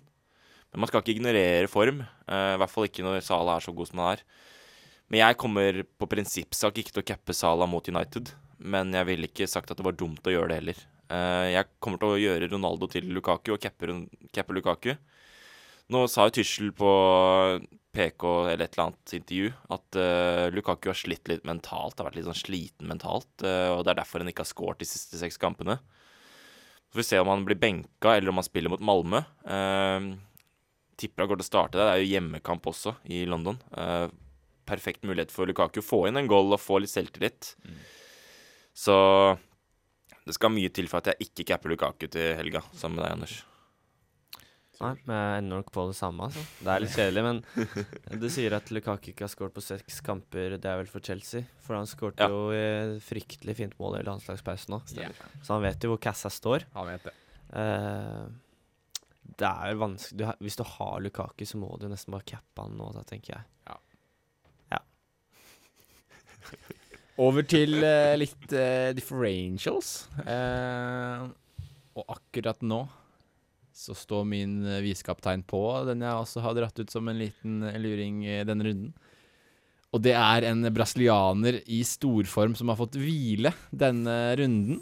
Men 0.71 0.85
man 0.85 0.91
skal 0.91 1.03
ikke 1.03 1.17
ignorere 1.17 1.71
form. 1.73 2.05
Uh, 2.29 2.55
I 2.55 2.61
hvert 2.63 2.73
fall 2.73 2.87
ikke 2.89 3.07
når 3.07 3.25
Sala 3.27 3.57
er 3.57 3.67
så 3.67 3.75
god 3.75 3.91
som 3.91 4.05
han 4.05 4.17
er. 4.17 4.27
Men 5.11 5.23
jeg 5.23 5.39
kommer 5.39 5.85
på 5.99 6.09
prinsippsak 6.11 6.83
ikke 6.83 6.95
til 6.95 7.05
å 7.05 7.09
cappe 7.15 7.35
Sala 7.37 7.69
mot 7.71 7.89
United. 7.89 8.33
Men 8.59 8.95
jeg 8.95 9.09
ville 9.09 9.29
ikke 9.31 9.49
sagt 9.51 9.71
at 9.71 9.79
det 9.79 9.87
var 9.87 9.97
dumt 9.99 10.27
å 10.27 10.33
gjøre 10.33 10.51
det 10.53 10.61
heller. 10.61 10.87
Eh, 11.07 11.47
jeg 11.55 11.71
kommer 11.83 12.01
til 12.03 12.15
å 12.15 12.19
gjøre 12.19 12.49
Ronaldo 12.51 12.89
til 12.91 13.07
Lukaku 13.15 13.53
og 13.55 13.61
cappe, 13.63 13.91
cappe 14.35 14.57
Lukaku. 14.57 14.97
Nå 15.95 16.07
sa 16.11 16.27
jo 16.27 16.35
Tyssel 16.35 16.73
på 16.75 16.91
PK 17.97 18.25
eller 18.51 18.65
et 18.65 18.75
eller 18.75 18.89
annet 18.89 19.15
intervju 19.21 19.51
at 19.77 19.99
uh, 20.01 20.47
Lukaku 20.53 20.91
har 20.91 20.99
slitt 20.99 21.31
litt 21.31 21.47
mentalt. 21.49 21.97
Har 21.99 22.11
vært 22.11 22.19
litt 22.19 22.29
sånn 22.29 22.39
sliten 22.39 22.91
mentalt. 22.91 23.31
Uh, 23.45 23.77
og 23.77 23.85
det 23.87 23.95
er 23.95 24.01
derfor 24.03 24.23
han 24.23 24.33
ikke 24.33 24.45
har 24.45 24.51
skåret 24.51 24.83
de 24.83 24.89
siste 24.91 25.21
seks 25.21 25.39
kampene. 25.41 25.79
Så 25.79 26.97
får 26.97 27.03
vi 27.03 27.09
se 27.09 27.23
om 27.23 27.31
han 27.31 27.47
blir 27.47 27.61
benka, 27.61 28.17
eller 28.17 28.33
om 28.33 28.43
han 28.43 28.47
spiller 28.47 28.73
mot 28.73 28.83
Malmö. 28.83 29.23
Uh, 29.47 30.13
tipper 30.99 31.25
han 31.25 31.33
går 31.33 31.41
til 31.41 31.47
å 31.47 31.51
starte 31.53 31.79
der. 31.79 31.89
Det 31.89 31.95
er 31.95 32.05
jo 32.05 32.13
hjemmekamp 32.17 32.71
også, 32.73 32.97
i 33.07 33.25
London. 33.31 33.63
Uh, 33.71 34.07
perfekt 34.67 35.07
mulighet 35.07 35.35
for 35.35 35.47
Lukaku 35.47 35.79
å 35.83 35.87
få 35.87 36.07
inn 36.11 36.19
en 36.19 36.31
goal 36.31 36.51
og 36.51 36.63
få 36.63 36.83
litt 36.83 36.93
selvtillit. 36.93 37.55
Så 38.77 38.97
det 40.27 40.35
skal 40.35 40.51
mye 40.53 40.73
til 40.75 40.91
for 40.91 40.99
at 40.99 41.15
jeg 41.15 41.31
ikke 41.31 41.53
capper 41.53 41.73
Lukaku 41.73 42.09
til 42.11 42.35
helga, 42.35 42.67
sammen 42.75 42.99
med 42.99 43.07
deg, 43.07 43.21
Anders. 43.21 43.45
Nei, 44.77 44.93
men 45.09 45.15
jeg 45.17 45.41
ender 45.41 45.61
nok 45.63 45.71
på 45.73 45.85
det 45.89 45.97
samme, 45.97 46.27
altså. 46.29 46.43
Det 46.61 46.73
er 46.73 46.83
litt 46.85 46.97
kjedelig, 46.97 47.23
men 47.25 47.39
du 48.23 48.27
sier 48.33 48.57
at 48.59 48.73
Lukaku 48.75 49.11
ikke 49.13 49.25
har 49.25 49.33
skåret 49.33 49.55
på 49.57 49.65
seks 49.65 50.03
kamper. 50.05 50.57
Det 50.61 50.69
er 50.69 50.81
vel 50.83 50.91
for 50.91 51.05
Chelsea? 51.05 51.47
For 51.65 51.79
han 51.79 51.89
skåret 51.89 52.21
Ja. 52.21 52.29
jo 52.29 52.99
fryktelig 53.07 53.57
fint 53.57 53.77
mål 53.81 54.01
i 54.01 54.07
landslagspausen 54.07 54.77
òg. 54.77 54.93
Ja. 54.99 55.09
Så 55.41 55.57
han 55.57 55.65
vet 55.65 55.81
jo 55.87 55.95
hvor 55.95 56.03
cassa 56.05 56.29
står. 56.33 56.69
Han 56.77 56.91
vet 56.91 57.09
det. 57.09 57.15
Uh, 57.57 58.27
det 59.37 59.49
er 59.49 59.73
jo 59.73 59.79
vanskelig 59.85 60.19
du, 60.19 60.25
Hvis 60.45 60.57
du 60.59 60.65
har 60.67 61.01
Lukaku, 61.05 61.45
så 61.49 61.59
må 61.61 61.71
du 61.81 61.87
nesten 61.91 62.13
bare 62.15 62.27
cappe 62.27 62.65
han 62.67 62.77
nå, 62.79 62.91
da, 62.97 63.05
tenker 63.07 63.37
jeg. 63.39 63.45
Ja 63.71 64.81
Over 67.27 67.47
til 67.49 67.79
uh, 67.81 68.13
litt 68.21 68.45
uh, 68.53 68.93
differentials. 68.97 70.05
Eh, 70.21 71.23
og 71.97 72.05
akkurat 72.13 72.61
nå 72.61 72.83
så 73.77 73.95
står 73.97 74.25
min 74.29 74.59
uh, 74.65 74.81
visekaptein 74.85 75.45
på, 75.47 75.61
den 75.89 76.05
jeg 76.05 76.23
også 76.23 76.43
har 76.45 76.57
dratt 76.57 76.81
ut 76.81 76.93
som 76.93 77.09
en 77.11 77.21
liten 77.21 77.61
eh, 77.69 77.79
luring 77.83 78.23
i 78.25 78.41
denne 78.49 78.65
runden. 78.65 78.95
Og 79.95 80.03
det 80.05 80.17
er 80.19 80.49
en 80.49 80.67
brasilianer 80.75 81.61
i 81.73 81.83
storform 81.87 82.57
som 82.59 82.73
har 82.73 82.79
fått 82.81 82.99
hvile 83.01 83.53
denne 83.71 84.17
runden. 84.41 84.81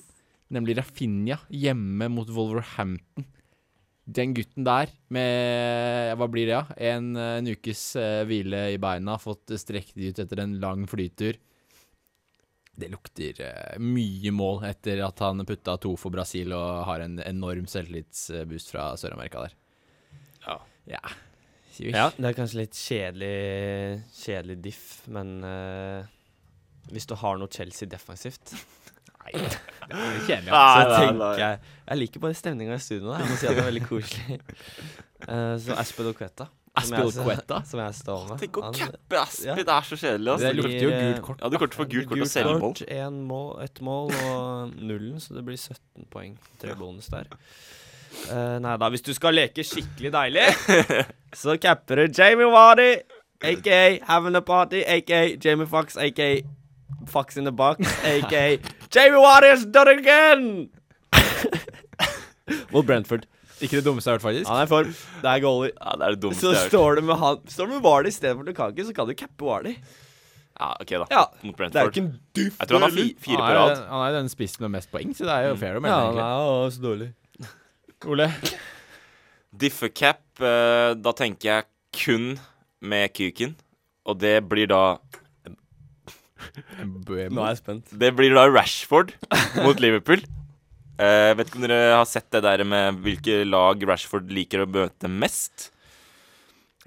Nemlig 0.54 0.78
Rafinha, 0.78 1.40
hjemme 1.50 2.08
mot 2.12 2.30
Wolverhampton. 2.30 3.26
Den 4.04 4.34
gutten 4.36 4.66
der, 4.66 4.90
med 5.08 6.12
hva 6.20 6.26
blir 6.28 6.50
det, 6.50 6.56
ja? 6.58 6.64
En, 6.92 7.14
eh, 7.16 7.38
en 7.40 7.50
ukes 7.54 7.82
eh, 8.00 8.22
hvile 8.28 8.66
i 8.74 8.80
beina, 8.80 9.18
fått 9.18 9.54
strekt 9.58 9.96
ut 9.98 10.20
etter 10.22 10.42
en 10.44 10.58
lang 10.62 10.84
flytur. 10.90 11.40
Det 12.74 12.88
lukter 12.90 13.40
eh, 13.44 13.76
mye 13.78 14.32
mål 14.34 14.64
etter 14.66 15.02
at 15.06 15.20
han 15.22 15.44
putta 15.46 15.76
to 15.82 15.94
for 16.00 16.14
Brasil 16.14 16.54
og 16.56 16.84
har 16.88 17.04
en 17.04 17.20
enorm 17.22 17.68
selvtillitsboost 17.70 18.72
fra 18.74 18.88
Sør-Amerika 18.98 19.44
der. 19.46 19.54
Ja. 20.46 20.58
Ja. 20.90 21.04
Ja, 21.82 22.10
det 22.14 22.28
er 22.28 22.36
kanskje 22.36 22.60
litt 22.60 22.76
kjedelig, 22.78 24.02
kjedelig 24.14 24.56
diff, 24.62 24.84
men 25.10 25.40
uh, 25.42 26.04
hvis 26.92 27.08
du 27.10 27.16
har 27.18 27.40
noe 27.40 27.50
Chelsea 27.50 27.90
defensivt, 27.90 28.54
Nei, 29.24 29.40
det 29.40 29.96
er 29.96 30.18
kjedelig. 30.26 30.50
Nei, 30.52 30.82
så 30.90 30.98
nei, 30.98 31.14
nei. 31.16 31.30
jeg 31.40 31.60
Jeg 31.88 32.00
liker 32.02 32.22
bare 32.26 32.36
stemninga 32.36 32.76
i 32.76 32.82
studioet. 32.84 33.22
Jeg 33.22 33.30
må 33.30 33.38
si 33.40 33.48
at 33.48 33.56
det 33.56 33.62
er 33.62 33.70
veldig 33.70 33.86
koselig. 33.88 34.38
Uh, 35.24 35.54
så 35.64 35.78
Aspelqueta. 36.74 37.06
Aspelqueta? 37.20 37.58
Som 37.70 37.80
jeg 37.80 37.94
står 38.00 38.22
med. 38.28 38.38
Tenk 38.42 38.56
å 38.58 38.70
cappe 38.74 39.18
Aspi, 39.20 39.46
ja. 39.46 39.54
det 39.54 39.68
er 39.76 39.86
så 39.86 39.98
kjedelig. 40.00 40.24
Det 40.24 40.32
Altså. 40.34 40.56
lukter 40.58 40.82
jo 40.82 40.90
gult 40.90 41.20
kort. 41.28 41.40
Ja, 41.44 41.48
du 41.48 41.56
kommer 41.58 41.70
til 41.70 41.78
å 41.78 41.82
få 41.84 41.86
gult 41.92 42.08
kort 42.10 42.24
og 42.24 42.30
selvmål. 42.32 42.74
Gult 42.80 43.20
mål, 43.30 43.50
ett 43.62 43.80
mål 43.80 44.10
og 44.24 44.74
nullen, 44.80 45.20
så 45.22 45.36
det 45.36 45.44
blir 45.46 45.56
17 45.60 46.08
poeng. 46.10 46.34
Tre 46.62 46.74
bonus 46.78 47.06
der. 47.12 47.30
Uh, 48.30 48.58
nei 48.62 48.74
da, 48.78 48.88
hvis 48.94 49.02
du 49.06 49.12
skal 49.14 49.34
leke 49.34 49.62
skikkelig 49.66 50.10
deilig, 50.14 50.48
så 51.42 51.56
capper 51.62 52.02
du 52.04 52.12
Jamie 52.14 52.46
Wardy, 52.46 52.90
aka 53.42 53.80
Having 54.06 54.36
a 54.38 54.42
Party, 54.42 54.82
aka 54.86 55.36
Jamie 55.36 55.66
Fox, 55.66 55.96
aka 55.96 56.42
Fox 57.06 57.36
in 57.36 57.44
the 57.44 57.52
Box, 57.52 57.86
aka 58.04 58.58
Jamie 58.94 59.18
Wardy 59.18 59.50
has 59.50 59.66
done 59.66 59.88
it 59.88 59.98
again! 59.98 60.70
Mot 62.72 62.86
Brentford. 62.86 63.26
Ikke 63.62 63.78
det 63.78 63.84
dummeste 63.86 64.10
jeg 64.10 64.14
har 64.14 64.18
hørt, 64.18 64.24
faktisk. 64.26 64.48
Han 64.50 64.60
er 64.60 64.66
i 64.66 64.70
form. 64.72 64.88
Det 65.22 65.30
er 65.30 65.42
goalie. 65.44 65.70
Ja, 65.78 65.92
det 66.00 66.06
er 66.08 66.14
det 66.16 66.20
dummeste 66.24 66.40
Så 66.42 66.48
jeg 66.50 66.56
har 66.56 66.64
hørt. 66.64 66.72
står 66.74 66.96
du 66.96 67.02
med 67.06 67.16
han 67.20 67.36
Står 67.54 67.66
du 67.66 67.72
med 67.76 67.82
Vardy 67.84 68.08
istedenfor 68.10 68.44
Lukaki, 68.48 68.84
så 68.88 68.94
kan 68.96 69.06
du 69.06 69.14
cappe 69.14 69.46
Vardy. 69.46 69.74
Ja, 70.54 70.68
ok 70.80 70.90
da. 70.90 71.06
Ja, 71.10 71.22
Mot 71.42 71.56
Det 71.58 71.76
er 71.80 71.88
ikke 71.90 72.02
en 72.04 72.10
duff. 72.34 72.58
Jeg 72.60 72.68
tror 72.70 72.78
han 72.78 72.84
har 72.88 72.94
fi, 72.94 73.06
fire 73.18 73.36
på 73.38 73.42
han, 73.42 73.54
er, 73.54 73.58
rad. 73.74 73.84
han 73.90 74.02
er 74.08 74.12
den 74.20 74.28
spissen 74.30 74.62
med 74.66 74.70
mest 74.76 74.90
poeng, 74.92 75.14
så 75.18 75.24
det 75.26 75.34
er 75.34 75.48
jo 75.48 75.56
fair 75.58 75.78
å 75.78 75.82
Ja, 75.82 75.82
melde. 75.86 76.04
han 76.04 76.18
er 76.24 76.50
også 76.50 76.78
så 76.78 76.84
dårlig. 76.88 77.08
Ole? 78.06 78.28
Differ 79.64 79.88
cap 79.94 80.20
da 80.38 81.12
tenker 81.16 81.48
jeg 81.50 81.64
kun 81.94 82.38
med 82.82 83.14
kuken. 83.14 83.54
Og 84.04 84.18
det 84.20 84.36
blir 84.50 84.66
da 84.68 84.98
Nå 86.84 87.16
er 87.16 87.54
jeg 87.54 87.58
spent. 87.62 87.90
Det 87.98 88.10
blir 88.18 88.34
da 88.36 88.44
Rashford 88.52 89.14
mot 89.64 89.80
Liverpool. 89.82 90.20
Eh, 90.94 91.30
vet 91.34 91.48
ikke 91.50 91.58
om 91.58 91.64
dere 91.66 91.94
har 91.96 92.06
sett 92.06 92.28
det 92.30 92.44
der 92.44 92.62
med 92.68 93.00
hvilke 93.02 93.40
lag 93.48 93.80
Rashford 93.88 94.28
liker 94.30 94.62
å 94.62 94.68
møte 94.70 95.10
mest? 95.10 95.70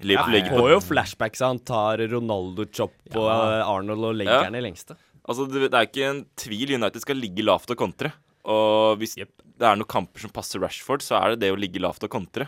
Liverpool 0.00 0.38
Jeg 0.38 0.52
får 0.54 0.70
jo 0.70 0.78
flashbacks 0.86 1.42
av 1.42 1.52
han 1.52 1.60
tar 1.66 2.04
Ronaldo-chop 2.12 2.94
ja. 3.10 3.18
og 3.18 3.28
Arnold 3.66 4.12
og 4.12 4.18
legger 4.20 4.44
Ja. 4.44 4.46
den 4.46 4.60
i 4.60 4.62
lengste. 4.64 4.96
Altså, 5.28 5.44
det, 5.50 5.68
det 5.68 5.76
er 5.76 5.88
ikke 5.90 6.06
en 6.08 6.22
tvil. 6.38 6.76
United 6.78 7.02
skal 7.04 7.18
ligge 7.20 7.44
lavt 7.44 7.68
og 7.74 7.80
kontre. 7.80 8.12
Og 8.48 8.96
hvis 9.02 9.18
det 9.18 9.26
er 9.66 9.76
noen 9.76 9.90
kamper 9.90 10.22
som 10.24 10.32
passer 10.32 10.62
Rashford, 10.62 11.04
så 11.04 11.18
er 11.18 11.34
det 11.34 11.42
det 11.44 11.52
å 11.52 11.58
ligge 11.58 11.82
lavt 11.82 12.06
og 12.06 12.12
kontre. 12.14 12.46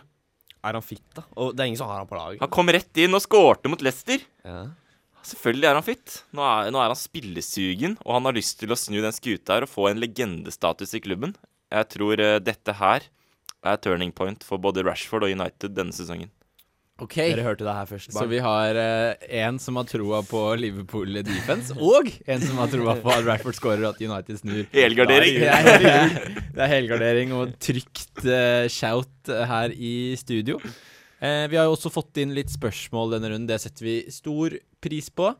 Er 0.64 0.76
han 0.76 0.84
fit, 0.84 1.04
da? 1.16 1.26
Og 1.40 1.52
det 1.56 1.64
er 1.64 1.72
ingen 1.72 1.80
som 1.80 1.90
har 1.90 2.00
han 2.00 2.08
på 2.08 2.16
laget. 2.16 2.40
Han 2.40 2.52
kom 2.52 2.70
rett 2.72 3.00
inn 3.02 3.16
og 3.16 3.24
skårte 3.24 3.68
mot 3.72 3.82
Leicester. 3.84 4.22
Ja. 4.46 4.62
Selvfølgelig 5.26 5.68
er 5.68 5.76
han 5.76 5.84
fit. 5.84 6.16
Nå 6.36 6.44
er, 6.46 6.70
nå 6.72 6.80
er 6.80 6.92
han 6.92 6.96
spillesugen, 6.96 7.98
og 8.06 8.16
han 8.16 8.28
har 8.30 8.36
lyst 8.36 8.60
til 8.62 8.72
å 8.72 8.78
snu 8.78 9.00
den 9.04 9.12
skuta 9.12 9.58
her 9.58 9.66
og 9.66 9.72
få 9.72 9.90
en 9.90 10.00
legendestatus 10.00 10.94
i 10.96 11.02
klubben. 11.04 11.34
Jeg 11.70 11.88
tror 11.94 12.20
eh, 12.20 12.38
dette 12.42 12.74
her 12.80 13.06
er 13.60 13.80
turning 13.84 14.12
point 14.16 14.42
for 14.46 14.58
både 14.62 14.82
Rashford 14.86 15.26
og 15.26 15.32
United 15.34 15.74
denne 15.76 15.92
sesongen. 15.94 16.30
OK. 17.00 17.14
Dere 17.16 17.44
hørte 17.46 17.64
det 17.64 17.72
her 17.72 17.86
først. 17.88 18.10
Så 18.12 18.26
vi 18.28 18.38
har 18.44 18.76
eh, 18.76 19.22
en 19.40 19.56
som 19.62 19.78
har 19.80 19.86
troa 19.88 20.18
på 20.28 20.40
Liverpool 20.60 21.16
defense, 21.24 21.72
og 21.80 22.10
en 22.28 22.42
som 22.44 22.58
har 22.60 22.68
troa 22.72 22.96
på 23.00 23.12
at 23.14 23.24
Rashford 23.24 23.56
scorer 23.56 23.86
og 23.86 23.94
at 23.94 24.02
United 24.04 24.40
snur. 24.42 24.66
Helgardering. 24.76 25.38
Det 25.40 25.48
er, 25.48 26.18
det 26.52 26.64
er 26.66 26.72
helgardering 26.74 27.32
og 27.38 27.54
trygt 27.62 28.20
eh, 28.28 28.66
shout 28.72 29.32
eh, 29.32 29.46
her 29.48 29.72
i 29.72 29.94
studio. 30.20 30.58
Eh, 31.20 31.46
vi 31.52 31.56
har 31.60 31.68
jo 31.70 31.76
også 31.78 31.92
fått 31.92 32.20
inn 32.20 32.34
litt 32.36 32.52
spørsmål 32.52 33.14
denne 33.16 33.32
runden. 33.32 33.48
Det 33.48 33.60
setter 33.64 33.86
vi 33.86 33.96
stor 34.12 34.58
pris 34.84 35.08
på. 35.12 35.32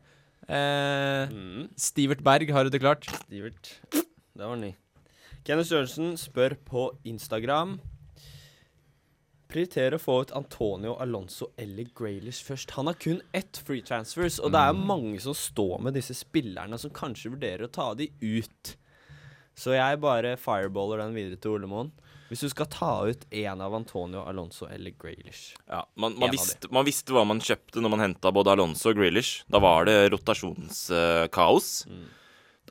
Eh, 0.49 1.27
Mm. 1.31 1.67
Stivert 1.77 2.23
Berg, 2.25 2.49
har 2.53 2.65
du 2.65 2.73
det 2.73 2.81
klart? 2.81 3.05
Stivert. 3.27 3.75
Det 3.93 4.41
var 4.41 4.57
ny. 4.57 4.71
Kenneth 5.43 5.71
Sørensen 5.71 6.13
spør 6.21 6.53
på 6.67 6.85
Instagram 7.09 7.79
Prioriterer 9.51 9.97
å 9.97 9.99
få 9.99 10.19
ut 10.21 10.33
Antonio 10.37 10.93
Alonso 11.03 11.49
eller 11.59 11.89
Graylish 11.97 12.45
først. 12.47 12.71
Han 12.77 12.87
har 12.87 12.95
kun 13.01 13.17
ett 13.35 13.57
free 13.59 13.83
transfers, 13.83 14.37
og 14.39 14.53
det 14.53 14.61
er 14.63 14.77
mange 14.77 15.17
som 15.19 15.35
står 15.35 15.81
med 15.83 15.97
disse 15.97 16.15
spillerne 16.15 16.79
som 16.79 16.93
kanskje 16.95 17.33
vurderer 17.33 17.65
å 17.67 17.73
ta 17.73 17.89
de 17.99 18.07
ut. 18.21 18.71
Så 19.57 19.75
jeg 19.75 19.99
bare 19.99 20.37
fireballer 20.39 21.03
den 21.03 21.17
videre 21.17 21.41
til 21.41 21.57
Olemoen. 21.57 21.91
Hvis 22.29 22.45
du 22.45 22.47
skal 22.53 22.69
ta 22.71 22.93
ut 23.11 23.25
én 23.35 23.59
av 23.59 23.75
Antonio 23.75 24.21
Alonso 24.23 24.69
eller 24.71 24.93
Graylish 24.95 25.57
Ja, 25.67 25.81
man, 25.99 26.15
man, 26.15 26.31
visste, 26.31 26.69
man 26.71 26.87
visste 26.87 27.11
hva 27.11 27.25
man 27.27 27.43
kjøpte 27.43 27.83
når 27.83 27.91
man 27.91 28.05
henta 28.05 28.31
både 28.31 28.53
Alonso 28.55 28.93
og 28.93 29.01
Grealish. 29.01 29.43
Da 29.51 29.59
var 29.59 29.89
det 29.89 29.97
rotasjonskaos. 30.13 31.73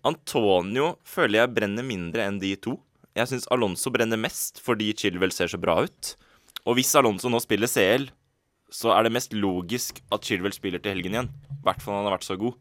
Antonio 0.06 0.94
føler 1.04 1.42
jeg 1.42 1.54
brenner 1.56 1.84
mindre 1.84 2.24
enn 2.24 2.40
de 2.40 2.54
to. 2.56 2.78
Jeg 3.16 3.28
syns 3.28 3.48
Alonso 3.52 3.92
brenner 3.92 4.20
mest 4.20 4.62
fordi 4.64 4.92
Chilwell 4.96 5.34
ser 5.34 5.50
så 5.52 5.60
bra 5.60 5.76
ut. 5.84 6.14
Og 6.64 6.78
hvis 6.78 6.94
Alonso 6.96 7.30
nå 7.32 7.40
spiller 7.42 7.70
CL, 7.70 8.08
så 8.70 8.94
er 8.94 9.04
det 9.04 9.14
mest 9.16 9.34
logisk 9.34 10.00
at 10.14 10.24
Chilwell 10.24 10.54
spiller 10.54 10.80
til 10.82 10.94
helgen 10.94 11.16
igjen. 11.16 11.32
I 11.58 11.64
hvert 11.66 11.82
fall 11.82 11.98
han 11.98 12.08
har 12.08 12.16
vært 12.16 12.28
så 12.28 12.38
god. 12.40 12.56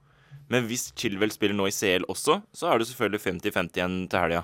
Men 0.49 0.65
hvis 0.67 0.89
Chilwell 0.97 1.31
spiller 1.31 1.55
nå 1.55 1.69
i 1.69 1.75
CL 1.75 2.07
også, 2.09 2.39
så 2.55 2.71
er 2.71 2.79
det 2.81 2.89
selvfølgelig 2.89 3.21
50-50 3.27 3.77
igjen 3.77 3.97
til 4.09 4.23
helga. 4.25 4.43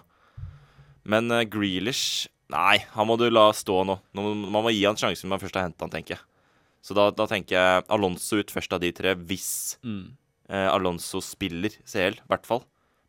Men 1.06 1.30
uh, 1.34 1.44
Grealish 1.44 2.30
Nei, 2.54 2.78
han 2.94 3.08
må 3.10 3.16
du 3.18 3.26
la 3.32 3.48
stå 3.58 3.80
nå. 3.90 3.96
nå. 4.14 4.24
Man 4.46 4.62
må 4.68 4.70
gi 4.70 4.84
han 4.86 4.98
sjansen 5.00 5.26
når 5.26 5.34
man 5.34 5.42
først 5.42 5.56
har 5.58 5.64
henta 5.66 5.82
han, 5.88 5.94
tenker 5.96 6.14
jeg. 6.14 6.22
Så 6.86 6.94
da, 6.94 7.08
da 7.10 7.26
tenker 7.26 7.58
jeg 7.58 7.86
Alonso 7.90 8.38
ut 8.38 8.54
først 8.54 8.76
av 8.78 8.84
de 8.84 8.92
tre, 8.94 9.16
hvis 9.18 9.48
eh, 9.82 10.68
Alonso 10.70 11.24
spiller 11.26 11.74
CL, 11.90 12.20
i 12.22 12.30
hvert 12.30 12.46
fall. 12.46 12.62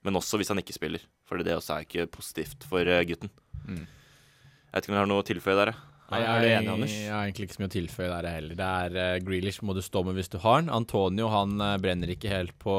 Men 0.07 0.21
også 0.21 0.39
hvis 0.41 0.53
han 0.53 0.63
ikke 0.63 0.77
spiller. 0.77 1.05
For 1.27 1.43
det 1.43 1.57
også 1.57 1.77
er 1.77 1.87
ikke 1.87 2.09
positivt 2.15 2.67
for 2.69 2.87
gutten. 2.87 3.33
gutten. 3.67 3.85
Jeg 3.87 4.79
vet 4.79 4.87
ikke 4.87 4.93
om 4.93 4.97
du 4.97 5.03
har 5.03 5.11
noe 5.11 5.25
å 5.25 5.27
tilføye 5.27 5.59
der? 5.59 5.73
jeg? 5.73 5.93
Nei, 6.07 6.21
er 6.23 6.39
du 6.39 6.47
enig, 6.47 6.71
Anders? 6.71 6.93
Jeg 6.95 7.11
har 7.11 7.25
egentlig 7.25 7.49
ikke 7.49 7.57
så 7.57 7.63
mye 7.63 7.71
å 7.71 7.75
tilføye 7.75 8.11
der 8.13 8.29
heller. 8.31 8.59
Det 8.61 8.67
er 8.67 8.99
uh, 9.01 9.25
Grealish 9.27 9.65
må 9.67 9.75
du 9.75 9.83
stå 9.83 10.05
med 10.07 10.15
hvis 10.19 10.31
du 10.31 10.39
har 10.45 10.61
den. 10.63 10.71
Antonio 10.71 11.31
han 11.33 11.57
uh, 11.59 11.73
brenner 11.83 12.13
ikke 12.15 12.31
helt 12.31 12.55
på, 12.63 12.77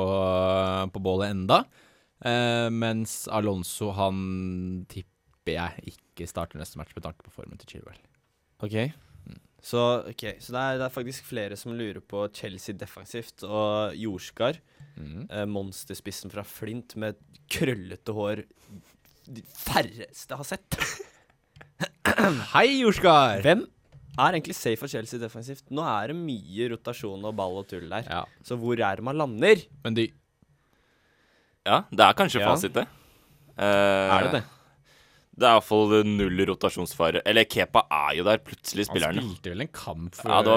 på 0.94 1.04
bålet 1.04 1.36
enda. 1.36 1.66
Eh, 2.26 2.68
mens 2.74 3.28
Alonso 3.30 3.92
han 3.94 4.86
tipper 4.90 5.54
jeg 5.54 5.94
ikke 5.94 6.28
starter 6.30 6.60
neste 6.60 6.80
match 6.80 6.96
med 6.96 7.06
tanke 7.06 7.26
på 7.26 7.34
formen 7.36 7.60
til 7.62 7.76
Chilwell. 7.76 8.00
Ok. 8.66 8.78
Så, 9.64 9.80
okay, 10.08 10.36
så 10.40 10.54
det, 10.54 10.62
er, 10.62 10.78
det 10.80 10.86
er 10.88 10.94
faktisk 10.94 11.26
flere 11.28 11.58
som 11.60 11.74
lurer 11.76 12.00
på 12.06 12.28
Chelsea 12.38 12.76
defensivt. 12.78 13.44
Og 13.44 13.96
Jorskar, 13.98 14.60
eh, 14.98 15.46
monsterspissen 15.50 16.32
fra 16.34 16.44
Flint 16.48 16.96
med 17.00 17.18
krøllete 17.52 18.14
hår 18.16 18.44
De 19.28 19.42
færreste 19.58 20.38
har 20.40 20.48
sett. 20.48 20.78
Hei, 22.54 22.68
Jordskar! 22.82 23.42
Hvem 23.44 23.66
er 24.18 24.34
egentlig 24.38 24.56
safe 24.58 24.80
for 24.82 24.90
Chelsea 24.90 25.20
defensivt? 25.22 25.66
Nå 25.74 25.84
er 25.86 26.14
det 26.14 26.16
mye 26.18 26.70
rotasjon 26.72 27.26
og 27.28 27.36
ball 27.38 27.60
og 27.60 27.68
tull 27.70 27.90
der. 27.92 28.08
Ja, 28.08 28.24
Så 28.48 28.56
hvor 28.58 28.80
er 28.80 28.98
det 29.02 29.06
man 29.06 29.18
lander? 29.20 29.66
men 29.84 29.98
de 29.98 30.08
Ja, 31.68 31.82
det 31.92 32.00
er 32.06 32.14
kanskje 32.16 32.40
Ja. 32.42 32.48
fasit, 32.54 32.74
det. 32.78 32.86
Uh, 33.58 33.66
Er 33.66 34.24
det 34.24 34.32
det? 34.38 34.44
Det 35.38 35.46
er 35.46 35.52
iallfall 35.54 35.92
null 36.10 36.40
rotasjonsfare. 36.50 37.22
Eller 37.30 37.46
Kepa 37.46 37.84
er 37.94 38.16
jo 38.18 38.24
der. 38.26 38.40
Plutselig 38.42 38.88
spiller 38.88 39.12
han. 39.12 39.20
Han 39.22 39.28
spilte 39.30 39.52
vel 39.54 39.62
en 39.68 39.70
kamp 39.76 40.16
for 40.18 40.32
Ja, 40.34 40.40
da 40.42 40.56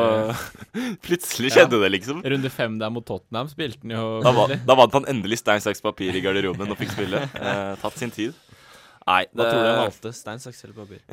Plutselig 1.06 1.50
skjedde 1.52 1.80
det, 1.82 1.90
liksom. 1.98 2.22
Runde 2.24 2.50
fem 2.54 2.78
der 2.80 2.92
mot 2.94 3.04
Tottenham 3.04 3.50
spilte 3.52 3.82
han 3.84 3.92
jo 3.92 4.06
Da, 4.24 4.32
va- 4.32 4.46
da 4.56 4.76
vant 4.80 4.96
han 4.96 5.08
endelig 5.12 5.40
stein, 5.42 5.60
saks, 5.60 5.82
papir 5.84 6.16
i 6.16 6.22
garderoben 6.24 6.72
og 6.72 6.80
fikk 6.80 6.94
spille. 6.96 7.20
Eh, 7.40 7.74
tatt 7.82 7.96
sin 8.00 8.10
tid. 8.14 8.32
Nei, 9.04 9.24
det, 9.28 9.36
Hva 9.36 9.50
tror 9.50 9.60
du 9.64 9.68
han 9.70 9.82
valgte? 9.84 10.12
Stein, 10.16 10.40
saks 10.42 10.64
eller 10.64 10.76
papir? 10.80 11.04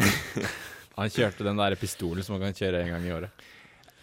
Han 0.97 1.12
kjørte 1.13 1.45
den 1.45 1.60
der 1.60 1.75
pistolen 1.77 2.25
som 2.25 2.34
man 2.38 2.47
kan 2.47 2.56
kjøre 2.58 2.80
en 2.82 2.89
gang 2.95 3.03
i 3.06 3.12
året. 3.13 3.45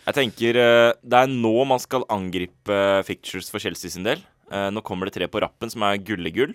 Jeg 0.04 0.14
tenker 0.20 0.58
eh, 0.60 0.90
det 1.02 1.20
er 1.24 1.32
nå 1.32 1.50
man 1.66 1.80
skal 1.82 2.04
angripe 2.12 2.76
fictures 3.08 3.48
for 3.50 3.58
Chelsea 3.64 3.90
sin 3.90 4.04
del. 4.06 4.20
Eh, 4.52 4.68
nå 4.70 4.82
kommer 4.86 5.08
det 5.08 5.16
tre 5.16 5.26
på 5.32 5.40
rappen 5.42 5.72
som 5.72 5.82
er 5.88 5.98
gullegull. 6.04 6.52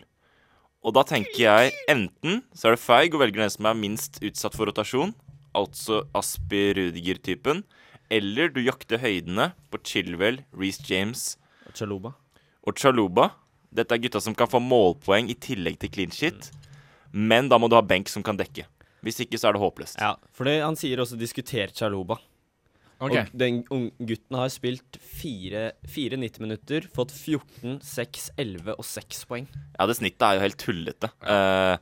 Og 0.79 0.95
da 0.95 1.03
tenker 1.03 1.41
jeg 1.43 1.73
enten 1.91 2.39
så 2.55 2.69
er 2.69 2.77
det 2.77 2.83
feig 2.83 3.15
og 3.15 3.19
velger 3.23 3.43
den 3.43 3.51
som 3.51 3.67
er 3.67 3.75
minst 3.77 4.21
utsatt 4.23 4.55
for 4.55 4.69
rotasjon, 4.69 5.11
altså 5.57 6.05
Aspi 6.15 6.69
Rudiger-typen, 6.77 7.65
eller 8.09 8.49
du 8.53 8.61
jakter 8.63 9.01
høydene 9.03 9.51
på 9.69 9.81
Chilwell, 9.85 10.39
Reece 10.55 10.85
James 10.87 11.25
Og 11.67 11.75
Chaluba. 11.75 12.13
og 12.65 12.79
Chaluba. 12.79 13.29
Dette 13.75 13.93
er 13.93 14.01
gutta 14.01 14.21
som 14.23 14.33
kan 14.33 14.49
få 14.49 14.61
målpoeng 14.63 15.29
i 15.29 15.35
tillegg 15.37 15.77
til 15.81 15.91
clean 15.93 16.15
shit, 16.15 16.49
men 17.11 17.49
da 17.51 17.59
må 17.59 17.67
du 17.69 17.75
ha 17.77 17.83
benk 17.85 18.09
som 18.09 18.23
kan 18.25 18.37
dekke. 18.39 18.65
Hvis 19.05 19.19
ikke 19.23 19.37
så 19.39 19.49
er 19.49 19.55
det 19.55 19.61
håpløst. 19.61 19.99
Ja, 20.01 20.15
for 20.33 20.47
det, 20.49 20.61
han 20.63 20.75
sier 20.75 20.97
også 20.99 21.15
'diskuter 21.19 21.69
Chaluba'. 21.71 22.17
Ok, 22.99 23.13
Og 23.15 23.31
den 23.39 23.61
unge 23.71 24.07
gutten 24.09 24.35
har 24.35 24.49
spilt 24.51 24.97
fire, 24.99 25.69
fire 25.87 26.17
90 26.19 26.43
minutter, 26.43 26.87
fått 26.95 27.13
14, 27.15 27.79
6, 27.85 28.25
11 28.35 28.75
og 28.75 28.83
6 28.83 29.23
poeng. 29.29 29.47
Ja, 29.77 29.87
det 29.87 29.95
snittet 30.01 30.25
er 30.27 30.35
jo 30.35 30.43
helt 30.43 30.59
tullete. 30.59 31.11
Eh, 31.23 31.75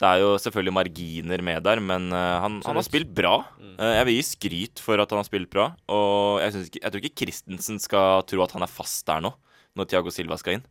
det 0.00 0.08
er 0.08 0.22
jo 0.22 0.34
selvfølgelig 0.40 0.76
marginer 0.76 1.44
med 1.44 1.64
der, 1.64 1.80
men 1.84 2.08
uh, 2.12 2.40
han, 2.40 2.60
han 2.64 2.78
har 2.78 2.86
spilt 2.86 3.10
bra. 3.12 3.34
Uh, 3.60 3.90
jeg 3.98 4.06
vil 4.08 4.16
gi 4.16 4.22
skryt 4.30 4.80
for 4.80 5.00
at 5.02 5.12
han 5.12 5.20
har 5.20 5.28
spilt 5.28 5.50
bra. 5.52 5.66
Og 5.92 6.40
jeg, 6.40 6.68
ikke, 6.70 6.80
jeg 6.80 6.92
tror 6.92 7.04
ikke 7.04 7.20
Christensen 7.20 7.82
skal 7.84 8.24
tro 8.28 8.44
at 8.44 8.54
han 8.56 8.64
er 8.64 8.72
fast 8.72 9.04
der 9.08 9.20
nå, 9.26 9.34
når 9.76 9.90
Thiago 9.92 10.12
Silva 10.14 10.40
skal 10.40 10.56
inn. 10.56 10.64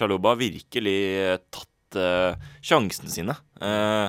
Chaluba 0.00 0.32
har 0.32 0.40
virkelig 0.40 0.96
tatt 1.52 2.00
uh, 2.00 2.48
sjansene 2.64 3.12
sine. 3.12 3.36
Uh, 3.60 4.08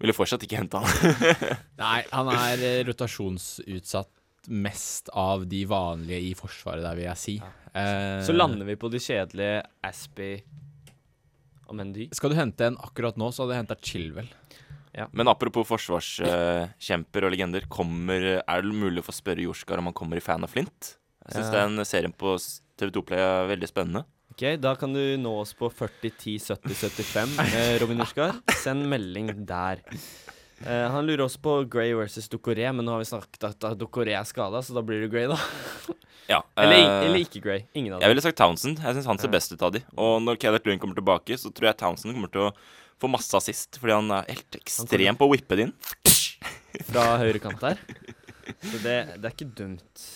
ville 0.00 0.16
fortsatt 0.16 0.42
ikke 0.44 0.58
hente 0.58 0.80
han. 0.80 1.16
Nei, 1.82 2.00
han 2.12 2.30
er 2.32 2.64
eh, 2.64 2.80
mest 4.48 5.08
av 5.14 5.46
de 5.48 5.64
vanlige 5.70 6.20
i 6.30 6.34
Forsvaret, 6.38 6.82
der 6.84 6.94
vil 6.98 7.04
jeg 7.08 7.16
si. 7.20 7.36
Eh, 7.74 8.20
Så 8.22 8.34
lander 8.36 8.64
vi 8.68 8.76
på 8.76 8.90
de 8.92 8.98
kjedelige 9.02 9.62
Aspie 9.82 10.42
og 11.68 11.74
Mendy. 11.78 12.08
Skal 12.14 12.30
du 12.30 12.36
hente 12.36 12.66
en 12.68 12.76
akkurat 12.76 13.16
nå, 13.16 13.30
så 13.32 13.44
hadde 13.44 13.56
jeg 13.56 13.64
henta 13.64 13.78
Chilwell. 13.80 14.28
Men 15.12 15.26
apropos 15.26 15.66
forsvarskjemper 15.66 17.24
og 17.26 17.32
legender, 17.34 17.64
kommer, 17.68 18.42
er 18.46 18.62
det 18.62 18.74
mulig 18.78 19.02
å 19.02 19.06
få 19.08 19.14
spørre 19.16 19.42
Jorskar 19.42 19.80
om 19.82 19.88
han 19.90 19.96
kommer 19.96 20.20
i 20.20 20.22
Fan 20.22 20.44
of 20.46 20.52
Flint? 20.54 20.96
Jeg 21.26 21.34
syns 21.40 21.52
Ja. 21.52 21.66
den 21.66 21.84
serien 21.84 22.12
på 22.14 22.36
TV2 22.78 23.02
Play 23.04 23.18
er 23.18 23.48
veldig 23.48 23.66
spennende. 23.68 24.04
Ok, 24.30 24.60
Da 24.60 24.74
kan 24.76 24.92
du 24.92 25.16
nå 25.16 25.40
oss 25.40 25.52
på 25.54 25.70
40 25.72 26.10
10 26.10 26.38
70 26.38 26.74
75, 26.74 27.38
eh, 27.54 27.78
Robin 27.80 27.98
Jorskar. 27.98 28.40
Send 28.62 28.86
melding 28.86 29.44
der. 29.46 29.80
Eh, 30.62 30.86
han 30.90 31.06
lurer 31.06 31.24
også 31.26 31.40
på 31.42 31.56
Gray 31.70 31.94
versus 31.98 32.28
Ducoré, 32.30 32.68
men 32.72 32.86
nå 32.86 32.94
har 32.94 33.02
vi 33.02 33.08
snakket 33.08 33.48
at 33.50 33.66
Ducoré 33.80 34.14
er 34.16 34.26
skada, 34.28 34.62
så 34.62 34.76
da 34.76 34.82
blir 34.86 35.02
det 35.02 35.10
Gray, 35.12 35.26
da. 35.30 35.38
Ja, 36.30 36.40
Eller, 36.62 36.78
eh, 36.78 37.08
eller 37.08 37.20
ikke 37.24 37.42
Gray. 37.44 37.66
Ingen 37.74 37.96
av 37.96 37.98
dem. 37.98 38.06
Jeg 38.06 38.14
ville 38.14 38.24
sagt 38.24 38.38
Townsend. 38.40 38.80
Jeg 38.80 38.96
syns 38.98 39.10
han 39.10 39.20
ser 39.20 39.32
best 39.34 39.52
ut 39.52 39.64
av 39.66 39.74
de. 39.74 39.82
Og 39.98 40.22
når 40.24 40.38
Kenneth 40.40 40.70
Lund 40.70 40.80
kommer 40.82 40.98
tilbake, 41.00 41.36
så 41.40 41.52
tror 41.52 41.72
jeg 41.72 41.80
Townsend 41.82 42.16
kommer 42.16 42.32
til 42.32 42.46
å 42.46 42.52
få 43.02 43.10
masse 43.10 43.34
assist, 43.36 43.80
fordi 43.82 43.96
han 43.96 44.12
er 44.14 44.30
helt 44.30 44.60
ekstrem 44.60 45.18
på 45.18 45.26
å 45.26 45.32
whippe 45.34 45.58
det 45.58 45.68
inn. 45.68 45.74
Fra 46.90 47.16
høyre 47.20 47.42
kant 47.42 47.60
der. 47.62 47.82
Så 48.64 48.78
det, 48.84 48.96
det 49.18 49.28
er 49.28 49.34
ikke 49.34 49.50
dumt. 49.58 50.06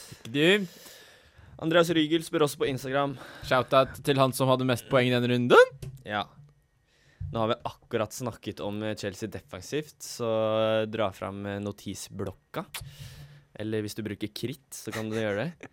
Andreas 1.59 1.91
Rygel 1.91 2.23
spør 2.23 2.47
også 2.47 2.61
på 2.61 2.69
Instagram. 2.71 3.17
Shout-out 3.49 3.99
til 4.07 4.21
han 4.21 4.35
som 4.37 4.51
hadde 4.53 4.67
mest 4.69 4.87
poeng 4.91 5.11
i 5.11 5.15
denne 5.15 5.31
runden. 5.33 5.79
Ja. 6.07 6.25
Nå 7.33 7.43
har 7.43 7.51
vi 7.51 7.59
akkurat 7.69 8.13
snakket 8.13 8.61
om 8.65 8.83
eh, 8.83 8.97
Chelsea 8.97 9.29
defensivt, 9.29 9.99
så 10.03 10.29
dra 10.89 11.11
fram 11.13 11.45
eh, 11.47 11.59
notisblokka. 11.61 12.65
Eller 13.59 13.85
hvis 13.85 13.99
du 13.99 14.05
bruker 14.07 14.31
kritt, 14.33 14.71
så 14.73 14.95
kan 14.95 15.11
du 15.11 15.19
gjøre 15.19 15.49
det. 15.49 15.71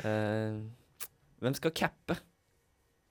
Uh, 0.00 0.62
hvem 1.42 1.56
skal 1.58 1.74
cappe? 1.76 2.16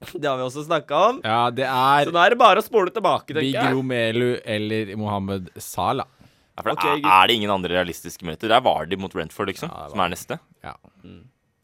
Det 0.13 0.27
har 0.27 0.37
vi 0.39 0.45
også 0.45 0.65
snakka 0.65 1.01
om. 1.09 1.21
Ja, 1.23 1.49
det 1.53 1.65
er 1.65 2.05
Så 2.05 2.13
nå 2.13 2.19
er 2.21 2.33
det 2.33 2.39
bare 2.39 2.61
å 2.61 2.65
spole 2.65 2.91
tilbake, 2.93 3.31
tenker 3.31 3.45
Big 3.45 3.55
jeg. 3.55 3.73
Romelu 3.73 4.35
eller 4.43 4.91
Mohammed 4.99 5.49
Salah. 5.61 6.09
Ja, 6.55 6.63
for 6.63 6.71
okay, 6.75 6.99
er, 6.99 7.07
er 7.11 7.29
det 7.29 7.37
ingen 7.39 7.51
andre 7.51 7.73
realistiske 7.75 8.23
muligheter? 8.23 8.51
Det 8.51 8.57
er 8.57 8.63
Vardy 8.63 8.99
mot 8.99 9.11
Brentford, 9.11 9.49
liksom. 9.51 9.71
Ja, 9.71 9.89
som 9.91 10.03
er 10.03 10.11
neste. 10.13 10.37
Ja. 10.63 10.75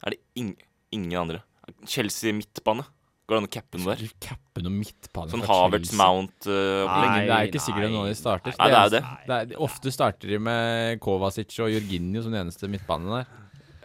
Er 0.04 0.14
det 0.14 0.20
ing 0.36 0.52
ingen 0.92 1.16
andre? 1.22 1.40
Chelsea 1.88 2.34
midtbane? 2.36 2.84
Går 3.26 3.36
det 3.36 3.40
an 3.42 3.46
å 3.46 3.52
cappe 3.54 3.78
noe 3.78 3.94
der? 3.94 4.14
Cappe 4.24 4.62
noe 4.64 4.74
midtbane 4.74 5.30
Sånn 5.30 5.44
Havertz, 5.46 5.92
Chelsea. 5.92 5.98
Mount 6.00 6.48
uh, 6.50 6.88
Nei, 6.90 7.20
det 7.28 7.36
er 7.36 7.50
ikke 7.50 7.62
sikkert 7.62 7.86
nei, 7.86 7.92
noen 7.94 8.10
de 8.10 8.16
starter. 8.18 8.56
Nei, 8.58 8.66
det 8.72 8.78
er 8.80 8.88
jo 8.88 8.94
det. 8.94 9.02
det 9.28 9.36
er, 9.38 9.52
ofte 9.68 9.92
starter 9.94 10.32
de 10.32 10.40
med 10.42 10.98
Kovacic 11.04 11.54
og 11.62 11.70
Jorginho 11.70 12.24
som 12.24 12.34
den 12.34 12.42
eneste 12.42 12.70
midtbanen 12.72 13.14
der. 13.20 13.30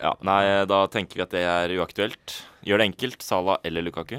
Ja, 0.01 0.15
nei, 0.25 0.41
da 0.69 0.81
tenker 0.93 1.21
vi 1.21 1.25
at 1.25 1.33
det 1.33 1.45
er 1.45 1.75
uaktuelt. 1.77 2.35
Gjør 2.65 2.81
det 2.81 2.89
enkelt. 2.91 3.23
Salah 3.25 3.61
eller 3.65 3.85
Lukaku. 3.85 4.17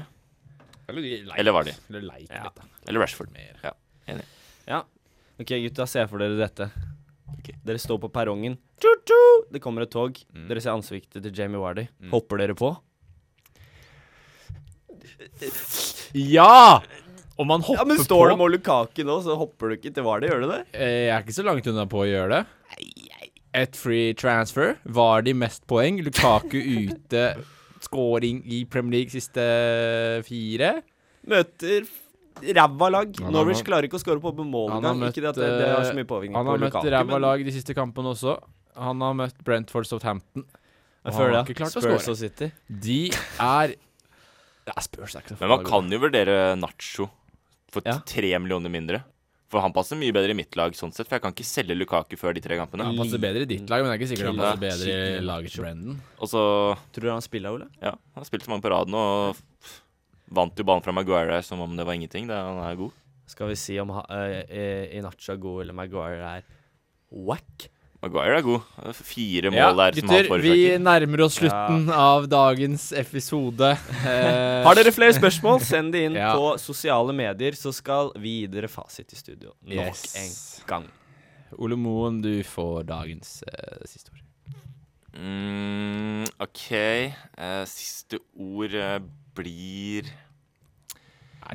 Eller 0.89 1.35
eller 1.37 1.67
de? 1.67 1.75
Eller 1.91 2.07
leik 2.07 2.31
Ja. 2.31 2.43
litt, 2.47 2.55
da. 2.55 2.63
Eller 2.87 3.03
Rashford. 3.03 3.35
Ja. 3.63 3.75
Ja. 4.67 4.83
OK, 5.39 5.53
gutta, 5.67 5.85
se 5.87 6.07
for 6.07 6.19
dere 6.19 6.39
dette. 6.39 6.71
Okay. 7.39 7.55
Dere 7.63 7.79
står 7.79 7.99
på 8.03 8.09
perrongen. 8.11 8.57
Det 9.51 9.61
kommer 9.61 9.85
et 9.85 9.91
tog. 9.93 10.17
Dere 10.49 10.61
ser 10.63 10.73
ansiktet 10.75 11.23
til 11.23 11.35
Jamie 11.35 11.59
Wardy. 11.61 11.87
Hopper 12.11 12.41
dere 12.41 12.55
på? 12.57 12.73
Ja! 16.13 16.81
Om 17.39 17.47
man 17.47 17.61
hopper 17.63 17.79
Ja, 17.79 17.85
men 17.87 18.01
står 18.03 18.25
på 18.25 18.35
du 18.35 18.41
med 18.41 18.51
Lukaku 18.57 19.03
nå, 19.07 19.15
så 19.23 19.35
hopper 19.39 19.71
du 19.71 19.77
ikke 19.77 19.93
til 19.95 20.03
Vardi, 20.03 20.27
gjør 20.27 20.41
du 20.43 20.49
det? 20.51 20.59
Eh, 20.75 21.05
Jeg 21.07 21.13
er 21.15 21.23
ikke 21.23 21.37
så 21.37 21.45
langt 21.47 21.69
unna 21.71 21.85
på 21.87 22.01
å 22.03 22.07
gjøre 22.09 22.41
det. 22.41 22.41
Et 23.59 23.79
free 23.79 24.11
transfer. 24.19 24.75
Var 24.83 25.23
de 25.25 25.33
mest 25.33 25.63
poeng? 25.69 26.01
Lukaku 26.03 26.59
ute. 26.83 27.23
Scoring 27.79 28.41
i 28.43 28.65
Premier 28.67 28.99
League 28.99 29.13
siste 29.15 29.45
fire. 30.27 30.73
Møter 31.31 31.87
ræva 32.55 32.89
lag. 32.91 33.15
Han 33.23 33.33
Norwich 33.35 33.63
klarer 33.67 33.87
ikke 33.87 33.99
å 33.99 34.03
skåre 34.03 34.19
på 34.23 34.35
mål 34.43 34.75
engang. 34.77 35.01
Ikke 35.07 35.23
det 35.23 35.31
at 35.31 35.39
det, 35.39 35.49
det 35.63 35.71
har 35.71 35.87
så 35.87 35.93
eh, 35.95 35.99
mye 36.01 36.07
påvirkning 36.11 36.37
Han 36.37 36.51
har 36.51 36.61
møtt 36.67 36.89
ræva 36.93 37.19
lag 37.23 37.43
de 37.47 37.55
siste 37.55 37.75
kampene 37.77 38.11
også. 38.13 38.35
Han 38.79 39.01
har 39.03 39.15
møtt 39.17 39.39
Brentford 39.47 39.87
Southampton. 39.87 40.43
jeg 40.45 41.15
han 41.15 41.33
har 41.33 41.47
ikke 41.47 41.57
klart 41.63 41.79
å 41.79 41.83
Spurs 41.83 42.11
og 42.11 42.19
City. 42.19 42.51
De 42.67 42.99
er 43.39 43.79
ja, 44.69 44.83
Spurs 44.85 45.15
er 45.15 45.23
ikke 45.25 45.35
så 45.35 45.43
Men 45.43 45.53
man 45.57 45.65
kan 45.67 45.89
jo 45.91 46.01
vurdere 46.01 46.35
Nacho 46.59 47.09
for 47.69 47.85
Ja. 47.85 47.99
tre 48.05 48.31
millioner 48.41 48.71
mindre. 48.73 49.03
For 49.49 49.63
han 49.63 49.73
passer 49.73 49.97
mye 49.97 50.13
bedre 50.13 50.29
i 50.29 50.37
mitt 50.37 50.53
lag, 50.59 50.75
sånn 50.77 50.91
sett. 50.93 51.07
For 51.09 51.17
jeg 51.17 51.23
kan 51.23 51.33
ikke 51.33 51.47
selge 51.47 51.73
Lukaku 51.73 52.13
før 52.21 52.35
de 52.37 52.41
tre 52.43 52.57
kampene. 52.59 52.85
Han 52.85 52.99
passer 52.99 53.21
bedre 53.21 53.47
i 53.47 53.49
ditt 53.49 53.69
lag, 53.71 53.81
men 53.81 53.89
det 53.89 53.95
er 53.95 54.01
ikke 54.03 54.09
sikkert 54.11 54.29
han 54.29 54.41
passer 54.43 54.61
bedre 54.61 54.97
i 55.17 55.23
laget 55.25 55.55
til 55.55 55.65
Brendan. 55.65 56.01
Også, 56.21 56.43
Tror 56.93 57.07
du 57.07 57.09
han 57.09 57.25
spiller, 57.25 57.57
Ole? 57.57 57.69
Ja, 57.81 57.95
han 57.97 58.21
har 58.21 58.29
spilt 58.29 58.45
så 58.45 58.53
mange 58.53 58.65
på 58.65 58.69
rad 58.69 58.91
nå, 58.93 59.01
og 59.01 59.73
vant 60.29 60.61
jo 60.61 60.67
ballen 60.69 60.85
fra 60.85 60.93
Maguire 60.93 61.41
som 61.45 61.65
om 61.65 61.73
det 61.73 61.87
var 61.87 61.97
ingenting. 61.97 62.29
Det, 62.29 62.37
han 62.37 62.61
er 62.61 62.77
god. 62.77 62.93
Skal 63.29 63.49
vi 63.49 63.57
si 63.61 63.79
om 63.81 63.89
uh, 63.93 64.03
eh, 64.13 64.45
eh, 64.45 65.01
er 65.01 65.41
god 65.41 65.63
eller 65.63 65.77
Maguire 65.77 66.37
er 66.37 66.45
whack? 67.09 67.69
Maguire 67.99 68.37
er 68.39 68.45
god. 68.45 68.67
Fire 68.95 69.49
mål 69.51 69.59
ja, 69.59 69.71
der. 69.75 69.97
Gutter, 69.99 70.29
vi 70.39 70.59
nærmer 70.79 71.25
oss 71.25 71.35
slutten 71.35 71.89
ja. 71.89 71.97
av 71.99 72.29
dagens 72.31 72.93
episode. 72.95 73.73
Eh, 74.07 74.61
Har 74.63 74.79
dere 74.79 74.93
flere 74.95 75.17
spørsmål, 75.17 75.59
send 75.67 75.91
det 75.95 76.05
inn 76.07 76.15
ja. 76.21 76.31
på 76.31 76.53
sosiale 76.63 77.11
medier, 77.15 77.57
så 77.59 77.73
skal 77.75 78.13
vi 78.15 78.37
gi 78.37 78.47
dere 78.53 78.71
fasit 78.71 79.11
i 79.11 79.19
studio 79.19 79.51
nok 79.67 79.91
yes. 79.91 80.15
en 80.15 80.31
gang. 80.69 80.87
Ole 81.59 81.75
Moen, 81.75 82.21
du 82.23 82.39
får 82.47 82.87
dagens 82.87 83.41
uh, 83.49 83.83
siste 83.89 84.13
ord. 84.13 84.23
Mm, 85.19 86.23
OK. 86.39 86.69
Uh, 87.35 87.65
siste 87.67 88.21
ord 88.39 88.77
uh, 88.79 88.99
blir 89.35 90.07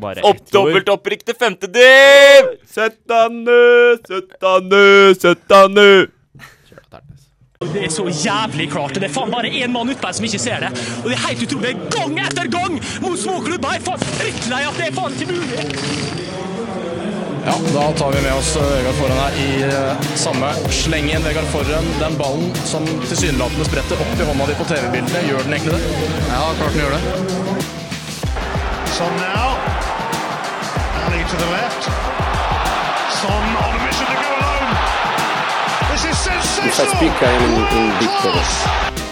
bare 0.03 0.24
Opp 0.26 0.42
dobbelt 0.53 0.90
opprykk 0.90 1.24
til 1.24 1.38
femte 1.38 1.70
div! 1.72 2.51
17. 2.68 3.49
17. 4.05 5.16
17. 5.22 6.13
Det 7.72 7.84
er 7.86 7.92
så 7.92 8.04
jævlig 8.08 8.68
klart. 8.72 8.98
Det 8.98 9.08
er 9.08 9.14
faen 9.14 9.32
bare 9.32 9.50
én 9.50 9.72
mann 9.72 9.90
utpå 9.90 10.10
her 10.10 10.16
som 10.18 10.28
ikke 10.28 10.42
ser 10.42 10.66
det. 10.66 10.70
Og 11.02 11.08
det 11.10 11.16
er 11.16 11.26
helt 11.28 11.46
utrolig. 11.46 11.74
Gang 11.94 12.18
etter 12.26 12.50
gang 12.52 12.76
mot 13.04 13.18
småklubber! 13.18 13.74
Jeg 13.74 13.82
er 13.82 13.88
faen 13.88 14.06
drittlei 14.20 14.62
at 14.68 14.80
det 14.80 14.90
er 14.90 14.98
faen 14.98 15.16
ikke 15.18 15.32
mulig. 15.32 16.12
Ja, 17.44 17.54
da 17.74 17.92
tar 17.92 18.12
vi 18.12 18.22
med 18.24 18.32
oss 18.32 18.54
eh, 18.56 18.62
Vegard 18.62 18.94
Forhen 18.96 19.18
her 19.20 19.34
i 19.36 19.48
eh, 19.66 20.06
samme 20.16 20.48
slengen. 20.72 21.24
Vegard 21.28 21.48
Forhen, 21.52 21.90
den 22.00 22.16
ballen 22.16 22.54
som 22.64 22.86
tilsynelatende 23.04 23.68
spretter 23.68 24.00
opp 24.00 24.16
i 24.16 24.28
hånda 24.30 24.48
di 24.48 24.56
på 24.60 24.68
TV-bildene, 24.70 25.24
gjør 25.28 25.44
den 25.44 25.58
egentlig 25.58 25.76
det? 25.76 25.82
Ja, 26.30 26.46
klart 26.60 26.72
den 26.72 26.86
gjør 26.86 26.96
det. 26.96 27.02
Sånn 28.96 29.16
now. 29.20 29.58
Ali 31.04 31.20
to 31.28 31.36
the 31.36 31.50
left. 31.52 31.90
Son 33.20 33.44
on 33.60 33.76
a 33.76 33.84
mission 33.84 34.06
to 34.06 34.16
go 34.22 34.34
If 35.97 36.80
I 36.80 36.86
speak, 36.88 37.12
I 37.22 37.30
am 37.30 37.42
in, 37.45 37.78
in 37.78 37.99
big 38.01 38.11
trouble. 38.20 39.03